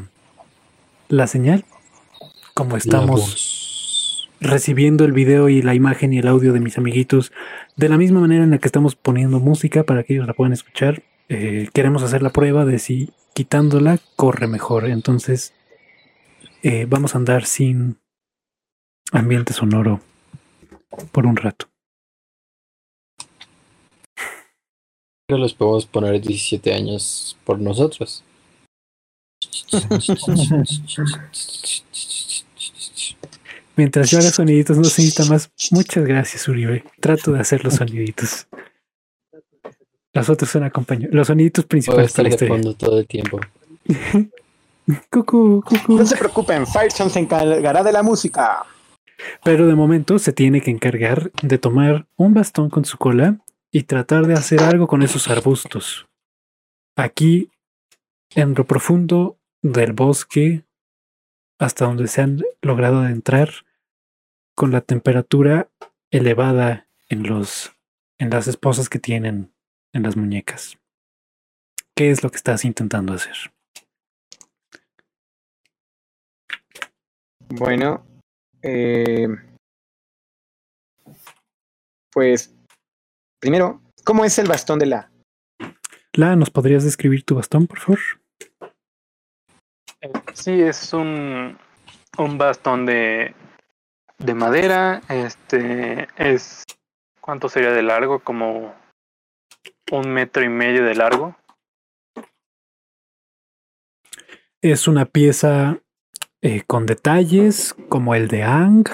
[1.10, 1.65] la señal.
[2.53, 7.31] Como estamos recibiendo el video y la imagen y el audio de mis amiguitos
[7.76, 10.53] de la misma manera en la que estamos poniendo música para que ellos la puedan
[10.53, 11.03] escuchar.
[11.30, 14.85] Eh, queremos hacer la prueba de si quitándola corre mejor.
[14.85, 15.53] Entonces
[16.64, 17.99] eh, vamos a andar sin
[19.11, 20.02] ambiente sonoro
[21.11, 21.68] por un rato.
[25.27, 28.23] Pero los podemos poner 17 años por nosotros.
[33.76, 35.52] Mientras yo haga soniditos, no se necesita más.
[35.72, 36.84] Muchas gracias, Uribe.
[36.99, 38.47] Trato de hacer los soniditos.
[40.16, 41.14] Los otros son acompañados.
[41.14, 42.64] Los soniditos principales estar para la de historia.
[42.64, 43.40] fondo todo el tiempo.
[45.10, 45.98] Cucú, cucú.
[45.98, 48.64] No se preocupen, Firestone se encargará de la música.
[49.44, 53.40] Pero de momento se tiene que encargar de tomar un bastón con su cola
[53.72, 56.08] y tratar de hacer algo con esos arbustos.
[56.96, 57.50] Aquí,
[58.36, 60.64] en lo profundo del bosque,
[61.58, 63.50] hasta donde se han logrado adentrar,
[64.54, 65.68] con la temperatura
[66.12, 67.72] elevada en los
[68.18, 69.55] en las esposas que tienen
[69.96, 70.78] en las muñecas.
[71.96, 73.36] ¿Qué es lo que estás intentando hacer?
[77.48, 78.06] Bueno,
[78.62, 79.28] eh,
[82.12, 82.54] pues
[83.40, 85.12] primero, ¿cómo es el bastón de la?
[86.14, 88.00] La, ¿nos podrías describir tu bastón, por favor?
[90.02, 91.58] Eh, Sí, es un,
[92.18, 93.34] un bastón de,
[94.18, 95.02] de madera.
[95.08, 96.64] Este es.
[97.22, 98.20] ¿Cuánto sería de largo?
[98.20, 98.76] Como
[99.91, 101.36] un metro y medio de largo.
[104.62, 105.80] ¿Es una pieza
[106.41, 108.86] eh, con detalles como el de Ang?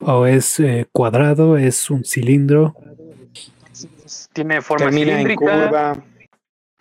[0.00, 1.56] ¿O es eh, cuadrado?
[1.56, 2.74] ¿Es un cilindro?
[4.32, 6.04] Tiene forma Termina en cilíndrica curva.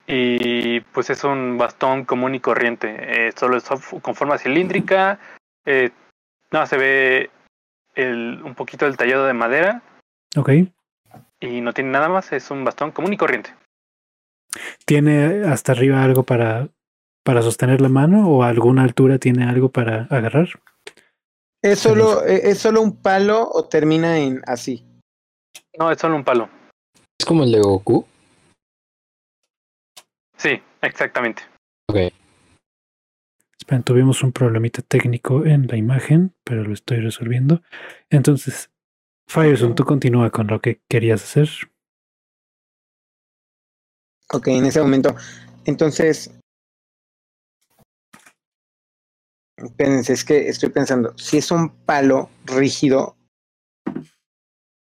[0.07, 3.27] y pues es un bastón común y corriente.
[3.27, 3.65] Eh, solo es
[4.01, 5.19] con forma cilíndrica.
[5.65, 5.91] Eh,
[6.51, 7.29] no, se ve
[7.95, 9.83] el, un poquito del tallado de madera
[10.37, 10.49] Ok.
[11.41, 12.31] Y no tiene nada más.
[12.31, 13.53] Es un bastón común y corriente.
[14.85, 16.69] ¿Tiene hasta arriba algo para
[17.23, 20.49] para sostener la mano o a alguna altura tiene algo para agarrar.
[21.63, 24.83] ¿Es solo, eh, ¿Es solo un palo o termina en así?
[25.77, 26.49] No, es solo un palo.
[27.19, 28.05] Es como el de Goku.
[30.37, 31.43] Sí, exactamente.
[31.87, 32.11] Ok.
[33.59, 37.61] Esperen, tuvimos un problemita técnico en la imagen, pero lo estoy resolviendo.
[38.09, 38.70] Entonces,
[39.27, 41.49] Firestone, tú continúa con lo que querías hacer.
[44.33, 45.15] Ok, en ese momento.
[45.65, 46.31] Entonces.
[49.57, 51.13] Espérense, es que estoy pensando.
[51.17, 53.15] Si es un palo rígido,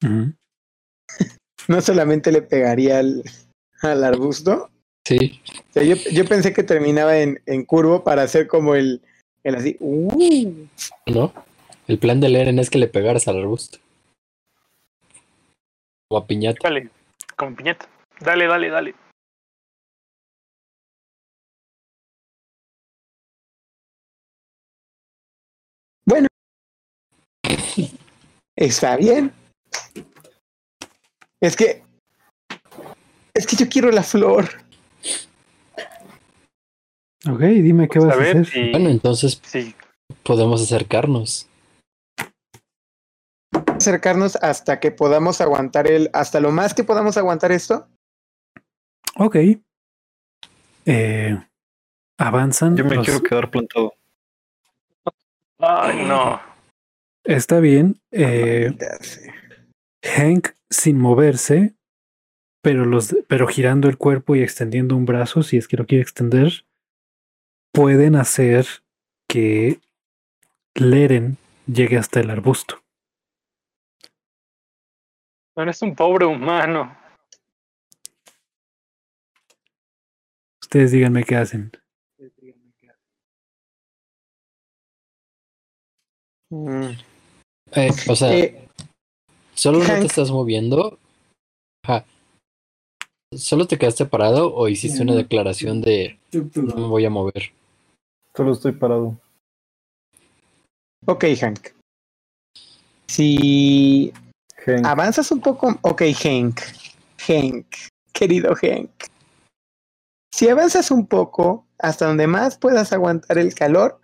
[1.68, 3.24] no solamente le pegaría al,
[3.82, 4.70] al arbusto.
[5.06, 5.42] Sí.
[5.70, 9.02] O sea, yo, yo pensé que terminaba en, en curvo para hacer como el,
[9.44, 9.78] el así.
[9.80, 10.68] ¡uh!
[11.08, 11.34] ¿No?
[11.88, 13.80] El plan de Leren es que le pegaras al arbusto.
[16.12, 16.60] O a piñata.
[16.68, 16.90] Dale,
[17.38, 17.88] con piñata.
[18.20, 18.96] Dale, dale, dale.
[26.06, 26.28] Bueno.
[28.58, 29.32] Está bien.
[31.40, 31.82] Es que.
[33.34, 34.50] Es que yo quiero la flor.
[37.30, 38.58] Ok, dime qué vas A a ver, hacer.
[38.68, 39.74] y Bueno, entonces sí,
[40.24, 41.48] podemos acercarnos.
[43.82, 46.12] Acercarnos hasta que podamos aguantar el.
[46.14, 47.88] Hasta lo más que podamos aguantar esto.
[49.18, 49.36] Ok.
[50.86, 51.36] Eh,
[52.20, 52.78] avanzan.
[52.78, 53.96] Yo me los- quiero quedar plantado.
[55.58, 56.40] Ay, no.
[57.24, 58.00] Está bien.
[58.12, 58.72] Eh.
[60.04, 61.74] Hank sin moverse,
[62.62, 66.04] pero, los, pero girando el cuerpo y extendiendo un brazo, si es que lo quiere
[66.04, 66.66] extender,
[67.74, 68.68] pueden hacer
[69.28, 69.80] que
[70.76, 72.82] Leren llegue hasta el arbusto.
[75.56, 76.98] No eres un pobre humano.
[80.62, 81.72] Ustedes díganme qué hacen.
[86.50, 86.92] Mm.
[87.74, 88.68] Eh, o sea, Eh,
[89.54, 91.00] solo no te estás moviendo.
[91.84, 92.06] Ajá.
[93.34, 97.54] ¿Solo te quedaste parado o hiciste una declaración de no me voy a mover?
[98.36, 99.18] Solo estoy parado.
[101.06, 101.70] ok, Hank.
[103.08, 104.14] Si
[104.66, 105.78] Hank, avanzas un poco.
[105.82, 106.62] Ok, Hank.
[107.28, 107.68] Hank.
[108.14, 108.92] Querido Hank.
[110.34, 114.00] Si avanzas un poco hasta donde más puedas aguantar el calor,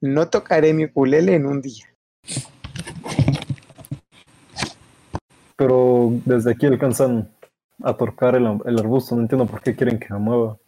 [0.00, 1.94] no tocaré mi ukulele en un día.
[5.56, 7.30] pero desde aquí alcanzan
[7.82, 9.14] a torcar el, el arbusto.
[9.14, 10.58] No entiendo por qué quieren que me mueva.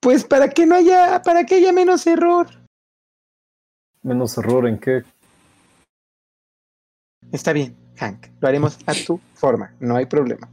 [0.00, 2.46] Pues para que no haya, para que haya menos error.
[4.08, 5.04] Menos error en qué.
[7.30, 8.28] Está bien, Hank.
[8.40, 10.48] Lo haremos a tu forma, no hay problema.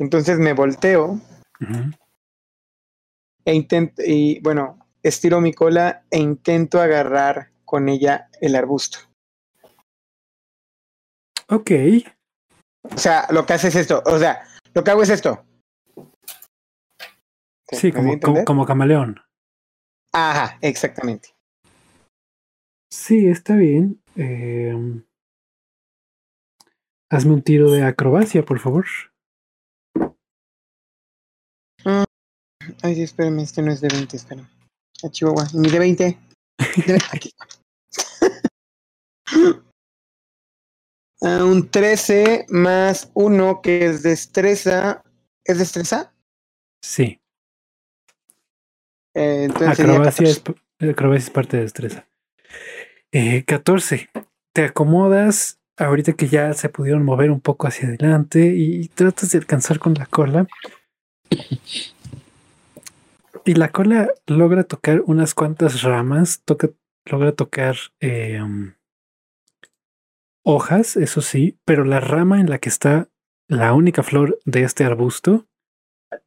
[0.00, 1.20] Entonces me volteo
[3.44, 8.98] e intento, y bueno, estiro mi cola e intento agarrar con ella el arbusto.
[11.48, 11.70] Ok.
[12.82, 14.02] O sea, lo que hace es esto.
[14.06, 14.42] O sea,
[14.74, 15.44] lo que hago es esto.
[17.70, 19.20] Sí, ¿Me doy a como, como, como camaleón.
[20.12, 21.35] Ajá, exactamente.
[22.96, 24.02] Sí, está bien.
[24.16, 24.72] Eh,
[27.10, 28.86] hazme un tiro de acrobacia, por favor.
[32.82, 34.48] Ay, Dios, espérame, este no es de 20, espérame.
[35.04, 36.18] A Chihuahua, ni de 20.
[36.86, 37.32] De- Aquí.
[41.22, 45.02] Ah, un 13 más 1 que es destreza.
[45.44, 46.14] ¿Es destreza?
[46.84, 47.18] Sí.
[49.14, 50.60] Eh, entonces Acrobacia es, 14.
[50.78, 52.06] p- acrobacia es parte de destreza.
[53.12, 54.10] Eh, 14.
[54.52, 59.38] Te acomodas ahorita que ya se pudieron mover un poco hacia adelante y tratas de
[59.38, 60.46] alcanzar con la cola.
[63.44, 66.70] Y la cola logra tocar unas cuantas ramas, toca,
[67.04, 68.72] logra tocar eh, um,
[70.44, 73.08] hojas, eso sí, pero la rama en la que está
[73.48, 75.46] la única flor de este arbusto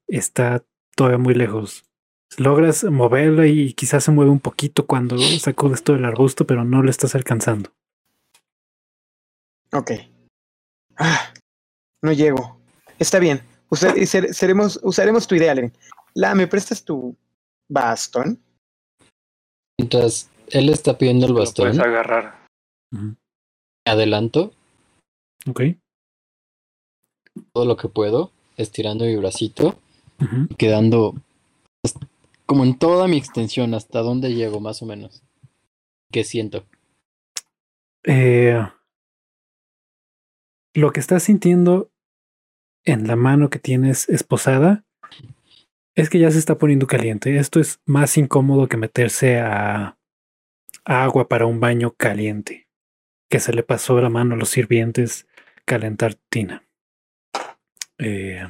[0.08, 0.64] está
[0.96, 1.89] todavía muy lejos.
[2.38, 6.82] Logras moverla y quizás se mueve un poquito cuando sacudes todo el arbusto, pero no
[6.82, 7.72] lo estás alcanzando.
[9.74, 9.92] Ok.
[10.98, 11.34] Ah,
[12.04, 12.60] no llego.
[12.98, 13.42] Está bien.
[13.72, 15.74] Ser- seremos, usaremos tu idea, Len.
[16.14, 17.16] La, ¿me prestas tu
[17.70, 18.40] bastón?
[19.80, 22.48] Mientras él está pidiendo el Lo puedes bastón, agarrar.
[23.86, 24.52] Adelanto
[25.48, 25.62] Ok.
[27.54, 29.80] todo lo que puedo, estirando mi bracito,
[30.58, 31.16] quedando
[32.50, 35.22] como en toda mi extensión, hasta donde llego más o menos.
[36.12, 36.66] ¿Qué siento?
[38.04, 38.60] Eh,
[40.74, 41.92] lo que estás sintiendo
[42.86, 44.84] en la mano que tienes esposada
[45.94, 47.38] es que ya se está poniendo caliente.
[47.38, 50.00] Esto es más incómodo que meterse a,
[50.86, 52.68] a agua para un baño caliente,
[53.30, 55.28] que se le pasó la mano a los sirvientes
[55.66, 56.68] calentar tina.
[58.00, 58.42] Eh,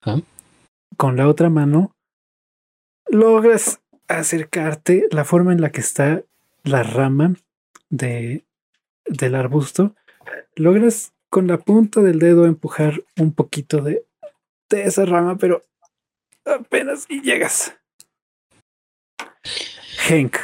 [0.00, 0.22] ¿Ah?
[0.96, 1.94] Con la otra mano
[3.08, 6.22] logras acercarte la forma en la que está
[6.64, 7.34] la rama
[7.90, 8.44] de,
[9.04, 9.94] del arbusto.
[10.54, 14.04] Logras con la punta del dedo empujar un poquito de,
[14.70, 15.64] de esa rama, pero
[16.44, 17.76] apenas y llegas.
[20.08, 20.36] Hank,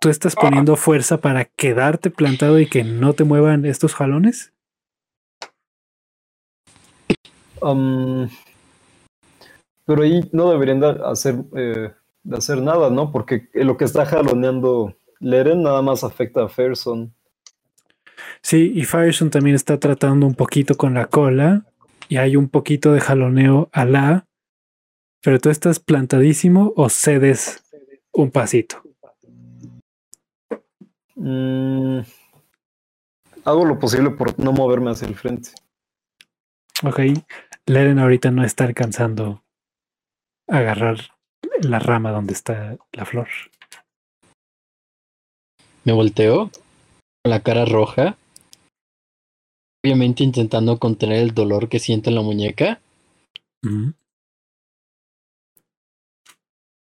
[0.00, 4.52] ¿tú estás poniendo fuerza para quedarte plantado y que no te muevan estos jalones?
[7.60, 8.28] Um,
[9.86, 11.92] pero ahí no deberían de hacer, eh,
[12.22, 13.12] de hacer nada, ¿no?
[13.12, 17.14] Porque lo que está jaloneando Leren nada más afecta a Ferson.
[18.42, 21.64] Sí, y Fireson también está tratando un poquito con la cola
[22.08, 24.26] y hay un poquito de jaloneo a la,
[25.22, 27.64] pero tú estás plantadísimo o cedes
[28.12, 28.82] un pasito.
[31.16, 32.00] Mm,
[33.44, 35.50] hago lo posible por no moverme hacia el frente.
[36.82, 37.00] Ok,
[37.66, 39.43] Leren ahorita no está alcanzando
[40.48, 41.10] agarrar
[41.62, 43.28] la rama donde está la flor.
[45.84, 46.50] Me volteo
[47.22, 48.16] con la cara roja.
[49.84, 52.80] Obviamente intentando contener el dolor que siento en la muñeca.
[53.62, 53.90] Mm.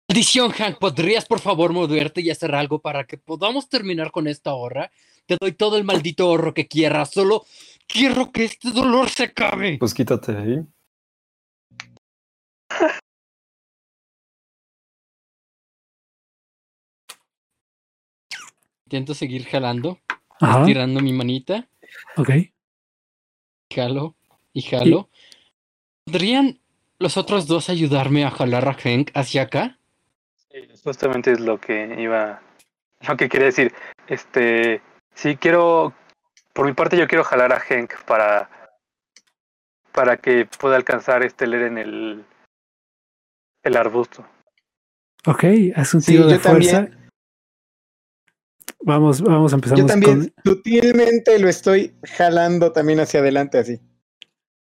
[0.09, 4.53] Maldición, Hank, ¿podrías por favor moverte y hacer algo para que podamos terminar con esta
[4.53, 4.91] horra?
[5.25, 7.45] Te doy todo el maldito ahorro que quieras, solo
[7.87, 9.77] quiero que este dolor se acabe.
[9.77, 10.65] Pues quítate de ahí.
[18.91, 19.99] Intento seguir jalando,
[20.41, 21.65] Ajá, tirando mi manita,
[22.17, 22.29] ok.
[23.73, 24.17] jalo
[24.51, 25.09] y jalo.
[26.03, 26.59] ¿Podrían
[26.99, 29.79] los otros dos ayudarme a jalar a Hank hacia acá?
[30.35, 32.41] Sí, justamente es lo que iba,
[33.07, 33.73] lo que quería decir.
[34.07, 34.81] Este,
[35.15, 35.93] sí quiero,
[36.51, 38.49] por mi parte yo quiero jalar a Hank para,
[39.93, 42.25] para que pueda alcanzar este leer en el,
[43.63, 44.27] el arbusto.
[45.25, 45.45] Ok,
[45.77, 47.00] haz un Sí, tiro de yo también.
[48.79, 50.33] Vamos, vamos, empezamos Yo también con.
[50.43, 53.79] sutilmente lo estoy jalando también hacia adelante así.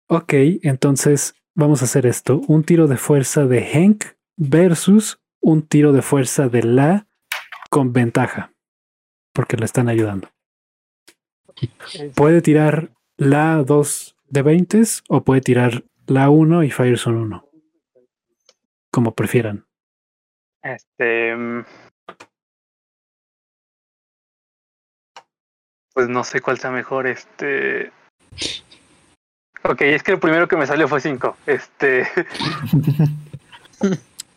[0.07, 2.41] Ok, entonces vamos a hacer esto.
[2.47, 4.05] Un tiro de fuerza de Hank
[4.35, 7.07] versus un tiro de fuerza de la
[7.69, 8.53] con ventaja.
[9.33, 10.29] Porque le están ayudando.
[12.15, 17.49] Puede tirar la 2 de 20 o puede tirar la 1 y Fireson 1.
[18.91, 19.65] Como prefieran.
[20.61, 21.35] Este,
[25.93, 27.07] pues no sé cuál sea mejor.
[27.07, 27.91] Este,
[29.63, 31.37] ok, es que el primero que me salió fue 5.
[31.45, 32.07] Este,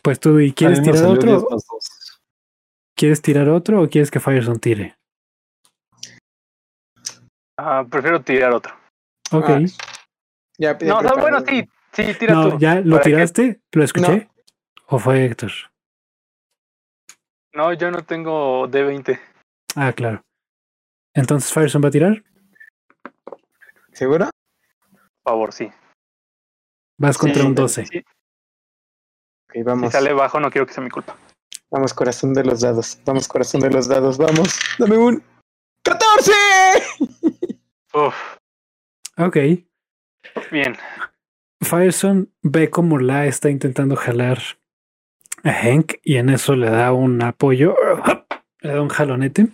[0.02, 1.30] Pues tú, ¿y quieres tirar otro?
[1.32, 2.20] 10 más dos.
[2.94, 4.94] ¿Quieres tirar otro o quieres que Fireson tire?
[7.58, 8.74] ah, prefiero tirar otro.
[9.32, 9.48] Ok.
[9.48, 9.60] Ah,
[10.58, 12.58] Ya, ya No, o sea, bueno, sí, sí, tira no, tú.
[12.58, 13.60] ¿ya lo que- tiraste?
[13.72, 14.28] ¿Lo escuché?
[14.86, 15.50] ¿O fue Héctor?
[17.52, 19.18] No, yo no tengo D20.
[19.74, 20.22] Ah, claro.
[21.16, 22.22] Entonces Fireson va a tirar.
[23.92, 24.28] ¿Seguro?
[25.22, 25.70] Por favor, sí.
[26.98, 27.86] Vas contra Sí, un 12.
[27.86, 29.92] sí, Ok, Si vamos.
[29.92, 31.16] sale bajo, no quiero que sea mi culpa.
[31.70, 32.98] Vamos, corazón de los dados.
[33.04, 34.18] Vamos, corazón de los dados.
[34.18, 34.58] Vamos.
[34.78, 35.22] Dame un.
[35.84, 36.32] ¡14!
[37.94, 38.14] Uf,
[39.16, 39.36] Ok.
[40.52, 40.76] bien.
[41.62, 44.38] Fireson ve como La está intentando jalar
[45.42, 47.74] a Hank y en eso le da un apoyo,
[48.60, 49.48] le da un jalonete.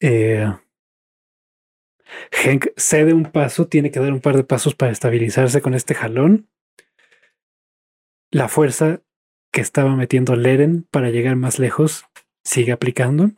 [0.00, 0.46] Eh,
[2.30, 5.94] Hank cede un paso, tiene que dar un par de pasos para estabilizarse con este
[5.94, 6.48] jalón.
[8.30, 9.02] La fuerza
[9.52, 12.06] que estaba metiendo Leren para llegar más lejos
[12.44, 13.30] sigue aplicando.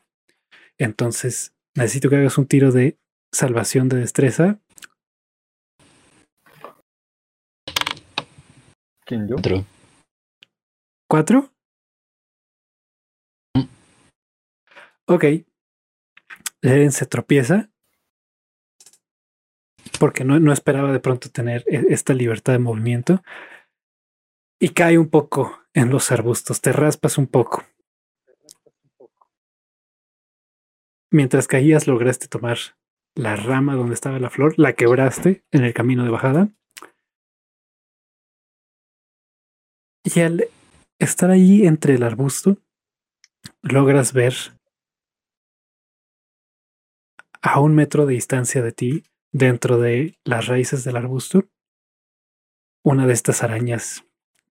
[0.78, 2.98] Entonces necesito que hagas un tiro de
[3.32, 4.60] salvación de destreza.
[9.04, 9.36] ¿Quién yo?
[9.36, 9.64] Otro.
[11.08, 11.50] ¿Cuatro?
[13.54, 13.64] Mm.
[15.06, 15.24] Ok.
[16.62, 17.70] Leren se tropieza.
[20.00, 23.22] Porque no, no esperaba de pronto tener e- esta libertad de movimiento.
[24.60, 26.60] Y cae un poco en los arbustos.
[26.60, 27.64] Te raspas un poco.
[31.10, 32.58] Mientras caías, lograste tomar
[33.14, 36.48] la rama donde estaba la flor, la quebraste en el camino de bajada.
[40.04, 40.48] Y al
[40.98, 42.58] estar ahí entre el arbusto,
[43.62, 44.34] logras ver
[47.42, 51.44] a un metro de distancia de ti dentro de las raíces del arbusto
[52.82, 54.04] una de estas arañas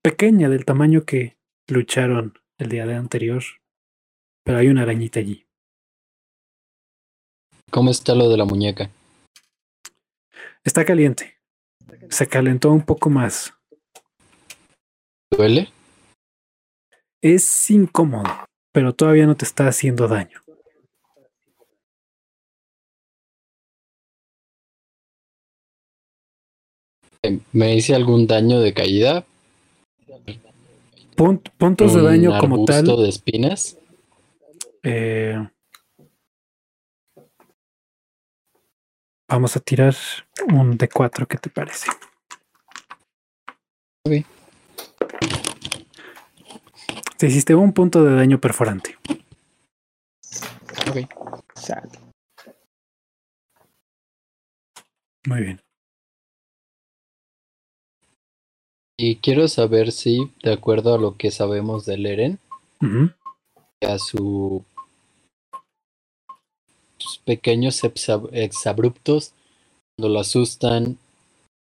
[0.03, 1.37] pequeña del tamaño que
[1.67, 3.43] lucharon el día de anterior,
[4.43, 5.45] pero hay una arañita allí.
[7.71, 8.89] ¿Cómo está lo de la muñeca?
[10.63, 11.37] Está caliente.
[12.09, 13.53] Se calentó un poco más.
[15.31, 15.69] ¿Duele?
[17.21, 20.41] Es incómodo, pero todavía no te está haciendo daño.
[27.53, 29.25] ¿Me hice algún daño de caída?
[31.15, 32.85] Punt- puntos de ¿Un daño como tal.
[32.85, 33.77] de espinas?
[34.83, 35.35] eh,
[39.29, 39.95] vamos a tirar
[40.47, 41.89] un D4, ¿qué te parece?
[44.05, 44.25] Ok.
[47.17, 48.95] Te hiciste un punto de daño perforante.
[50.89, 50.97] Ok.
[51.55, 51.89] Sal.
[55.25, 55.61] Muy bien.
[58.99, 62.39] Y quiero saber si, de acuerdo a lo que sabemos de Eren,
[62.81, 63.11] Ujú.
[63.85, 64.63] a su
[66.97, 69.33] sus pequeños exab- exabruptos,
[69.95, 70.97] cuando lo asustan,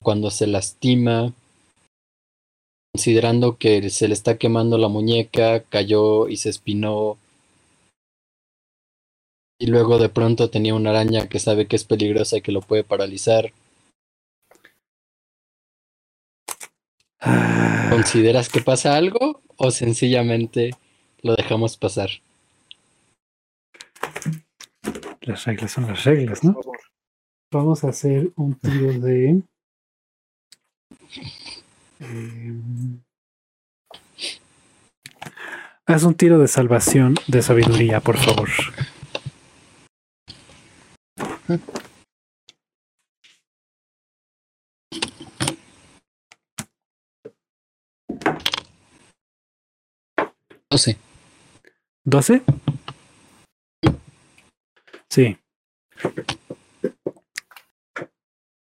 [0.03, 1.33] cuando se lastima,
[2.95, 7.17] considerando que se le está quemando la muñeca, cayó y se espinó,
[9.59, 12.61] y luego de pronto tenía una araña que sabe que es peligrosa y que lo
[12.61, 13.53] puede paralizar.
[17.91, 20.71] ¿Consideras que pasa algo o sencillamente
[21.23, 22.11] lo dejamos pasar?
[25.23, 26.61] las reglas son las reglas, ¿no?
[27.53, 29.43] Vamos a hacer un tiro de.
[32.01, 33.01] em,
[35.87, 38.49] haz un tiro de salvación de sabiduría, por favor.
[50.73, 50.97] No sé.
[52.07, 52.43] ¿12?
[55.11, 55.37] Sí.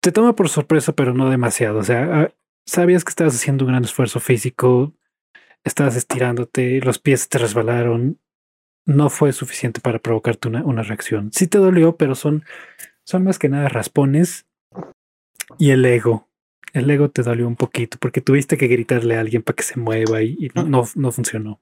[0.01, 1.79] Te toma por sorpresa, pero no demasiado.
[1.79, 2.35] O sea, ah,
[2.67, 4.93] sabías que estabas haciendo un gran esfuerzo físico,
[5.63, 8.19] estabas estirándote, los pies te resbalaron.
[8.85, 11.31] No fue suficiente para provocarte una, una reacción.
[11.33, 12.45] Sí te dolió, pero son,
[13.05, 14.49] son más que nada raspones
[15.57, 16.29] y el ego.
[16.73, 19.79] El ego te dolió un poquito porque tuviste que gritarle a alguien para que se
[19.79, 21.61] mueva y, y no, no, no funcionó.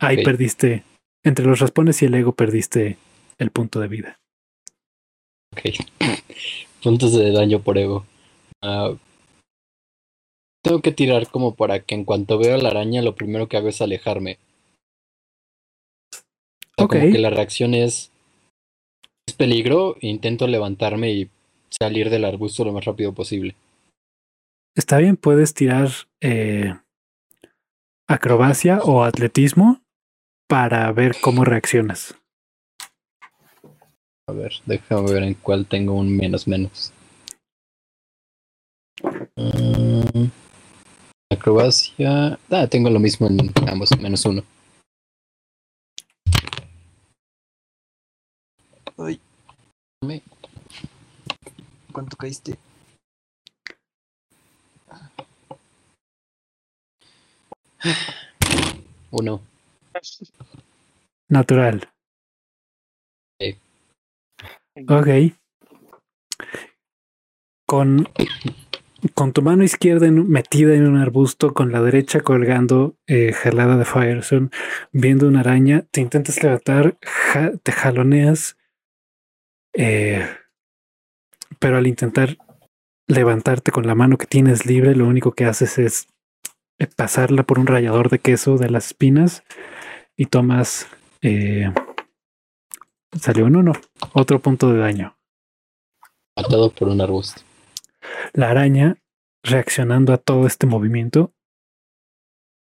[0.00, 0.82] Ahí perdiste,
[1.22, 2.96] entre los raspones y el ego perdiste
[3.38, 4.16] el punto de vida.
[5.52, 5.60] Ok.
[6.82, 8.06] Puntos de daño por ego.
[8.62, 8.94] Ah,
[10.62, 13.56] tengo que tirar como para que en cuanto veo a la araña, lo primero que
[13.56, 14.38] hago es alejarme.
[16.76, 17.00] O sea.
[17.00, 18.10] Como que la reacción es,
[19.26, 21.30] es peligro, intento levantarme y
[21.68, 23.54] salir del arbusto lo más rápido posible.
[24.74, 25.90] Está bien, puedes tirar
[26.22, 26.74] eh,
[28.08, 29.79] acrobacia o atletismo
[30.50, 32.12] para ver cómo reaccionas.
[34.26, 36.92] A ver, déjame ver en cuál tengo un menos menos.
[39.36, 40.26] Mm,
[41.32, 42.36] acrobacia.
[42.50, 44.42] Ah, tengo lo mismo en ambos, menos uno.
[48.98, 49.20] Ay.
[51.92, 52.58] ¿Cuánto caíste?
[59.12, 59.49] Uno.
[61.28, 61.88] Natural.
[63.38, 63.58] Sí.
[64.88, 65.08] Ok.
[67.66, 68.08] Con,
[69.14, 73.76] con tu mano izquierda en- metida en un arbusto, con la derecha colgando eh, jalada
[73.76, 74.48] de Firestone,
[74.92, 78.56] viendo una araña, te intentas levantar, ja- te jaloneas,
[79.74, 80.26] eh,
[81.60, 82.38] pero al intentar
[83.06, 86.08] levantarte con la mano que tienes libre, lo único que haces es
[86.86, 89.42] pasarla por un rallador de queso de las espinas
[90.16, 90.86] y tomas
[91.22, 91.72] eh,
[93.18, 93.72] salió un uno,
[94.12, 95.16] otro punto de daño.
[96.36, 97.42] Matado por un arbusto.
[98.32, 98.96] La araña,
[99.42, 101.32] reaccionando a todo este movimiento,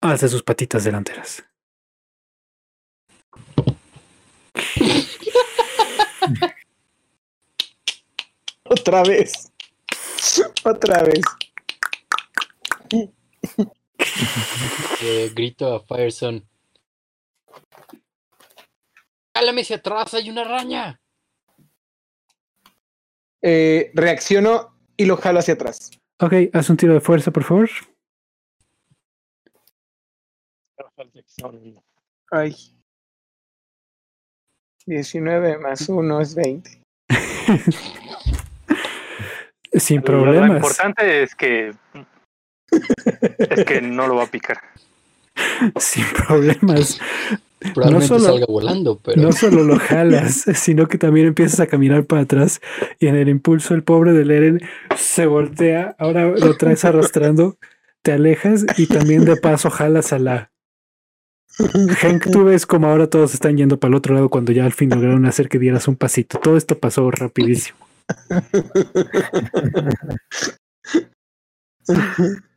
[0.02, 1.44] alza sus patitas delanteras.
[8.64, 9.52] Otra vez.
[10.64, 11.22] Otra vez.
[15.02, 16.46] Eh, grito a Fireson.
[19.34, 20.14] ¡Jálame hacia atrás!
[20.14, 21.00] ¡Hay una araña!
[23.42, 25.92] Eh, reacciono y lo jalo hacia atrás.
[26.20, 27.70] Ok, haz un tiro de fuerza, por favor.
[32.32, 32.56] Ay.
[34.86, 36.82] 19 más 1 es 20.
[39.74, 40.58] Sin Lo- Lo problemas.
[40.58, 41.74] importante es que
[43.38, 44.58] es que no lo va a picar.
[45.80, 47.00] Sin problemas.
[47.74, 52.06] Probablemente solo- salga volando, pero No solo lo jalas, sino que también empiezas a caminar
[52.06, 52.62] para atrás
[53.00, 54.62] y en el impulso el pobre de Eren
[54.96, 57.58] se voltea, ahora lo traes arrastrando,
[58.02, 60.52] te alejas y también de paso jalas a la...
[61.98, 64.72] Hank, tú ves como ahora todos están yendo para el otro lado cuando ya al
[64.72, 66.40] fin lograron hacer que dieras un pasito.
[66.40, 67.78] Todo esto pasó rapidísimo.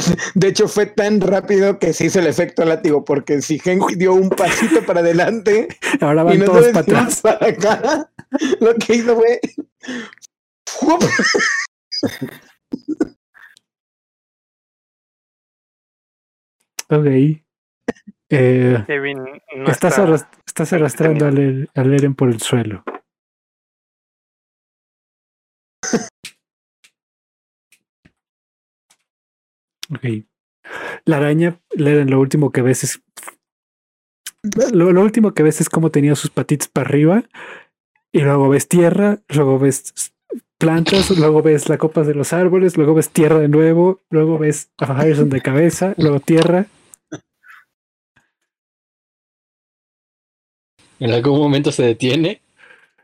[0.34, 4.14] De hecho, fue tan rápido que se hizo el efecto látigo, porque si Henry dio
[4.14, 5.68] un pasito para adelante
[6.00, 7.20] Ahora y van todos para atrás.
[7.20, 8.10] para acá,
[8.60, 9.40] lo que hizo fue.
[16.88, 17.06] Ok.
[18.32, 19.18] Eh, Kevin
[19.56, 22.84] no estás, está- estás arrastrando al, al Eren por el suelo.
[29.94, 30.24] Ok.
[31.04, 33.02] La araña, lo último que ves es.
[34.72, 37.24] Lo, lo último que ves es cómo tenía sus patitas para arriba.
[38.12, 40.12] Y luego ves tierra, luego ves
[40.58, 44.70] plantas, luego ves la copa de los árboles, luego ves tierra de nuevo, luego ves
[44.78, 46.66] a Harrison de cabeza, luego tierra.
[51.00, 52.42] en algún momento se detiene.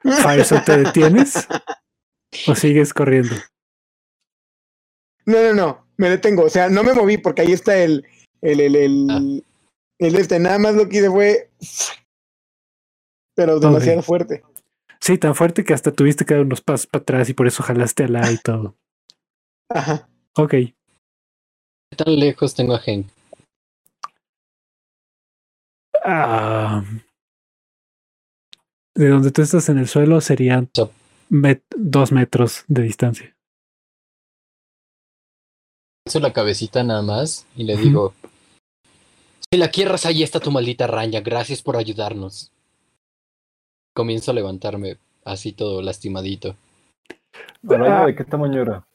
[0.03, 1.49] Fireson, ¿te detienes?
[2.47, 3.35] ¿O sigues corriendo?
[5.27, 6.45] No, no, no, me detengo.
[6.45, 8.07] O sea, no me moví porque ahí está el.
[8.43, 9.21] El, el, el, Ah.
[9.99, 10.39] el este.
[10.39, 11.51] Nada más lo que hice fue.
[13.35, 14.43] Pero demasiado fuerte.
[15.01, 17.63] Sí, tan fuerte que hasta tuviste que dar unos pasos para atrás y por eso
[17.63, 18.77] jalaste al A y todo.
[19.69, 20.09] Ajá.
[20.37, 20.51] Ok.
[20.53, 23.07] ¿Qué tan lejos tengo a Hank?
[26.05, 26.85] Ah,
[28.95, 30.93] de donde tú estás en el suelo serían So-
[31.31, 33.36] met- dos metros de distancia.
[36.07, 38.15] Hizo la cabecita nada más y le digo:
[39.51, 41.21] Si la quierras, ahí está tu maldita araña.
[41.21, 42.53] Gracias por ayudarnos.
[43.93, 46.57] Comienzo a levantarme así todo lastimadito.
[47.69, 48.87] ¿Araña de qué tamaño era?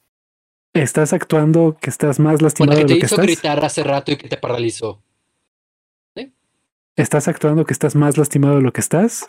[0.74, 3.26] Estás actuando que estás más Bueno, lastimado que de te lo que hizo estás.
[3.26, 5.02] gritar hace rato y que te paralizó.
[6.98, 9.28] Estás actuando que estás más lastimado de lo que estás.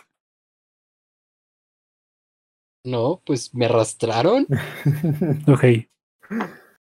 [2.85, 4.47] No, pues me arrastraron.
[5.47, 5.63] Ok.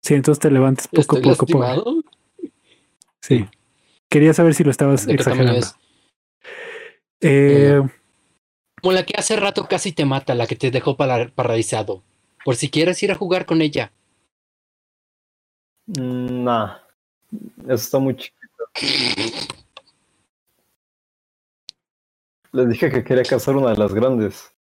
[0.05, 1.28] Sí, entonces te levantas poco a poco.
[1.31, 1.94] lastimado.
[3.22, 3.47] Sí.
[4.10, 5.66] Quería saber si lo estabas ¿De qué tamaño exagerando.
[5.66, 5.74] es?
[7.22, 7.81] Eh,
[8.82, 12.02] Como la que hace rato casi te mata, la que te dejó para- paralizado.
[12.44, 13.93] Por si quieres ir a jugar con ella.
[15.86, 16.76] Mm, Nah.
[17.62, 18.64] Eso está muy chiquito.
[22.52, 24.53] Les dije que quería cazar una de las grandes.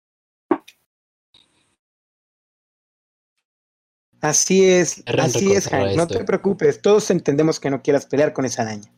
[4.24, 5.98] Así es, así es, Hank.
[5.98, 6.82] No te preocupes.
[6.82, 8.90] Todos entendemos que no quieras pelear con esa araña.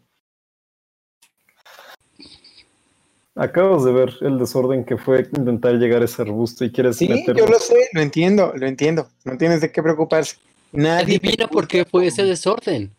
[3.34, 7.10] Acabas de ver el desorden que fue intentar llegar a ese arbusto y quieres Sí,
[7.10, 7.43] meterlo.
[7.43, 9.10] yo lo sé, lo entiendo, lo entiendo.
[9.26, 10.38] No tienes de qué preocuparse.
[10.72, 11.18] Nadie.
[11.18, 12.95] Adivina por qué fue ese desorden.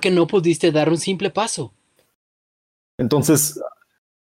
[0.00, 1.72] Que no pudiste dar un simple paso.
[2.98, 3.60] Entonces,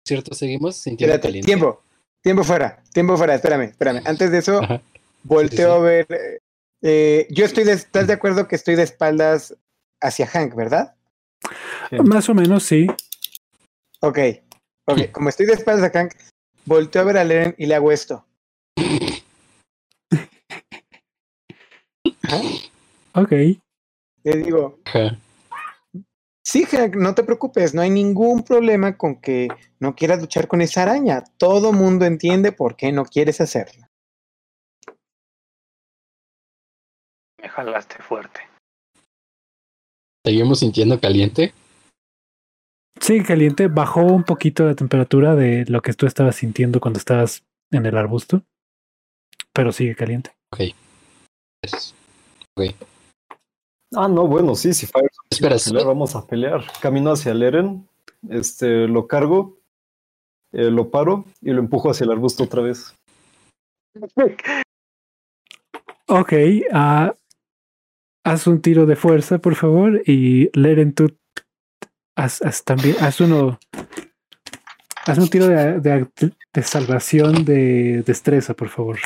[0.05, 0.35] ¿Cierto?
[0.35, 1.47] Seguimos sintiendo Espérate, caliente.
[1.47, 1.83] tiempo,
[2.23, 4.03] tiempo fuera, tiempo fuera, espérame, espérame.
[4.07, 4.81] Antes de eso, Ajá.
[5.25, 5.79] volteo sí.
[5.79, 6.07] a ver.
[6.11, 6.39] eh,
[6.83, 9.57] eh, yo estoy de, ¿estás de acuerdo que estoy de espaldas
[10.01, 10.95] hacia Hank, verdad?
[11.91, 11.97] sí.
[12.05, 12.87] más o menos sí.
[14.01, 14.19] Ok,
[14.87, 16.15] ok, como estoy de espaldas a Hank,
[16.65, 18.25] volteo a ver a Leren y le hago esto.
[22.25, 22.41] Ajá.
[23.15, 23.33] Ok.
[24.25, 25.17] Le digo, Ajá.
[26.45, 29.49] Sí, Hank, no te preocupes, no hay ningún problema con que
[29.81, 31.25] no quieras luchar con esa araña.
[31.39, 33.89] Todo mundo entiende por qué no quieres hacerlo.
[37.41, 38.41] Me jalaste fuerte.
[40.25, 41.53] Seguimos sintiendo caliente.
[43.01, 43.67] Sí, caliente.
[43.67, 47.43] Bajó un poquito la temperatura de lo que tú estabas sintiendo cuando estabas
[47.73, 48.45] en el arbusto.
[49.53, 50.31] Pero sigue caliente.
[51.65, 51.95] Es-
[53.95, 56.65] Ah, no, bueno, sí, si Fire Espera, pelear, vamos a pelear.
[56.81, 57.89] Camino hacia el Eren,
[58.29, 59.59] este, lo cargo,
[60.53, 62.95] eh, lo paro y lo empujo hacia el arbusto otra vez.
[66.09, 66.33] Ok.
[66.73, 67.15] ah,
[68.23, 70.03] haz un tiro de fuerza, por favor.
[70.05, 71.17] Y Leren, tú
[72.17, 72.97] haz, haz también.
[73.01, 73.59] Haz uno.
[75.07, 76.07] Haz un tiro de, de,
[76.53, 78.99] de salvación de destreza, por favor.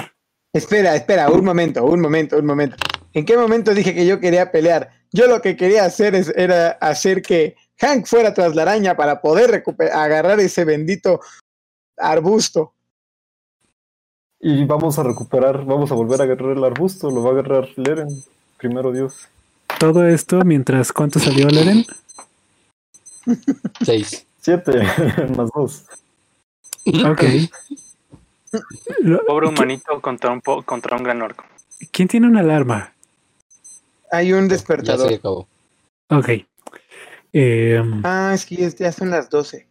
[0.52, 2.76] Espera, espera, un momento, un momento, un momento.
[3.16, 4.90] ¿En qué momento dije que yo quería pelear?
[5.10, 9.22] Yo lo que quería hacer es, era hacer que Hank fuera tras la araña para
[9.22, 9.64] poder
[9.94, 11.20] agarrar ese bendito
[11.96, 12.74] arbusto.
[14.38, 17.68] Y vamos a recuperar, vamos a volver a agarrar el arbusto, lo va a agarrar
[17.76, 18.08] Leren.
[18.58, 19.14] Primero Dios.
[19.78, 21.86] Todo esto mientras, ¿cuánto salió Leren?
[23.82, 24.26] Seis.
[24.42, 24.82] Siete
[25.36, 25.86] más dos.
[26.84, 27.22] Ok.
[29.26, 31.44] Pobre humanito contra un, po- contra un gran orco.
[31.90, 32.92] ¿Quién tiene una alarma?
[34.10, 35.12] Hay un Ya se despertador.
[35.12, 35.48] acabó.
[36.10, 36.28] Ok.
[37.32, 39.66] Em, Ah, es que ya- son las 12.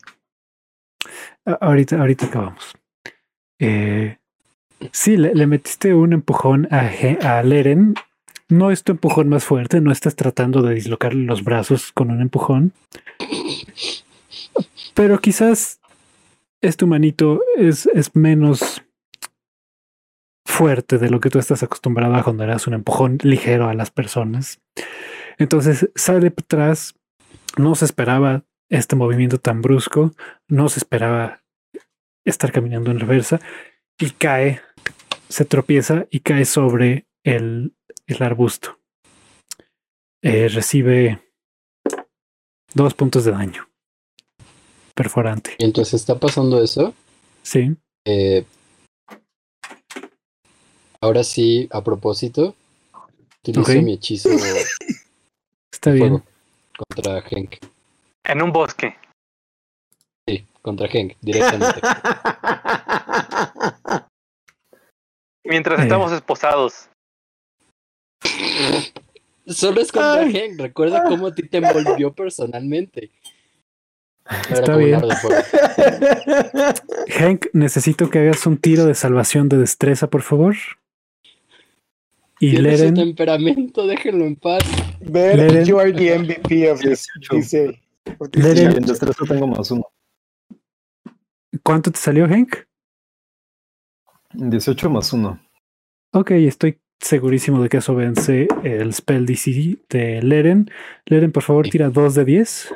[1.46, 2.74] a- ahorita, ahorita acabamos.
[3.60, 4.18] Eh,
[4.92, 6.92] sí, le, le metiste un empujón a,
[7.38, 7.96] a Leren.
[8.50, 12.22] No es tu empujón más fuerte, no estás tratando de dislocarle los brazos con un
[12.22, 12.74] empujón.
[14.94, 15.80] Pero quizás
[16.62, 18.82] este humanito es, es menos
[20.56, 23.74] fuerte de lo que tú estás acostumbrado a cuando le das un empujón ligero a
[23.74, 24.60] las personas.
[25.38, 26.96] Entonces sale atrás,
[27.58, 30.14] no se esperaba este movimiento tan brusco,
[30.48, 31.44] no se esperaba
[32.26, 33.40] estar caminando en reversa
[34.00, 34.62] y cae,
[35.30, 37.76] se tropieza y cae sobre el,
[38.08, 38.80] el arbusto.
[40.24, 41.22] Eh, recibe
[42.74, 43.68] dos puntos de daño.
[44.96, 45.56] Perforante.
[45.60, 46.94] Mientras está pasando eso,
[47.44, 47.76] Sí.
[48.06, 48.46] eh,
[51.06, 52.56] ahora sí, a propósito,
[53.42, 54.30] utilizo mi hechizo
[55.72, 56.24] Está bien.
[56.78, 57.56] contra Henk.
[58.24, 58.96] En un bosque.
[60.28, 61.80] Sí, contra Henk, directamente.
[65.44, 65.84] Mientras Eh.
[65.84, 66.90] estamos esposados.
[69.46, 70.36] Solo es contra Ay.
[70.36, 70.60] Henk.
[70.60, 73.12] Recuerda cómo a ti te envolvió personalmente.
[74.50, 75.02] Está bien.
[77.20, 80.56] Hank, necesito que hagas un tiro de salvación de destreza, por favor.
[82.46, 84.64] Y Tiene su Leren, temperamento, déjenlo en paz.
[85.02, 85.66] Ver, Leren.
[85.66, 87.08] you are the MVP of this.
[87.32, 87.82] Dice.
[88.34, 88.86] Leren.
[88.86, 89.84] Destreza tengo más uno.
[91.64, 92.56] ¿cuánto te salió, Hank?
[94.34, 95.40] 18 más uno.
[96.14, 100.70] Ok, estoy segurísimo de que eso vence el spell DC de Leren.
[101.08, 102.76] Leren, por favor, tira 2 de 10.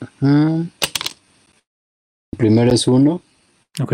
[0.00, 0.64] Ajá.
[2.38, 3.20] Primero es uno.
[3.82, 3.92] Ok,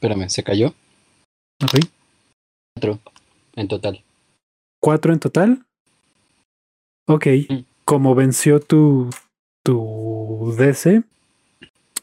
[0.00, 0.68] Espérame, ¿se cayó?
[1.62, 1.78] ok.
[2.74, 3.00] Cuatro
[3.54, 4.02] en total.
[4.80, 5.66] 4 en total.
[7.06, 7.58] Ok, Mm.
[7.84, 9.10] como venció tu,
[9.62, 11.02] tu DC,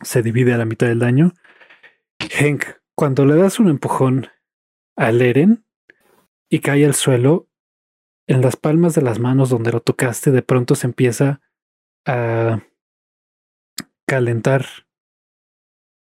[0.04, 1.32] se divide a la mitad del daño.
[2.40, 2.66] Hank,
[2.96, 4.28] cuando le das un empujón
[4.96, 5.66] a Leren
[6.52, 7.48] y cae al suelo,
[8.28, 11.42] en las palmas de las manos donde lo tocaste, de pronto se empieza
[12.06, 12.62] a
[14.08, 14.66] calentar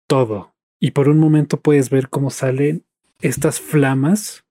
[0.07, 0.53] todo.
[0.79, 2.85] Y por un momento puedes ver cómo salen
[3.19, 4.45] estas flamas,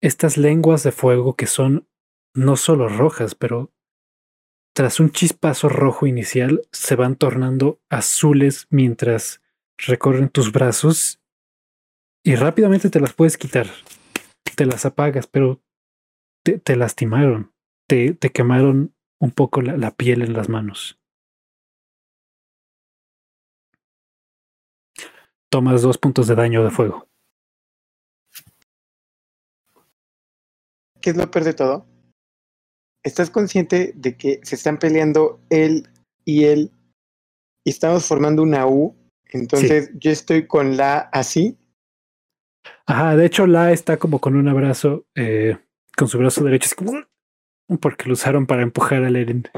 [0.00, 1.88] estas lenguas de fuego que son
[2.34, 3.72] no solo rojas, pero
[4.74, 9.42] tras un chispazo rojo inicial se van tornando azules mientras
[9.76, 11.20] recorren tus brazos
[12.24, 13.66] y rápidamente te las puedes quitar.
[14.56, 15.62] Te las apagas, pero
[16.44, 17.52] te, lastimaron,
[17.88, 20.99] te, te quemaron un poco la piel en las manos.
[25.50, 27.08] Tomas dos puntos de daño de fuego.
[31.00, 31.86] ¿Qué es lo peor de todo?
[33.02, 35.88] ¿Estás consciente de que se están peleando él
[36.24, 36.70] y él
[37.64, 38.94] y estamos formando una U?
[39.24, 41.58] Entonces yo estoy con la así.
[42.86, 45.56] Ajá, de hecho, La está como con un abrazo, eh,
[45.96, 47.04] con su brazo derecho, como
[47.80, 49.48] porque lo usaron para empujar al Eren.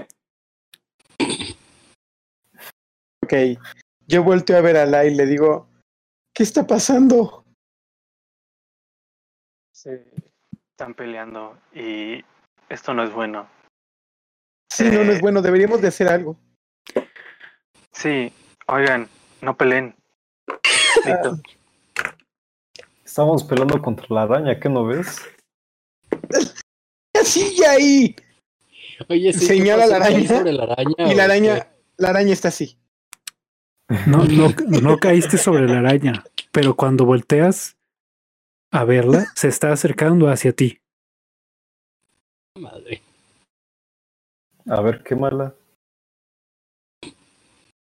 [3.23, 3.59] Ok.
[4.07, 5.72] Yo volteo a ver a la y le digo,
[6.43, 7.45] ¿qué está pasando?
[9.73, 10.05] Se
[10.73, 12.25] están peleando y
[12.69, 13.49] esto no es bueno.
[14.69, 15.21] Sí, no, no es Eh.
[15.23, 16.37] bueno, deberíamos de hacer algo.
[17.93, 18.33] Sí,
[18.67, 19.09] oigan,
[19.41, 19.95] no peleen.
[23.05, 25.23] Estamos peleando contra la araña, ¿qué no ves?
[27.23, 28.17] ¡Sí, ya ahí!
[29.09, 31.67] Oye, sí, ¿qué Señala la araña, ¿Caí sobre la araña Y la araña, qué?
[31.99, 32.77] la araña está así.
[34.07, 34.49] No, no,
[34.81, 37.77] no caíste sobre la araña, pero cuando volteas
[38.71, 40.81] a verla, se está acercando hacia ti.
[42.59, 43.03] Madre.
[44.67, 45.55] A ver, qué mala.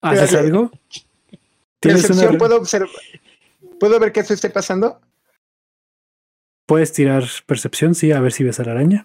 [0.03, 0.71] ¿Haces algo?
[1.81, 2.91] ¿Tienes una ¿puedo observar?
[3.81, 5.01] ¿Puedo ver que eso esté pasando?
[6.67, 7.95] ¿Puedes tirar percepción?
[7.95, 9.05] Sí, a ver si ves a la araña.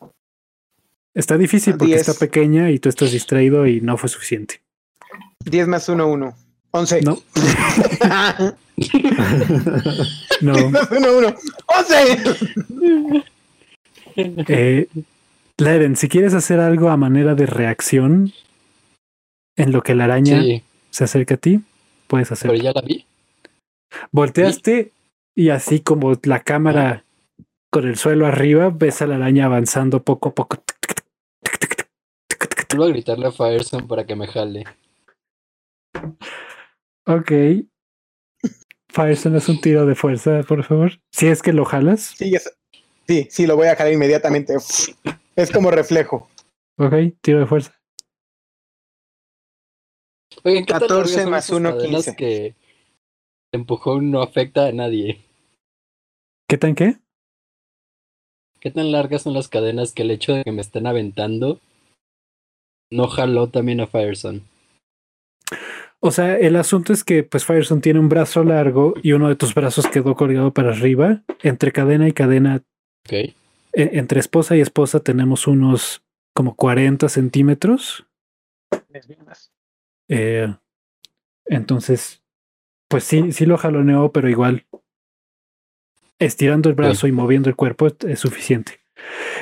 [1.13, 2.07] Está difícil porque Diez.
[2.07, 4.61] está pequeña y tú estás distraído y no fue suficiente.
[5.45, 6.37] 10 más 1, 1.
[6.71, 7.01] 11.
[7.01, 7.17] No,
[10.41, 10.53] no.
[10.55, 11.35] 10 más 1, 1.
[11.67, 13.23] ¡11!
[14.15, 14.87] Eh,
[15.57, 18.33] Leren, si quieres hacer algo a manera de reacción,
[19.57, 21.61] En lo que la araña Sí, se acerca a ti,
[22.07, 22.49] puedes hacer.
[22.49, 23.05] pero ya la vi.
[24.11, 24.91] Volteaste
[25.35, 27.03] y así como la cámara
[27.71, 30.63] con el suelo arriba, ves a la araña avanzando poco a poco.
[32.69, 34.63] Vuelvo a gritarle a Fireson para que me jale.
[37.07, 37.31] Ok.
[38.89, 40.91] Firestone es un tiro de fuerza, por favor.
[41.11, 42.13] Si es que lo jalas.
[42.17, 42.53] Sí, es-
[43.07, 44.53] sí, sí, lo voy a jalar inmediatamente.
[45.35, 46.29] Es como reflejo.
[46.77, 47.77] Ok, tiro de fuerza.
[50.43, 52.15] Oigan, ¿qué tan 14 largas son más esas uno, cadenas 15.
[52.15, 52.55] que el
[53.53, 55.21] empujón no afecta a nadie?
[56.49, 56.97] ¿Qué tan qué?
[58.59, 61.59] ¿Qué tan largas son las cadenas que el hecho de que me estén aventando
[62.91, 64.43] no jaló también a Fireson?
[66.03, 69.35] O sea, el asunto es que pues Firestone tiene un brazo largo y uno de
[69.35, 71.21] tus brazos quedó colgado para arriba.
[71.43, 72.63] Entre cadena y cadena,
[73.05, 73.13] Ok.
[73.13, 73.35] e-
[73.73, 76.03] entre esposa y esposa tenemos unos
[76.33, 78.07] como 40 centímetros.
[80.09, 80.53] Eh,
[81.45, 82.23] entonces,
[82.89, 84.65] pues sí, sí lo jaloneó, pero igual
[86.19, 88.79] estirando el brazo y moviendo el cuerpo es, es suficiente.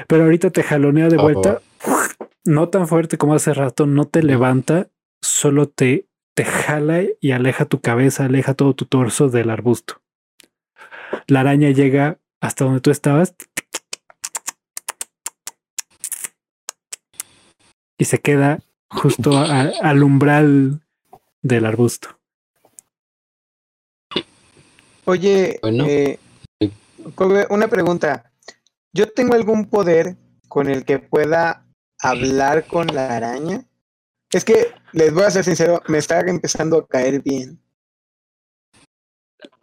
[0.08, 1.62] Pero ahorita te jalonea de Ah, vuelta,
[2.46, 4.90] no tan fuerte como hace rato, no te levanta,
[5.22, 6.08] solo te,
[6.40, 10.02] te jala y aleja tu cabeza, aleja todo tu torso del arbusto.
[11.28, 13.36] La araña llega hasta donde tú estabas
[17.98, 18.60] y se queda
[18.90, 20.80] justo a- al umbral
[21.42, 22.18] del arbusto.
[25.04, 25.84] Oye, Bueno.
[25.90, 26.20] eh,
[27.50, 28.32] una pregunta.
[28.94, 30.16] ¿Yo tengo algún poder
[30.48, 31.66] con el que pueda
[32.02, 33.66] hablar con la araña?
[34.32, 37.60] Es que, les voy a ser sincero, me está empezando a caer bien.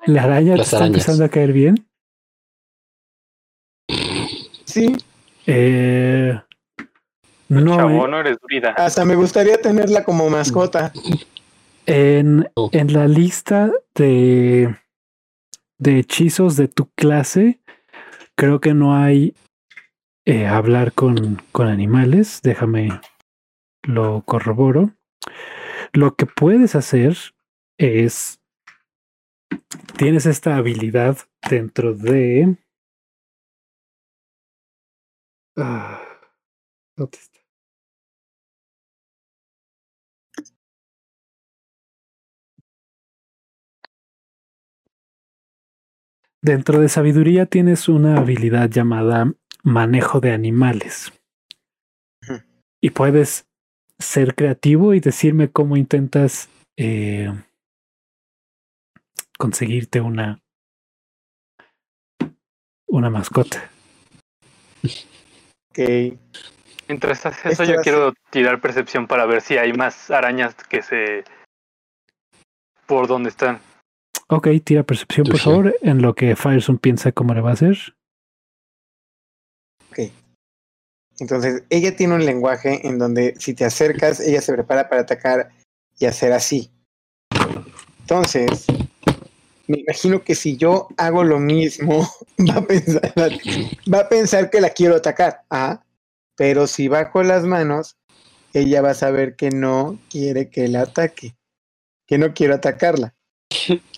[0.06, 1.86] ¿La araña te está empezando a caer bien?
[4.64, 4.96] Sí,
[5.48, 6.38] Eh,
[7.48, 8.70] no, Chavo, eh, no eres brida.
[8.76, 10.92] hasta me gustaría tenerla como mascota.
[11.86, 12.68] en, Oh.
[12.72, 14.76] en la lista de,
[15.78, 17.60] de hechizos de tu clase,
[18.34, 19.34] creo que no hay
[20.24, 22.40] eh, hablar con, con animales.
[22.42, 22.88] Déjame
[23.84, 24.90] lo corroboro.
[25.92, 27.16] Lo que puedes hacer
[27.78, 28.40] es.
[29.96, 32.56] Tienes esta habilidad dentro de.
[35.56, 36.02] Ah,
[36.96, 37.40] ¿dónde está?
[46.42, 49.32] Dentro de sabiduría tienes una habilidad llamada
[49.64, 51.12] manejo de animales.
[52.80, 53.48] Y puedes
[53.98, 57.32] ser creativo y decirme cómo intentas eh,
[59.38, 60.40] conseguirte una
[62.86, 63.70] una mascota.
[65.70, 65.78] Ok.
[66.88, 70.82] Mientras haces Esto eso, yo quiero tirar percepción para ver si hay más arañas que
[70.82, 71.24] se.
[72.86, 73.60] por donde están.
[74.28, 77.76] Ok, tira percepción, por favor, en lo que Fireson piensa cómo le va a hacer.
[79.90, 80.10] Ok.
[81.18, 85.50] Entonces, ella tiene un lenguaje en donde si te acercas, ella se prepara para atacar
[85.98, 86.70] y hacer así.
[88.00, 88.66] Entonces,
[89.66, 92.08] me imagino que si yo hago lo mismo,
[92.48, 93.12] va a pensar,
[93.92, 95.42] va a pensar que la quiero atacar.
[95.48, 95.82] Ajá.
[96.36, 97.96] Pero si bajo las manos,
[98.52, 101.34] ella va a saber que no quiere que la ataque.
[102.06, 103.14] Que no quiero atacarla.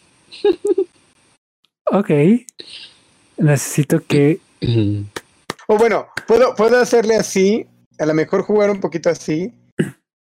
[1.91, 2.11] Ok.
[3.39, 4.41] Necesito que
[5.71, 7.69] O bueno, puedo, puedo hacerle así,
[7.99, 9.53] a lo mejor jugar un poquito así,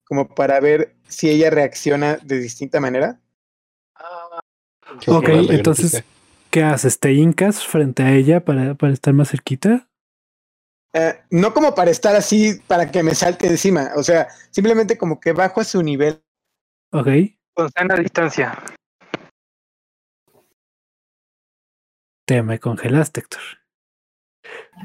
[0.05, 3.21] como para ver si ella reacciona de distinta manera.
[5.07, 6.05] Ok, entonces-.
[6.51, 6.99] ¿Qué haces?
[6.99, 9.89] ¿Te hincas frente a ella para, para estar más cerquita?
[10.93, 15.21] Eh, no como para estar así, para que me salte encima, o sea, simplemente como
[15.21, 16.21] que bajo a su nivel.
[16.91, 17.07] Ok.
[17.55, 18.59] Con sana distancia.
[22.27, 23.60] Te me congelaste, Héctor.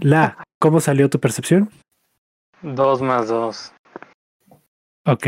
[0.02, 1.70] La, ¿cómo salió tu percepción?
[2.62, 3.74] Dos más dos.
[5.06, 5.28] Ok.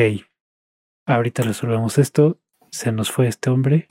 [1.05, 2.37] Ahorita resolvemos esto.
[2.71, 3.87] Se nos fue este hombre.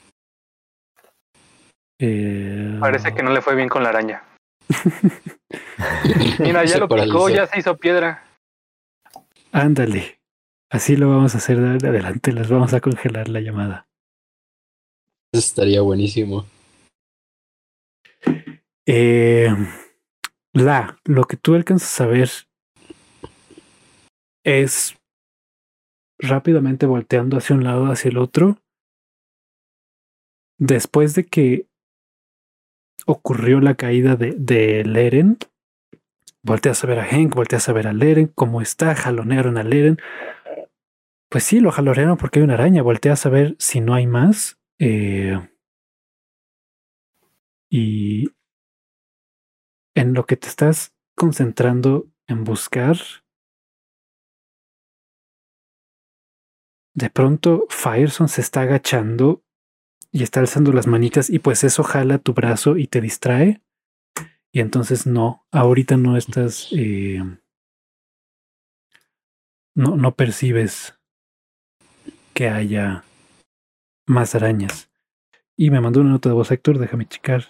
[1.98, 4.22] Eh, Parece que no le fue bien con la araña.
[6.38, 8.24] Mira, ya Se lo picó, ya se hizo piedra.
[9.52, 10.20] Ándale.
[10.68, 12.32] Así lo vamos a hacer de adelante.
[12.32, 13.86] Les vamos a congelar la llamada.
[15.32, 16.44] Eso estaría buenísimo.
[18.84, 19.48] Eh,
[20.56, 22.30] la, lo que tú alcanzas a ver
[24.42, 24.96] es
[26.18, 28.56] rápidamente volteando hacia un lado, hacia el otro.
[30.58, 31.66] Después de que
[33.06, 35.36] ocurrió la caída de, de Leren,
[36.42, 39.98] volteas a ver a Hank, volteas a ver a Leren, cómo está, jalonearon a Leren.
[41.28, 42.82] Pues sí, lo jalorearon porque hay una araña.
[42.82, 44.58] Volteas a ver si no hay más.
[44.78, 45.38] eh,
[47.68, 48.35] y
[49.96, 52.98] en lo que te estás concentrando en buscar,
[56.94, 59.42] de pronto Fireson se está agachando
[60.12, 63.62] y está alzando las manitas y pues eso jala tu brazo y te distrae.
[64.52, 66.68] Y entonces no, ahorita no estás...
[66.72, 67.22] eh,
[69.74, 70.98] no, no percibes
[72.32, 73.04] que haya
[74.06, 74.90] más arañas.
[75.56, 77.46] Y me mandó una nota de voz Héctor, déjame checar.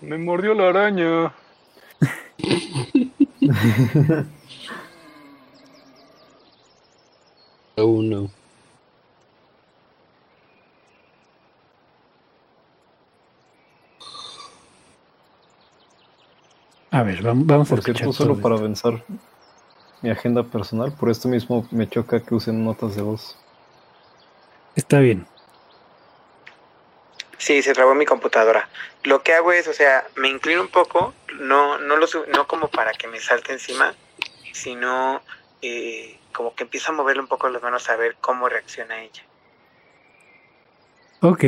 [0.00, 1.32] Me mordió la araña.
[7.76, 8.30] Uno.
[16.90, 19.04] A ver, vamos, vamos a escuchar solo para avanzar
[20.00, 23.36] mi agenda personal, por esto mismo me choca que usen notas de voz.
[24.76, 25.26] Está bien.
[27.44, 28.70] Sí, se trabó mi computadora.
[29.02, 32.68] Lo que hago es, o sea, me inclino un poco, no, no, lo, no como
[32.68, 33.94] para que me salte encima,
[34.54, 35.20] sino
[35.60, 39.22] eh, como que empiezo a moverle un poco las manos a ver cómo reacciona ella.
[41.20, 41.44] Ok.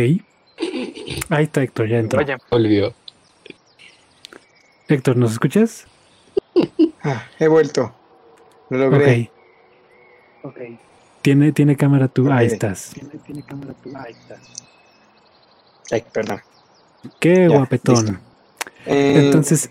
[1.31, 2.19] Ahí está Héctor, ya entró.
[2.19, 2.93] Vaya, Volvió.
[4.89, 5.87] Héctor, ¿nos escuchas?
[7.05, 7.95] Ah, he vuelto.
[8.69, 9.31] Lo logré.
[10.43, 10.61] Ok.
[11.23, 12.31] Tiene, tiene cámara tú.
[12.31, 12.53] Ahí Ok.
[12.53, 12.93] estás.
[15.91, 16.41] Ay, perdón.
[17.21, 18.21] Qué Ya, guapetón.
[18.87, 19.71] Eh, Entonces,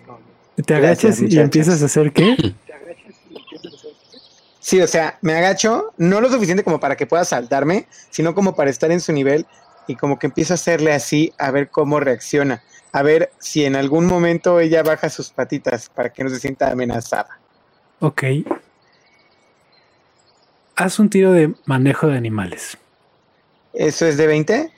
[0.56, 1.44] te gracias, agachas y muchachos.
[1.44, 2.56] empiezas a hacer qué?
[4.60, 8.56] Sí, o sea, me agacho, no lo suficiente como para que pueda saltarme, sino como
[8.56, 9.46] para estar en su nivel
[9.86, 13.76] y como que empiezo a hacerle así a ver cómo reacciona, a ver si en
[13.76, 17.40] algún momento ella baja sus patitas para que no se sienta amenazada.
[18.00, 18.24] Ok.
[20.76, 22.76] Haz un tiro de manejo de animales.
[23.72, 24.72] ¿Eso es de 20?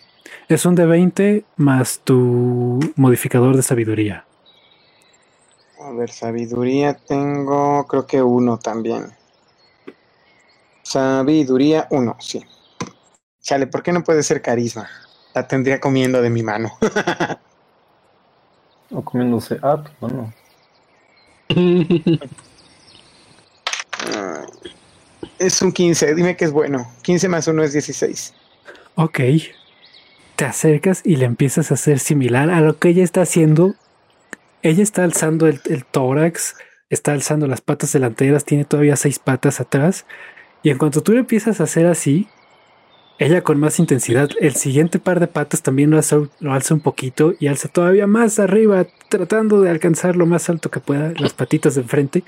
[0.48, 4.26] Es un de 20 más tu modificador de sabiduría.
[5.82, 9.12] A ver, sabiduría tengo, creo que uno también.
[10.84, 12.44] Sabiduría uno, sí.
[13.42, 14.90] Chale, ¿por qué no puede ser carisma?
[15.34, 16.72] La tendría comiendo de mi mano.
[18.90, 19.60] O comiéndose.
[19.62, 20.34] Ah, pues bueno.
[21.50, 22.08] Ay,
[25.40, 26.90] es un 15, dime que es bueno.
[27.02, 28.34] 15 más 1 es 16.
[28.96, 29.20] Ok.
[30.38, 33.74] Te acercas y le empiezas a hacer similar a lo que ella está haciendo.
[34.62, 35.60] Ella está alzando el,
[35.90, 36.56] tórax,
[36.92, 40.06] está alzando las patas delanteras, tiene todavía seis patas atrás.
[40.62, 42.28] Y en cuanto tú le empiezas a hacer así,
[43.18, 46.82] ella con más intensidad, el siguiente par de patas también lo alza, lo alza un
[46.82, 51.34] poquito y alza todavía más arriba, tratando de alcanzar lo más alto que pueda, las
[51.34, 52.24] patitas de enfrente.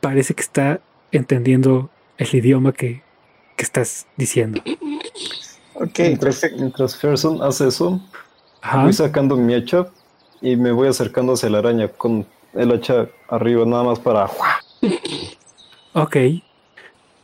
[0.00, 0.78] Parece que está
[1.10, 3.02] entendiendo el idioma que,
[3.56, 4.62] que estás diciendo.
[5.78, 8.00] Ok, mientras, mientras Ferson hace eso,
[8.62, 8.82] Ajá.
[8.82, 9.86] voy sacando mi hacha
[10.40, 14.30] y me voy acercando hacia la araña con el hacha arriba, nada más para.
[15.92, 16.16] Ok.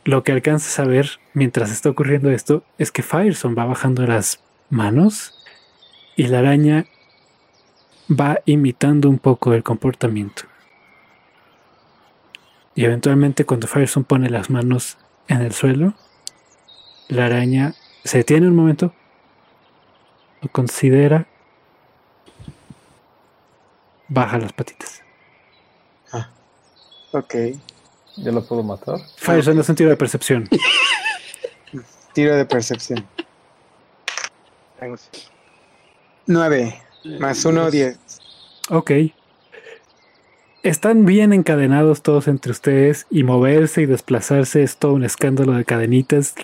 [0.05, 4.39] Lo que alcanzas a ver mientras está ocurriendo esto es que Fireson va bajando las
[4.69, 5.33] manos
[6.15, 6.85] y la araña
[8.09, 10.43] va imitando un poco el comportamiento.
[12.75, 14.97] Y eventualmente cuando Fireson pone las manos
[15.27, 15.93] en el suelo,
[17.07, 18.93] la araña se detiene un momento,
[20.41, 21.27] lo considera,
[24.07, 25.03] baja las patitas.
[27.13, 27.35] Ok.
[28.17, 28.99] ¿Ya la puedo matar?
[29.17, 30.49] Fireson es un tiro de percepción.
[32.13, 33.07] Tiro de percepción.
[36.25, 36.81] 9
[37.19, 37.97] más 1, 10.
[38.69, 38.91] Ok.
[40.63, 45.65] Están bien encadenados todos entre ustedes y moverse y desplazarse es todo un escándalo de
[45.65, 46.35] cadenitas.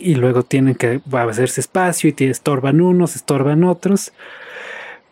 [0.00, 4.12] Y luego tienen que hacerse espacio y te estorban unos, estorban otros.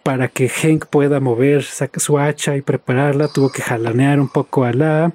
[0.03, 4.73] Para que Hank pueda mover, su hacha y prepararla, tuvo que jalonear un poco a
[4.73, 5.13] la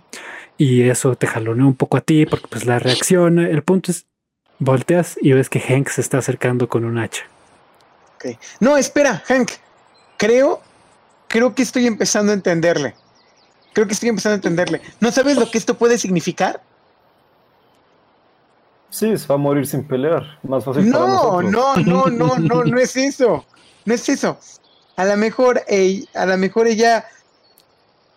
[0.57, 3.49] y eso te jaloneó un poco a ti porque pues la reacciona.
[3.49, 4.05] El punto es,
[4.59, 7.23] volteas y ves que Hank se está acercando con un hacha.
[8.15, 8.37] Ok.
[8.61, 9.51] No, espera, Hank.
[10.15, 10.61] Creo,
[11.33, 12.93] creo que estoy empezando a entenderle.
[13.73, 14.81] Creo que estoy empezando a entenderle.
[14.99, 16.61] ¿No sabes lo que esto puede significar?
[18.91, 20.21] Sí, se va a morir sin pelear.
[20.43, 21.51] Más fácil para No, nosotros.
[21.51, 22.05] no, no,
[22.37, 23.43] no, no, no es eso.
[23.83, 24.37] No es eso.
[24.95, 27.03] A lo mejor, ey, a lo mejor ella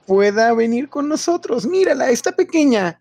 [0.06, 1.64] pueda venir con nosotros.
[1.64, 3.00] Mírala, está pequeña.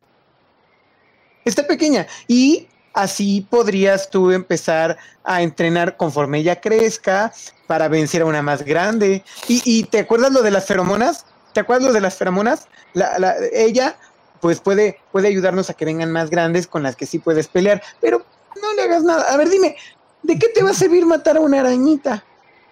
[1.43, 2.07] Está pequeña.
[2.29, 7.31] Y así podrías tú empezar a entrenar conforme ella crezca
[7.67, 9.23] para vencer a una más grande.
[9.47, 11.25] ¿Y, y te acuerdas lo de las feromonas?
[11.53, 12.67] ¿Te acuerdas lo de las feromonas?
[12.93, 13.95] La- la- ella
[14.41, 17.81] pues puede, puede ayudarnos a que vengan más grandes con las que sí puedes pelear.
[18.01, 18.25] Pero
[18.61, 19.23] no le hagas nada.
[19.31, 19.75] A ver, dime,
[20.23, 22.23] ¿de qué te va a servir matar a una arañita?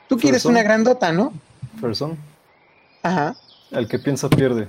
[0.07, 1.33] Tú quieres una grandota, ¿no?
[1.81, 2.17] Person,
[3.01, 3.35] Ajá.
[3.71, 4.67] el que piensa pierde.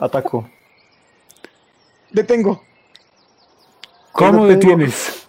[0.00, 0.48] Ataco.
[2.10, 2.62] Detengo.
[4.18, 5.26] ¿Cómo detienes?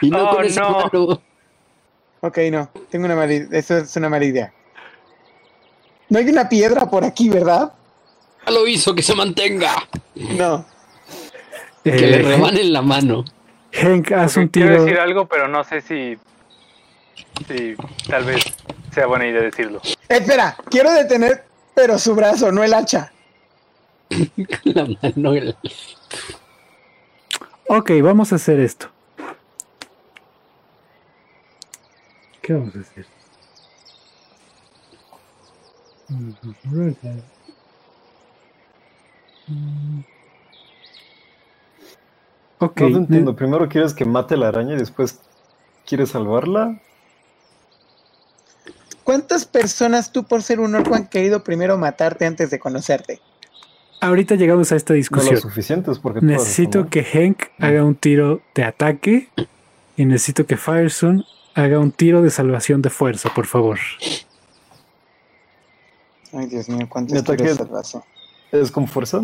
[0.00, 0.70] Y no Oh, con no.
[0.70, 1.22] mano.
[2.20, 2.70] ok, no.
[2.90, 3.58] Tengo una mala idea.
[3.58, 4.52] Eso es una mala idea.
[6.08, 7.72] No hay una piedra por aquí, ¿verdad?
[8.46, 9.74] Ya lo hizo, que se mantenga.
[10.14, 10.64] No.
[11.84, 13.24] Que le Eh, rebanen la mano.
[13.72, 14.84] Hank, haz un Quiero tiro.
[14.84, 16.18] decir algo, pero no sé si,
[17.48, 17.74] si
[18.08, 18.44] tal vez
[18.92, 19.80] sea buena idea decirlo.
[20.08, 21.44] Espera, quiero detener,
[21.74, 23.12] pero su brazo, no el hacha.
[24.64, 25.32] La mano.
[25.34, 25.56] el-
[27.68, 28.88] Ok, vamos a hacer esto.
[32.42, 33.06] ¿Qué vamos a hacer?
[42.58, 43.36] Ok, No te entiendo.
[43.36, 45.20] Primero quieres que mate la araña y después
[45.86, 46.80] quieres salvarla.
[49.04, 53.20] ¿Cuántas personas tú por ser un orco han querido primero matarte antes de conocerte?
[54.02, 55.34] Ahorita llegamos a esta No discusión.
[55.36, 59.28] lo suficientes porque todas Necesito que Hank haga un tiro de ataque
[59.96, 61.24] y necesito que Fireson
[61.54, 63.78] haga un tiro de salvación de fuerza, por favor.
[66.32, 66.88] Ay, Dios mío,
[67.60, 67.98] al brazo.
[67.98, 68.60] mal.
[68.62, 69.20] ¿Es con fuerza?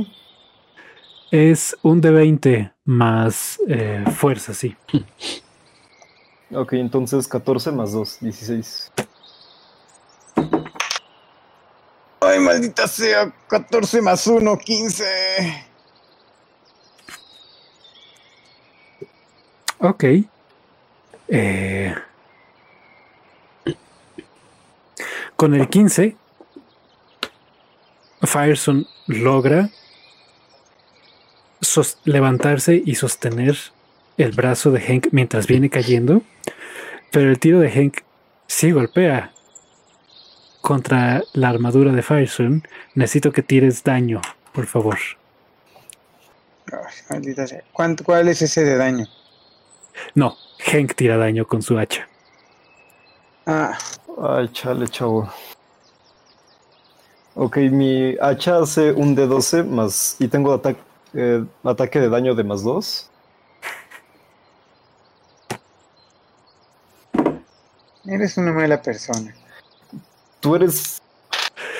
[1.30, 4.74] Es un de 20 más eh, fuerza, sí.
[6.52, 8.92] Ok, entonces 14 más 2, 16.
[12.20, 15.64] Ay, maldita sea, 14 más 1, 15.
[19.78, 20.04] Ok.
[21.28, 21.94] Eh,
[25.36, 26.16] con el 15,
[28.22, 29.70] Fireson logra
[32.04, 33.56] levantarse y sostener
[34.16, 36.22] el brazo de Hank mientras viene cayendo,
[37.12, 37.98] pero el tiro de Hank
[38.48, 39.32] sí golpea
[40.68, 42.62] contra la armadura de Fireson.
[42.94, 44.20] Necesito que tires daño,
[44.52, 44.98] por favor.
[46.66, 47.62] Ay, maldita sea.
[47.72, 49.06] ¿Cuánto, ¿Cuál es ese de daño?
[50.14, 50.36] No,
[50.66, 52.06] Hank tira daño con su hacha.
[53.46, 53.78] Ah,
[54.22, 55.32] Ay, chale, chavo.
[57.34, 60.16] Ok, mi hacha hace un de 12 más.
[60.18, 60.80] Y tengo ataque,
[61.14, 63.10] eh, ataque de daño de más 2.
[68.04, 69.34] eres una mala persona.
[70.40, 71.02] Tú eres.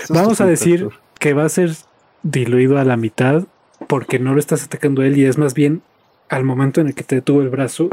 [0.09, 1.75] Vamos a decir que va a ser
[2.23, 3.45] diluido a la mitad
[3.87, 5.83] porque no lo estás atacando él y es más bien
[6.29, 7.89] al momento en el que te detuvo el brazo,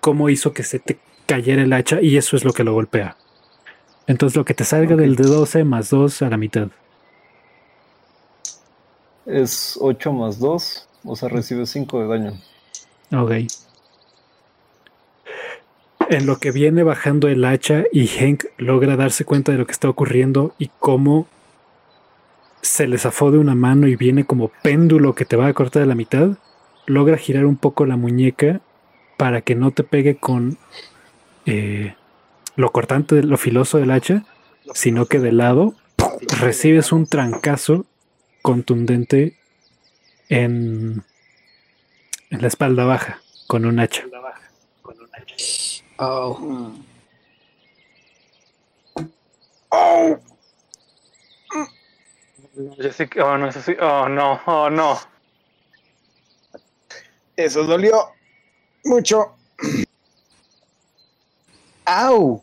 [0.00, 3.16] cómo hizo que se te cayera el hacha y eso es lo que lo golpea.
[4.06, 6.68] Entonces lo que te salga del de 12 más 2 a la mitad.
[9.26, 10.88] Es 8 más 2.
[11.04, 12.40] O sea, recibe 5 de daño.
[13.12, 13.32] Ok.
[16.10, 19.70] En lo que viene bajando el hacha y Hank logra darse cuenta de lo que
[19.70, 21.28] está ocurriendo y cómo
[22.62, 25.84] se le zafó de una mano y viene como péndulo que te va a cortar
[25.84, 26.30] a la mitad,
[26.86, 28.60] logra girar un poco la muñeca
[29.18, 30.58] para que no te pegue con
[31.46, 31.94] eh,
[32.56, 34.24] lo cortante, lo filoso del hacha,
[34.74, 35.74] sino que de lado
[36.40, 37.86] recibes un trancazo
[38.42, 39.36] contundente
[40.28, 41.04] en,
[42.30, 44.02] en la espalda baja con un hacha.
[46.02, 46.34] Oh.
[46.40, 46.82] Mm.
[49.68, 50.18] ¡Oh!
[53.18, 53.76] Oh, no, eso sí.
[53.78, 54.98] Oh, no, oh, no.
[57.36, 58.12] Eso dolió
[58.84, 59.36] mucho.
[61.84, 62.42] ¡Au!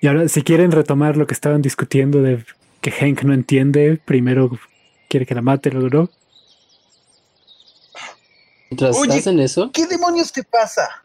[0.00, 2.44] Y ahora, si quieren retomar lo que estaban discutiendo de
[2.80, 4.50] que Hank no entiende, primero
[5.08, 6.08] quiere que la mate, luego no.
[8.70, 9.18] Mientras Oye.
[9.18, 11.02] hacen eso, ¿Qué demonios te pasa?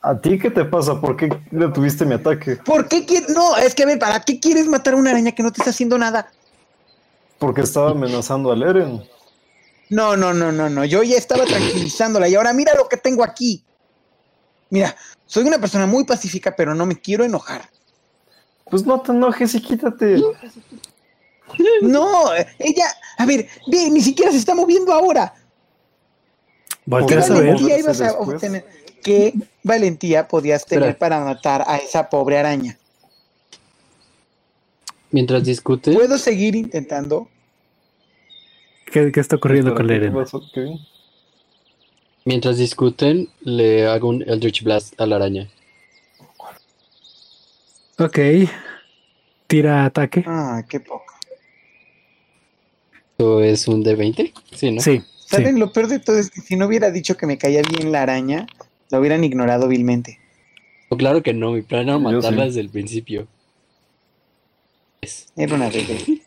[0.00, 1.00] ¿A ti qué te pasa?
[1.00, 2.56] ¿Por qué detuviste mi ataque?
[2.56, 3.28] ¿Por qué quieres.?
[3.30, 5.60] No, es que a ver, ¿para qué quieres matar a una araña que no te
[5.60, 6.32] está haciendo nada?
[7.38, 9.02] Porque estaba amenazando al Eren.
[9.90, 10.84] No, no, no, no, no.
[10.84, 13.62] Yo ya estaba tranquilizándola y ahora mira lo que tengo aquí.
[14.70, 14.96] Mira,
[15.26, 17.68] soy una persona muy pacífica, pero no me quiero enojar.
[18.70, 20.20] Pues no te enojes y quítate.
[21.82, 22.86] No, ella,
[23.18, 25.34] a ver, ve, ni siquiera se está moviendo ahora.
[27.08, 28.64] ¿Qué valentía ibas a obtener?
[29.02, 30.98] ¿Qué valentía podías tener Espera.
[30.98, 32.78] para matar a esa pobre araña?
[35.12, 37.28] mientras discuten, ¿Puedo seguir intentando?
[38.86, 40.24] ¿Qué, qué está ocurriendo con Espera,
[40.54, 40.78] ¿qué Eren?
[42.24, 45.50] mientras discuten, le hago un Eldritch Blast a la araña.
[47.98, 48.18] Ok.
[49.46, 50.24] Tira ataque.
[50.26, 51.11] Ah, qué poco.
[53.22, 54.32] ¿Esto es un D20?
[54.52, 54.80] Sí, ¿no?
[54.80, 55.00] Sí.
[55.26, 55.60] ¿Saben?
[55.60, 58.02] Lo peor de todo es que si no hubiera dicho que me caía bien la
[58.02, 58.48] araña,
[58.90, 60.18] lo hubieran ignorado vilmente.
[60.88, 62.48] Oh, claro que no, mi plan era matarla sí.
[62.48, 63.28] desde el principio.
[65.36, 66.04] Era una bebé.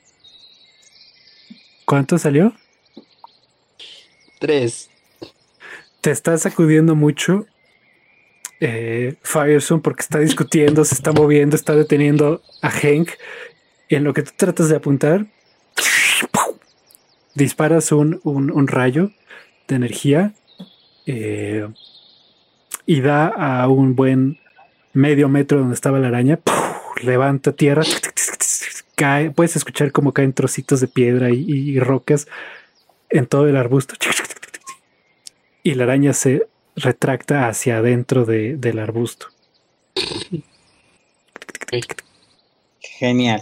[1.85, 2.53] ¿Cuánto salió?
[4.39, 4.89] Tres.
[5.99, 7.45] Te está sacudiendo mucho
[8.61, 13.09] eh, Firestone porque está discutiendo, se está moviendo, está deteniendo a Hank.
[13.89, 15.27] Y en lo que tú tratas de apuntar,
[17.35, 19.11] disparas un, un- un rayo
[19.67, 20.33] de energía
[21.05, 21.67] eh,
[22.85, 24.39] y da a un buen
[24.93, 26.39] medio metro donde estaba la araña.
[27.01, 27.83] Levanta tierra,
[28.95, 29.31] cae.
[29.31, 32.27] Puedes escuchar cómo caen trocitos de piedra y, y rocas
[33.09, 33.93] en todo el arbusto
[35.63, 39.27] y la araña se retracta hacia adentro de- del arbusto.
[42.79, 43.41] Genial.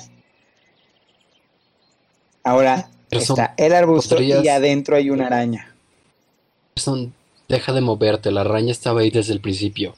[2.43, 5.73] Ahora está el arbusto podrías- y adentro hay una araña.
[6.75, 7.13] Son-
[7.47, 9.95] deja de moverte, la araña estaba ahí desde el principio.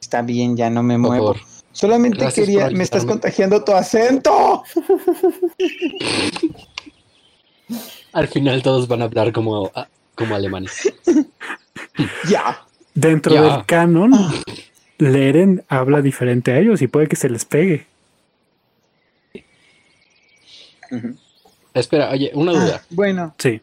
[0.00, 1.34] Está bien, ya no me Por muevo.
[1.34, 1.40] favor.
[1.72, 2.68] Solamente Gracias quería.
[2.70, 4.64] Me estás contagiando tu acento.
[8.12, 9.70] Al final todos van a hablar como,
[10.16, 10.92] como alemanes.
[12.28, 12.64] Ya.
[12.94, 14.12] Dentro del canon,
[14.98, 17.86] Leren habla diferente a ellos y puede que se les pegue.
[21.74, 22.80] Espera, oye, una duda.
[22.82, 23.60] Ah, bueno, Sí.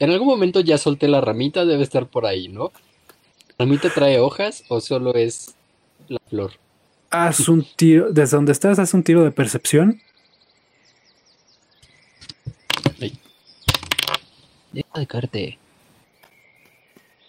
[0.00, 2.72] En algún momento ya solté la ramita, debe estar por ahí, ¿no?
[3.56, 5.54] ¿La ramita trae hojas o solo es
[6.08, 6.52] la flor?
[7.10, 10.00] Haz un tiro, desde donde estás, haz un tiro de percepción.
[14.72, 15.58] Deja de caerte.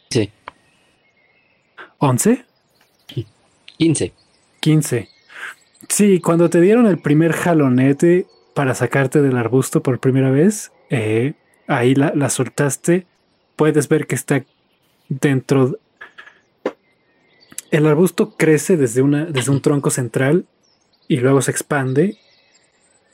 [0.09, 0.31] Sí,
[1.99, 2.45] 11,
[3.77, 4.13] 15.
[4.59, 5.09] 15.
[5.87, 8.25] Sí, cuando te dieron el primer jalonete
[8.55, 11.33] para sacarte del arbusto por primera vez, eh,
[11.67, 13.05] ahí la, soltaste.
[13.55, 14.43] Puedes ver que está
[15.09, 15.77] dentro.
[17.69, 20.45] El arbusto crece desde, una, desde un tronco central
[21.07, 22.17] y luego se expande.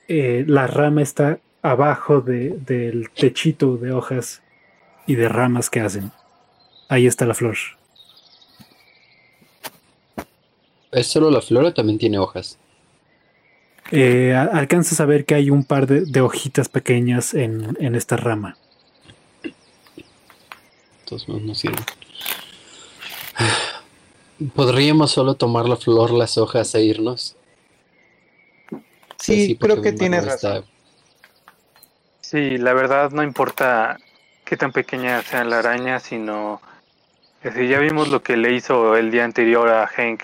[0.07, 4.41] Eh, la rama está abajo de- del techito de hojas
[5.07, 6.11] y de ramas que hacen.
[6.87, 7.57] Ahí está la flor.
[10.91, 12.59] ¿Es solo la flor o también tiene hojas?
[13.89, 17.95] Eh, a- alcanzas a ver que hay un par de, de hojitas pequeñas en, en
[17.95, 18.55] esta rama.
[21.03, 21.83] Entonces no, no sirven.
[24.55, 27.35] ¿Podríamos solo tomar la flor, las hojas e irnos?
[29.17, 30.65] sí, porque creo que tienes mano está- razón.
[32.21, 33.97] Sí, la verdad no importa
[34.45, 36.61] qué tan pequeña sea la araña, sino
[37.43, 40.21] que si ya vimos lo que le hizo el día anterior a Hank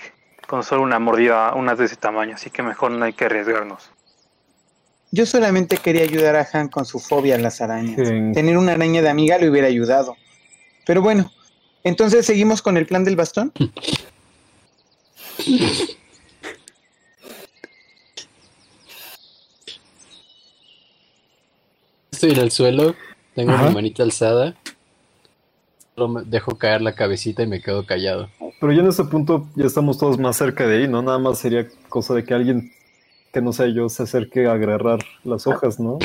[0.48, 3.90] con solo una mordida, unas de ese tamaño, así que mejor no hay que arriesgarnos.
[5.10, 7.96] Yo solamente quería ayudar a Han con su fobia a las arañas.
[7.96, 10.16] Tener una araña de amiga le hubiera ayudado.
[10.86, 11.30] Pero bueno,
[11.84, 13.52] entonces seguimos con el plan del bastón.
[22.10, 22.96] Estoy en el suelo,
[23.34, 23.68] tengo Ajá.
[23.68, 24.56] mi manita alzada.
[25.98, 28.30] Solo me dejo caer la cabecita y me quedo callado.
[28.60, 31.02] Pero ya en este punto ya estamos todos más cerca de ahí, ¿no?
[31.02, 32.70] Nada más sería cosa de que alguien
[33.32, 35.98] que no sea yo se acerque a agarrar las hojas, ¿no?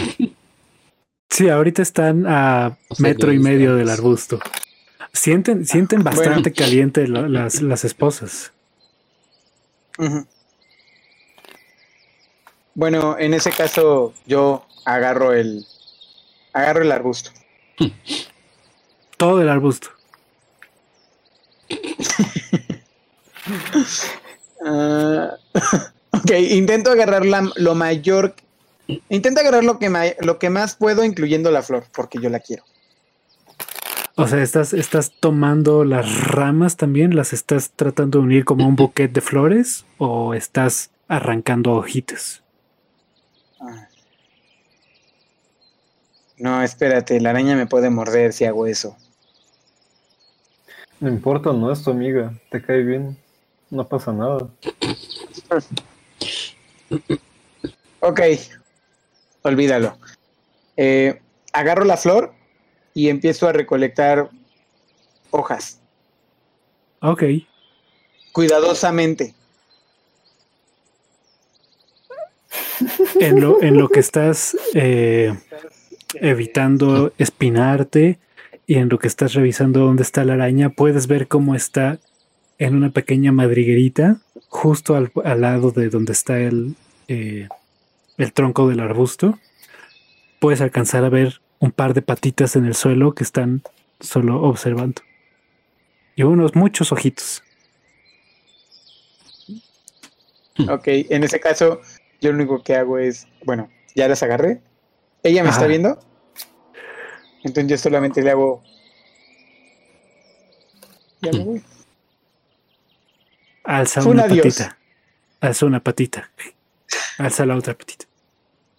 [1.30, 4.40] Sí, ahorita están a metro y medio del arbusto.
[5.14, 8.52] Sienten, sienten bastante caliente lo- las, las esposas.
[12.74, 15.64] Bueno, en ese caso yo agarro el
[16.52, 17.30] agarro el arbusto.
[19.24, 19.88] Todo el arbusto.
[24.66, 25.38] Ah,
[26.12, 28.36] ok, intento agarrar la- lo mayor.
[29.08, 32.42] Intento agarrar lo que, ma- lo que más puedo, incluyendo la flor, porque yo la
[32.42, 32.64] quiero.
[34.16, 38.76] O sea, estás, estás tomando las ramas también, las estás tratando de unir como un
[38.76, 42.44] buquet de flores o estás arrancando hojitas.
[43.62, 43.88] Ah.
[46.38, 48.98] No, espérate, la araña me puede morder si hago eso.
[51.04, 53.18] No importa, no es tu amiga, te cae bien,
[53.70, 54.48] no pasa nada.
[58.00, 58.22] Ok,
[59.42, 59.98] olvídalo.
[60.78, 61.20] Eh,
[61.52, 62.34] agarro la flor
[62.94, 64.30] y empiezo a recolectar
[65.32, 65.82] hojas,
[67.02, 67.24] Ok.
[68.32, 69.36] cuidadosamente.
[73.20, 75.38] En lo, en lo que estás eh,
[76.14, 78.20] evitando espinarte
[78.66, 82.00] y en lo que estás revisando dónde está la araña, puedes ver cómo está
[82.58, 84.18] en una pequeña madriguerita,
[84.48, 86.76] justo al, al lado de donde está el,
[87.08, 87.50] eh,
[88.18, 89.40] el tronco del arbusto.
[90.40, 93.64] Puedes alcanzar a ver un par de patitas en el suelo que están
[94.00, 95.02] solo observando.
[96.16, 97.44] Y unos muchos ojitos.
[100.70, 101.82] Ok, en ese caso,
[102.22, 104.62] yo lo único que hago es, bueno, ya las agarré.
[105.24, 106.00] ¿Ella me está viendo?
[107.44, 108.64] Entonces yo solamente le hago...
[111.22, 111.64] Ya me voy.
[113.64, 114.78] Alza Fue una patita.
[115.40, 116.32] Alza una patita.
[117.18, 118.06] Alza la otra patita.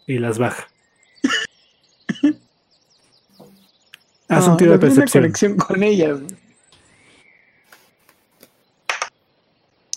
[0.07, 0.69] Y las baja.
[4.29, 5.23] Haz No, un tiro de logré una percepción.
[5.23, 6.19] conexión con ellas.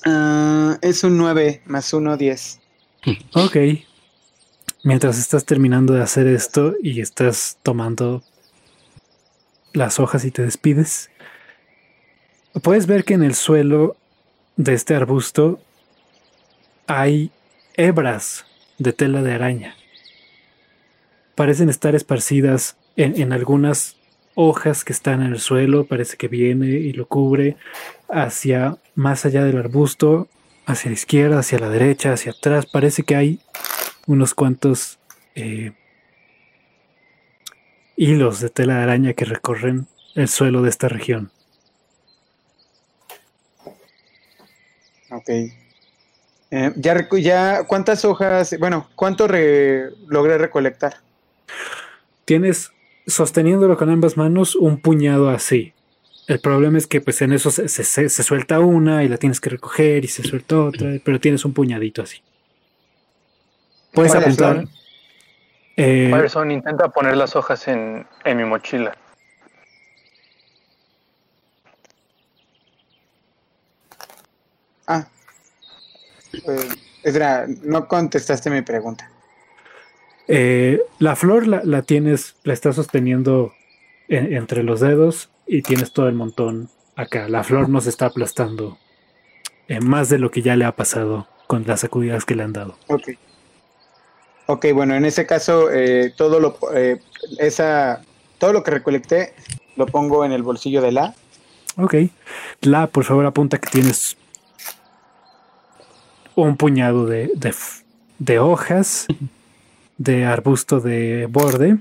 [0.06, 2.60] Ah, es un 9 más 1, 10.
[3.34, 3.58] Ok.
[4.84, 8.24] Mientras estás terminando de hacer esto y estás tomando
[9.78, 11.10] las hojas y te despides,
[12.62, 13.96] puedes ver que en el suelo
[14.56, 15.60] de este arbusto
[16.88, 17.32] hay
[17.76, 18.46] hebras
[18.78, 19.76] de tela de araña.
[21.36, 23.96] Parecen estar esparcidas en, en algunas
[24.34, 27.58] hojas que están en el suelo, parece que viene y lo cubre
[28.10, 30.28] hacia más allá del arbusto,
[30.66, 32.66] hacia la izquierda, hacia la derecha, hacia atrás.
[32.66, 33.40] Parece que hay
[34.06, 35.00] unos cuantos
[35.36, 35.74] eh,
[37.98, 41.32] hilos de tela de araña que recorren el suelo de esta región.
[45.12, 45.30] Ok.
[45.30, 48.56] Eh, ya, ya, ¿cuántas hojas?
[48.60, 50.98] Bueno, ¿cuánto re- logré recolectar?
[52.26, 52.72] Tienes
[53.06, 55.74] sosteniéndolo con ambas manos un puñado así.
[56.28, 59.18] El problema es que pues en eso se, se- se- se suelta una y la
[59.18, 62.18] tienes que recoger y se suelta otra, pero tienes un puñadito así.
[63.94, 64.66] Puedes ¿Cuál es, apuntar.
[65.78, 68.96] Eh, Patterson intenta poner las hojas en, en mi mochila.
[74.88, 75.08] Ah.
[76.34, 76.70] Eh,
[77.04, 79.10] Ezra, no contestaste mi pregunta.
[80.28, 83.54] Eh, la flor la, la tienes, la estás sosteniendo
[84.10, 87.28] en- entre los dedos y tienes todo el montón acá.
[87.30, 88.78] La flor nos está aplastando
[89.68, 92.54] eh, más de lo que ya le ha pasado con las sacudidas que le han
[92.54, 92.78] dado.
[92.88, 93.10] Ok.
[94.48, 97.00] Ok, bueno, en ese caso, eh, todo lo eh,
[97.38, 98.02] esa
[98.38, 99.34] todo lo que recolecté
[99.76, 101.14] lo pongo en el bolsillo de la.
[101.78, 101.96] Ok.
[102.62, 104.18] La, por favor, apunta que tienes
[106.36, 107.54] un puñado de, de
[108.20, 109.08] de hojas
[109.98, 111.78] de arbusto de borde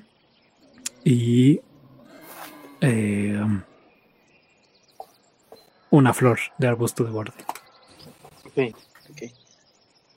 [1.05, 1.61] y
[2.81, 3.41] eh,
[5.91, 7.35] una flor de arbusto de borde.
[8.47, 8.75] Ok.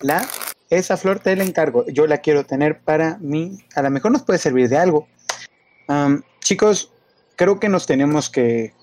[0.01, 0.25] La,
[0.69, 1.85] esa flor te la encargo.
[1.87, 3.57] Yo la quiero tener para mí.
[3.75, 5.07] A lo mejor nos puede servir de algo.
[6.41, 6.91] Chicos,
[7.35, 8.73] creo que nos tenemos que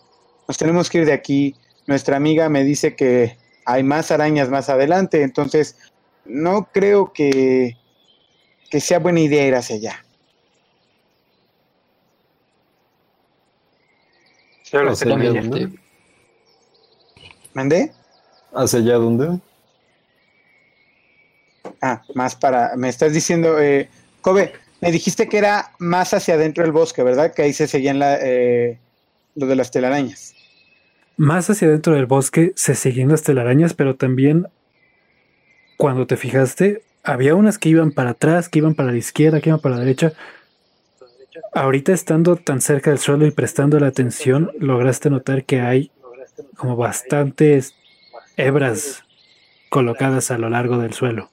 [0.49, 1.55] nos tenemos que ir de aquí.
[1.87, 5.77] Nuestra amiga me dice que hay más arañas más adelante, entonces
[6.25, 7.77] no creo que
[8.71, 10.05] que sea buena idea ir hacia allá.
[14.65, 15.79] ¿Hacia allá dónde?
[17.55, 17.93] ¿Mandé?
[18.53, 19.41] ¿Hacia allá dónde?
[21.81, 22.77] Ah, más para.
[22.77, 23.89] Me estás diciendo, eh,
[24.21, 27.33] Kobe, me dijiste que era más hacia adentro del bosque, ¿verdad?
[27.35, 28.79] Que ahí se seguían la, eh,
[29.35, 30.35] lo de las telarañas.
[31.17, 34.49] Más hacia dentro del bosque se seguían las telarañas, pero también
[35.77, 39.51] cuando te fijaste, había unas que iban para atrás, que iban para la izquierda, que
[39.51, 40.13] iban para la derecha.
[41.53, 45.91] Ahorita estando tan cerca del suelo y prestando la atención, lograste notar que hay
[46.57, 47.75] como bastantes
[48.37, 49.05] hebras
[49.69, 51.31] colocadas a lo largo del suelo.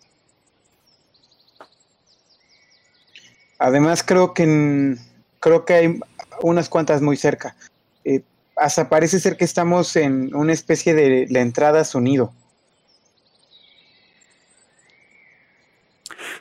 [3.64, 5.00] Además, creo que en-
[5.40, 6.00] creo que hay
[6.42, 7.56] unas cuantas muy cerca.
[8.04, 8.22] Eh,
[8.58, 12.34] hasta parece ser que estamos en una especie de la entrada a su nido.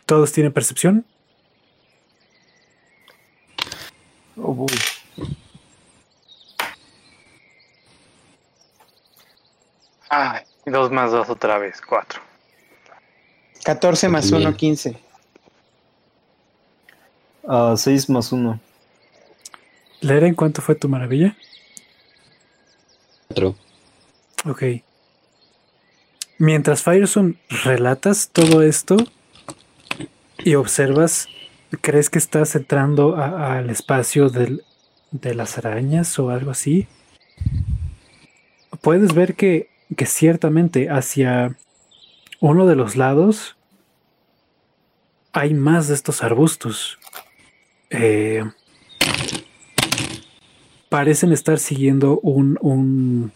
[0.04, 1.06] ¿Todos tienen percepción?
[4.36, 4.66] Oh, boy.
[10.08, 12.20] Ay, dos más dos otra vez, cuatro.
[13.64, 14.42] 14 más Bien.
[14.48, 15.11] 1, 15.
[17.46, 18.60] Ah, 6 más 1.
[20.00, 21.36] Leer en cuánto fue tu maravilla.
[23.28, 23.54] Cuatro.
[24.44, 24.62] Ok.
[26.38, 28.96] Mientras Fireson relatas todo esto
[30.38, 31.28] y observas,
[31.80, 34.64] ¿crees que estás entrando al espacio del-
[35.12, 36.88] de las arañas o algo así?
[38.80, 41.56] Puedes ver que, que ciertamente hacia
[42.40, 43.56] uno de los lados
[45.32, 46.98] hay más de estos arbustos.
[47.92, 48.42] Eh,
[50.88, 53.32] parecen estar siguiendo un, un,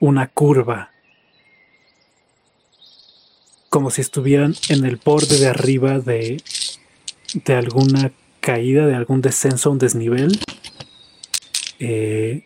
[0.00, 0.90] una curva.
[3.68, 6.42] Como si estuvieran en el borde de arriba de,
[7.34, 10.38] de alguna caída, de algún descenso, un desnivel.
[11.80, 12.44] Eh,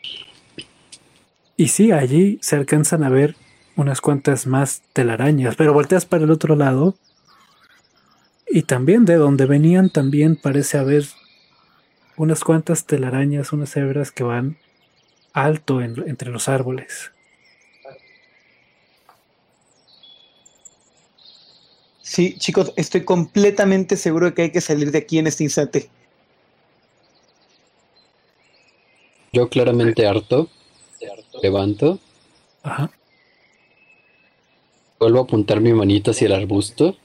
[1.57, 3.37] y sí, allí se alcanzan a ver
[3.77, 6.97] unas cuantas más telarañas, pero volteas para el otro lado
[8.51, 11.05] y también de donde venían también parece haber
[12.17, 14.57] unas cuantas telarañas, unas hebras que van
[15.33, 17.13] alto entre los árboles.
[22.03, 25.91] Sí, chicos, estoy completamente seguro de que hay que salir de aquí en este instante.
[29.33, 30.49] Yo claramente harto.
[31.43, 31.99] Levanto.
[32.63, 32.91] Ajá.
[34.99, 36.97] Vuelvo a apuntar mi manita hacia el arbusto.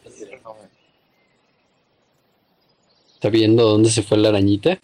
[3.23, 4.79] ¿Está viendo dónde se fue la arañita?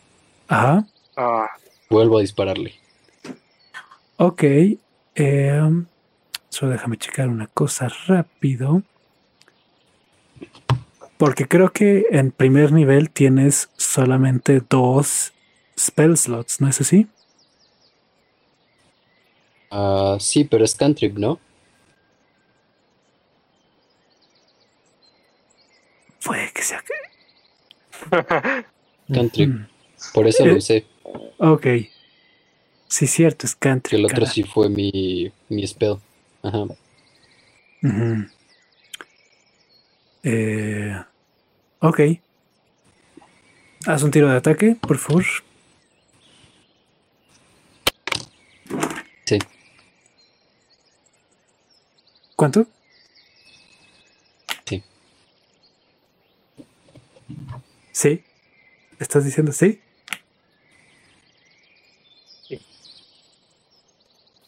[0.48, 0.88] Ajá.
[1.18, 1.50] Ah,
[1.90, 2.74] Vuelvo a dispararle.
[4.16, 4.44] Ok.
[5.16, 5.86] em,
[6.48, 8.82] solo déjame checar una cosa rápido.
[11.18, 15.34] Porque creo que en primer nivel tienes solamente dos
[15.78, 17.08] spell slots, ¿no es así?
[19.70, 21.42] Ah, sí, pero es cantrip, ¿no?
[26.24, 26.82] Puede que sea
[29.08, 29.66] Mm,
[30.14, 30.86] Por eso lo Eh, usé.
[31.40, 31.66] Ok.
[32.88, 33.98] Sí, cierto, es Que country.
[33.98, 34.32] el otro cara.
[34.32, 35.96] sí fue mi, mi spell.
[36.44, 36.64] Ajá.
[37.82, 38.26] Ujú.
[40.24, 40.96] Eh,
[41.80, 42.00] ok.
[43.88, 45.26] Haz un tiro de ataque, por favor.
[49.26, 49.40] Sí.
[52.36, 52.68] ¿Cuánto?
[54.66, 54.84] Sí.
[58.00, 58.24] Sí.
[58.98, 59.82] ¿Estás diciendo sí?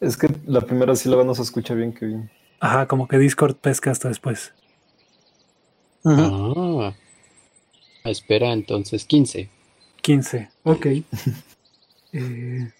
[0.00, 2.30] Es que la primera sílaba no se escucha bien, Kevin.
[2.60, 4.54] Ajá, como que Discord pesca hasta después.
[6.02, 6.94] Ah.
[8.04, 9.50] Espera, entonces 15.
[10.00, 10.48] 15.
[10.62, 10.86] Ok.
[12.14, 12.70] Eh,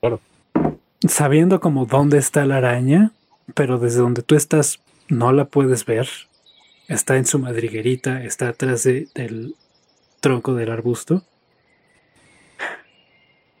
[0.00, 0.20] Claro.
[1.08, 3.10] sabiendo como dónde está la araña,
[3.54, 6.08] pero desde donde tú estás no la puedes ver.
[6.90, 9.54] Está en su madriguerita, está atrás de- del
[10.20, 11.22] tronco del arbusto.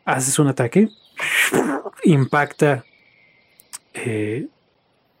[0.04, 0.88] Haces un ataque,
[2.02, 2.84] impacta,
[3.94, 4.48] eh,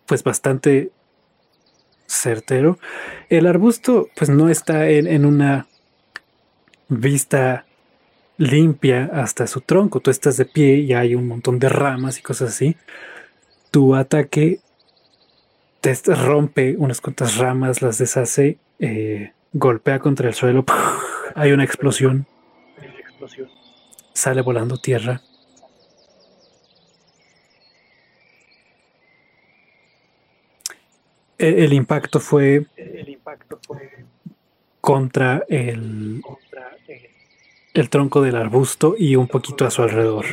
[0.06, 0.90] pues bastante
[2.06, 2.78] certero.
[3.28, 5.68] El arbusto, pues no está en, en una
[6.88, 7.64] vista
[8.38, 10.00] limpia hasta su tronco.
[10.00, 12.76] Tú estás de pie y hay un montón de ramas y cosas así.
[13.70, 14.58] Tu ataque
[15.80, 20.64] te rompe unas cuantas ramas, las deshace, eh, golpea contra el suelo.
[21.34, 22.26] Hay una explosión.
[24.12, 25.22] Sale volando tierra.
[31.38, 32.66] E- El impacto fue
[34.80, 36.22] contra el,
[37.74, 40.26] el tronco del arbusto y un poquito a su alrededor.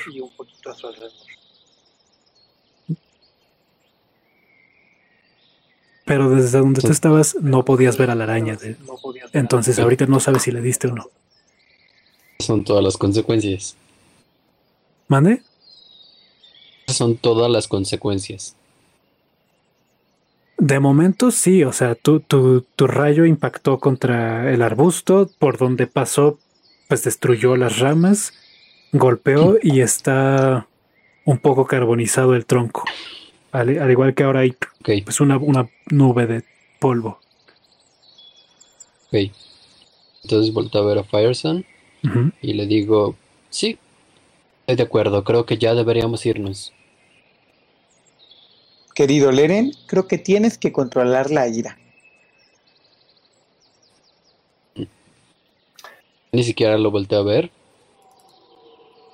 [6.07, 6.93] Pero desde donde tú Sí.
[6.93, 8.55] estabas no podías ver a la araña.
[8.55, 8.75] de-
[9.33, 11.09] entonces ahorita no sabes si le diste o no.
[12.39, 13.75] Son todas las consecuencias.
[15.09, 15.41] ¿Mande?
[16.87, 18.55] Son todas las consecuencias.
[20.57, 25.85] De momento sí, o sea, tu, tu, tu rayo impactó contra el arbusto, por donde
[25.85, 26.39] pasó,
[26.87, 28.33] pues destruyó las ramas,
[28.91, 30.67] golpeó y está
[31.25, 32.85] un poco carbonizado el tronco.
[33.51, 34.51] Al, al igual que ahora hay
[34.81, 36.43] Ok, pues una, una nube de
[36.79, 37.19] polvo.
[39.07, 39.31] ok.
[40.23, 41.65] Entonces volteo a ver a Fireson
[42.41, 43.15] y le digo,
[43.49, 43.77] sí,
[44.61, 46.73] estoy de acuerdo, creo que ya deberíamos irnos.
[48.93, 51.77] Querido Leren, creo que tienes que controlar la ira.
[56.31, 57.49] Ni siquiera lo volteo a ver,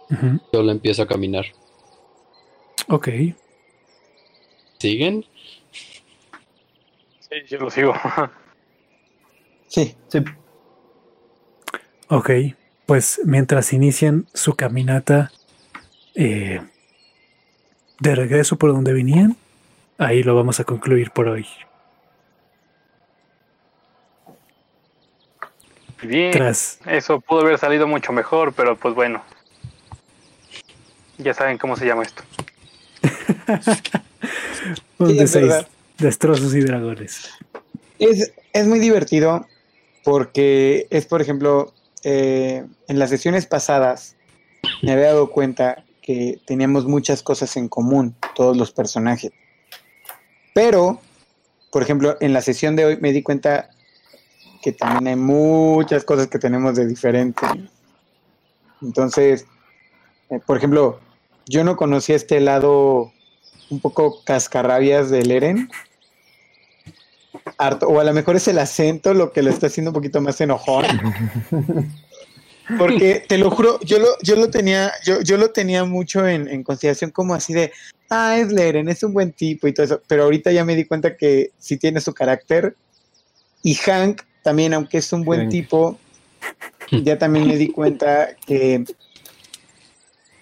[0.09, 0.39] Ujú.
[0.51, 1.45] solo empiezo a caminar.
[2.87, 3.09] Ok.
[4.83, 5.23] ¿Siguen?
[7.21, 7.93] sí, yo lo sigo.
[9.69, 10.19] Sí, Sí,
[12.09, 12.29] Ok,
[12.85, 15.31] pues mientras inician su caminata
[16.15, 16.59] eh,
[18.01, 19.37] de regreso por donde venían,
[19.97, 21.47] ahí lo vamos a concluir por hoy.
[26.01, 26.31] Bien.
[26.33, 29.23] Tras, Eso pudo haber salido mucho mejor, pero pues bueno.
[31.19, 32.23] Ya saben cómo se llama esto.
[34.97, 35.53] un de seis
[35.97, 37.29] destrozos y dragones.
[37.99, 39.47] es, es muy divertido
[40.03, 44.15] porque es, por ejemplo, eh, en las sesiones pasadas
[44.81, 49.31] me había dado cuenta que teníamos muchas cosas en común, todos los personajes.
[50.53, 50.99] Pero,
[51.71, 53.69] por ejemplo, en la sesión de hoy me di cuenta
[54.61, 57.41] que también hay muchas cosas que tenemos de diferente.
[58.81, 59.45] Entonces,
[60.29, 60.99] eh, por ejemplo,
[61.47, 63.13] yo no conocía este lado
[63.69, 65.69] un poco cascarrabias del Eren.
[67.57, 70.21] Harto, o a lo mejor es el acento lo que lo está haciendo un poquito
[70.21, 70.85] más enojón.
[72.77, 76.47] Porque te lo juro, yo lo, yo lo tenía, yo, yo lo tenía mucho en,
[76.47, 77.73] en consideración como así de,
[78.09, 80.01] ah, es Leren, es un buen tipo y todo eso.
[80.07, 82.75] Pero ahorita ya me di cuenta que sí tiene su carácter.
[83.63, 85.51] Y Hank también, aunque es un buen Hank.
[85.51, 85.97] tipo,
[86.91, 88.83] ya también me di cuenta que,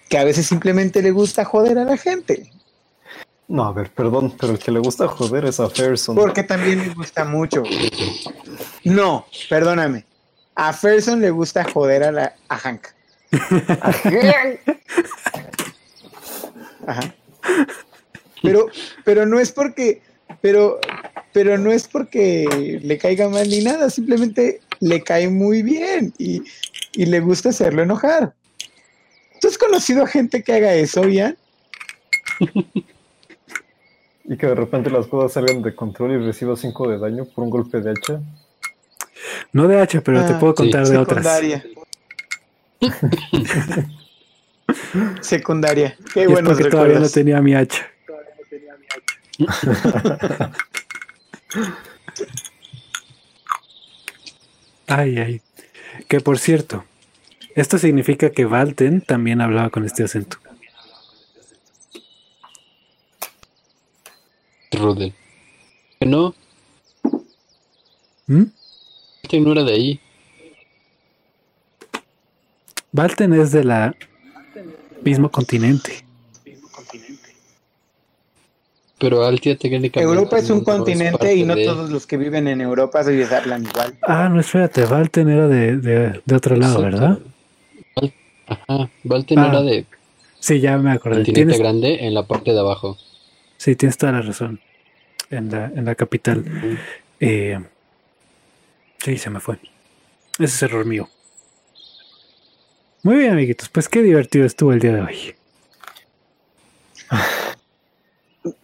[0.08, 2.52] que a veces simplemente le gusta joder a la gente.
[3.52, 6.16] No, a ver, perdón, pero el que le gusta joder es a Ferson.
[6.16, 7.62] Porque también le gusta mucho.
[8.84, 10.06] No, perdóname.
[10.54, 12.86] A Ferson le gusta joder a, la, a Hank.
[16.86, 17.14] Ajá.
[18.42, 18.68] Pero,
[19.04, 20.00] pero no es porque,
[20.40, 20.80] pero,
[21.34, 26.42] pero no es porque le caiga mal ni nada, simplemente le cae muy bien y,
[26.94, 28.32] y le gusta hacerlo enojar.
[29.42, 31.36] ¿Tú has conocido a gente que haga eso, Ian?
[34.24, 37.44] Y que de repente las cosas salgan de control y reciba 5 de daño por
[37.44, 38.20] un golpe de hacha.
[39.52, 41.24] No de hacha, pero te Ah, puedo contar de otras.
[41.24, 41.64] Secundaria.
[45.20, 45.96] Secundaria.
[46.14, 47.12] Qué Y es buenos porque todavía no recuerdos.
[47.12, 47.86] tenía mi hacha.
[54.86, 55.40] Ay, ay.
[56.08, 56.84] Que por cierto,
[57.54, 60.38] esto significa que Valten también hablaba con este acento.
[64.72, 65.12] Rudel.
[66.00, 66.34] Que no,
[68.26, 68.44] ¿Mm?
[69.22, 70.00] este no era de ahí.
[72.92, 73.94] Valten es de la
[75.02, 76.04] mismo continente.
[78.98, 80.00] Pero Altia técnicamente.
[80.02, 83.24] Europa es un no continente y no de- todos los que viven en Europa se
[83.34, 83.98] hablan igual.
[84.02, 87.00] Ah, no, espérate, Valten era de, de- de otro lado, Exacto.
[87.00, 87.18] ¿verdad?
[87.96, 88.14] Val-
[88.46, 89.86] Ajá, Valten Ah, era de
[90.38, 91.16] Sí, ya me acordé.
[91.18, 92.96] continente Tienes, grande en la parte de abajo.
[93.62, 94.60] Sí, tienes toda la razón.
[95.30, 96.44] En la, en la capital.
[97.20, 97.58] Eh,
[98.98, 99.58] sí, se me fue.
[100.34, 101.08] Ese es error mío.
[103.02, 103.68] Muy bien, amiguitos.
[103.68, 105.34] Pues qué divertido estuvo el día de hoy.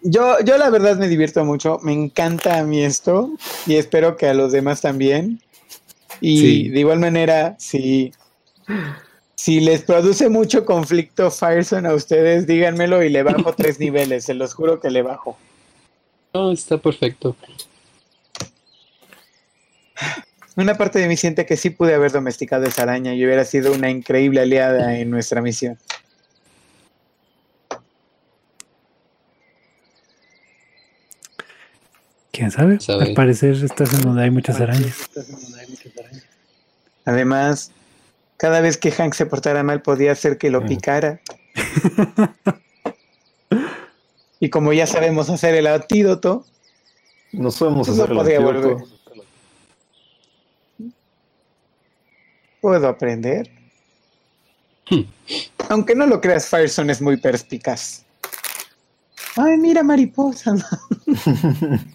[0.03, 3.31] Yo, yo la verdad me divierto mucho, me encanta a mí esto
[3.65, 5.41] y espero que a los demás también.
[6.21, 6.69] Y Sí.
[6.71, 8.13] de igual manera, si,
[9.39, 14.35] si les produce mucho conflicto Firezone a ustedes, díganmelo y le bajo tres niveles, se
[14.35, 15.39] los juro que le bajo.
[16.35, 17.37] No, está perfecto.
[20.57, 23.73] Una parte de mí siente que sí pude haber domesticado esa araña y hubiera sido
[23.73, 25.79] una increíble aliada en nuestra misión.
[32.33, 32.81] ¿Quién sabe?
[32.81, 33.05] Sabe.
[33.05, 35.09] Al parecer estás en donde hay muchas arañas.
[37.05, 37.71] Además,
[38.39, 41.21] cada vez que Hank se portara mal podía hacer que lo picara.
[44.41, 46.47] y como ya sabemos hacer el antídoto,
[47.33, 48.69] No sabemos Pues no hacer el podía antídoto.
[48.75, 48.99] volver.
[52.61, 53.51] puedo aprender.
[55.69, 58.05] Aunque no lo creas, Firestone es muy perspicaz.
[59.37, 60.55] Ay, mira, mariposa.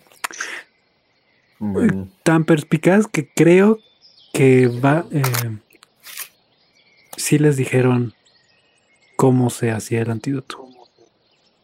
[1.66, 3.80] Bueno, Tan perspicaz que creo
[4.34, 5.06] que va.
[5.12, 5.22] Eh,
[7.24, 8.14] sí les dijeron
[9.16, 10.68] cómo se hacía el antídoto.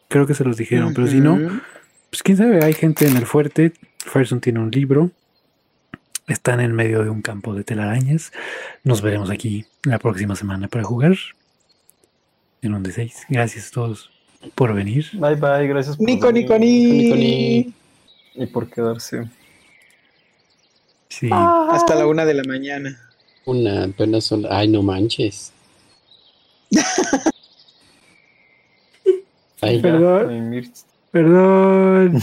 [0.08, 1.38] Creo que se los dijeron, pero si no,
[2.08, 3.74] pues quién sabe, hay gente en el fuerte.
[3.98, 5.10] Firestone tiene un libro.
[6.26, 8.32] Están en medio de un campo de telarañas.
[8.84, 11.16] Nos veremos aquí la próxima semana para jugar.
[12.62, 13.26] En un de seis.
[13.28, 14.10] Gracias a todos
[14.54, 15.08] por venir.
[15.12, 17.64] bye bye, gracias por Nico, venir Nico, Nico, ni.
[17.64, 17.74] ni.
[18.34, 19.28] y por quedarse.
[21.08, 21.28] Sí.
[21.30, 23.09] Hasta la una de la mañana.
[23.46, 24.46] Una, apenas son.
[24.48, 25.52] Ay, no manches.
[29.60, 30.72] Ay, Perdón.
[31.10, 32.22] Perdón.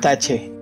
[0.00, 0.55] Tache.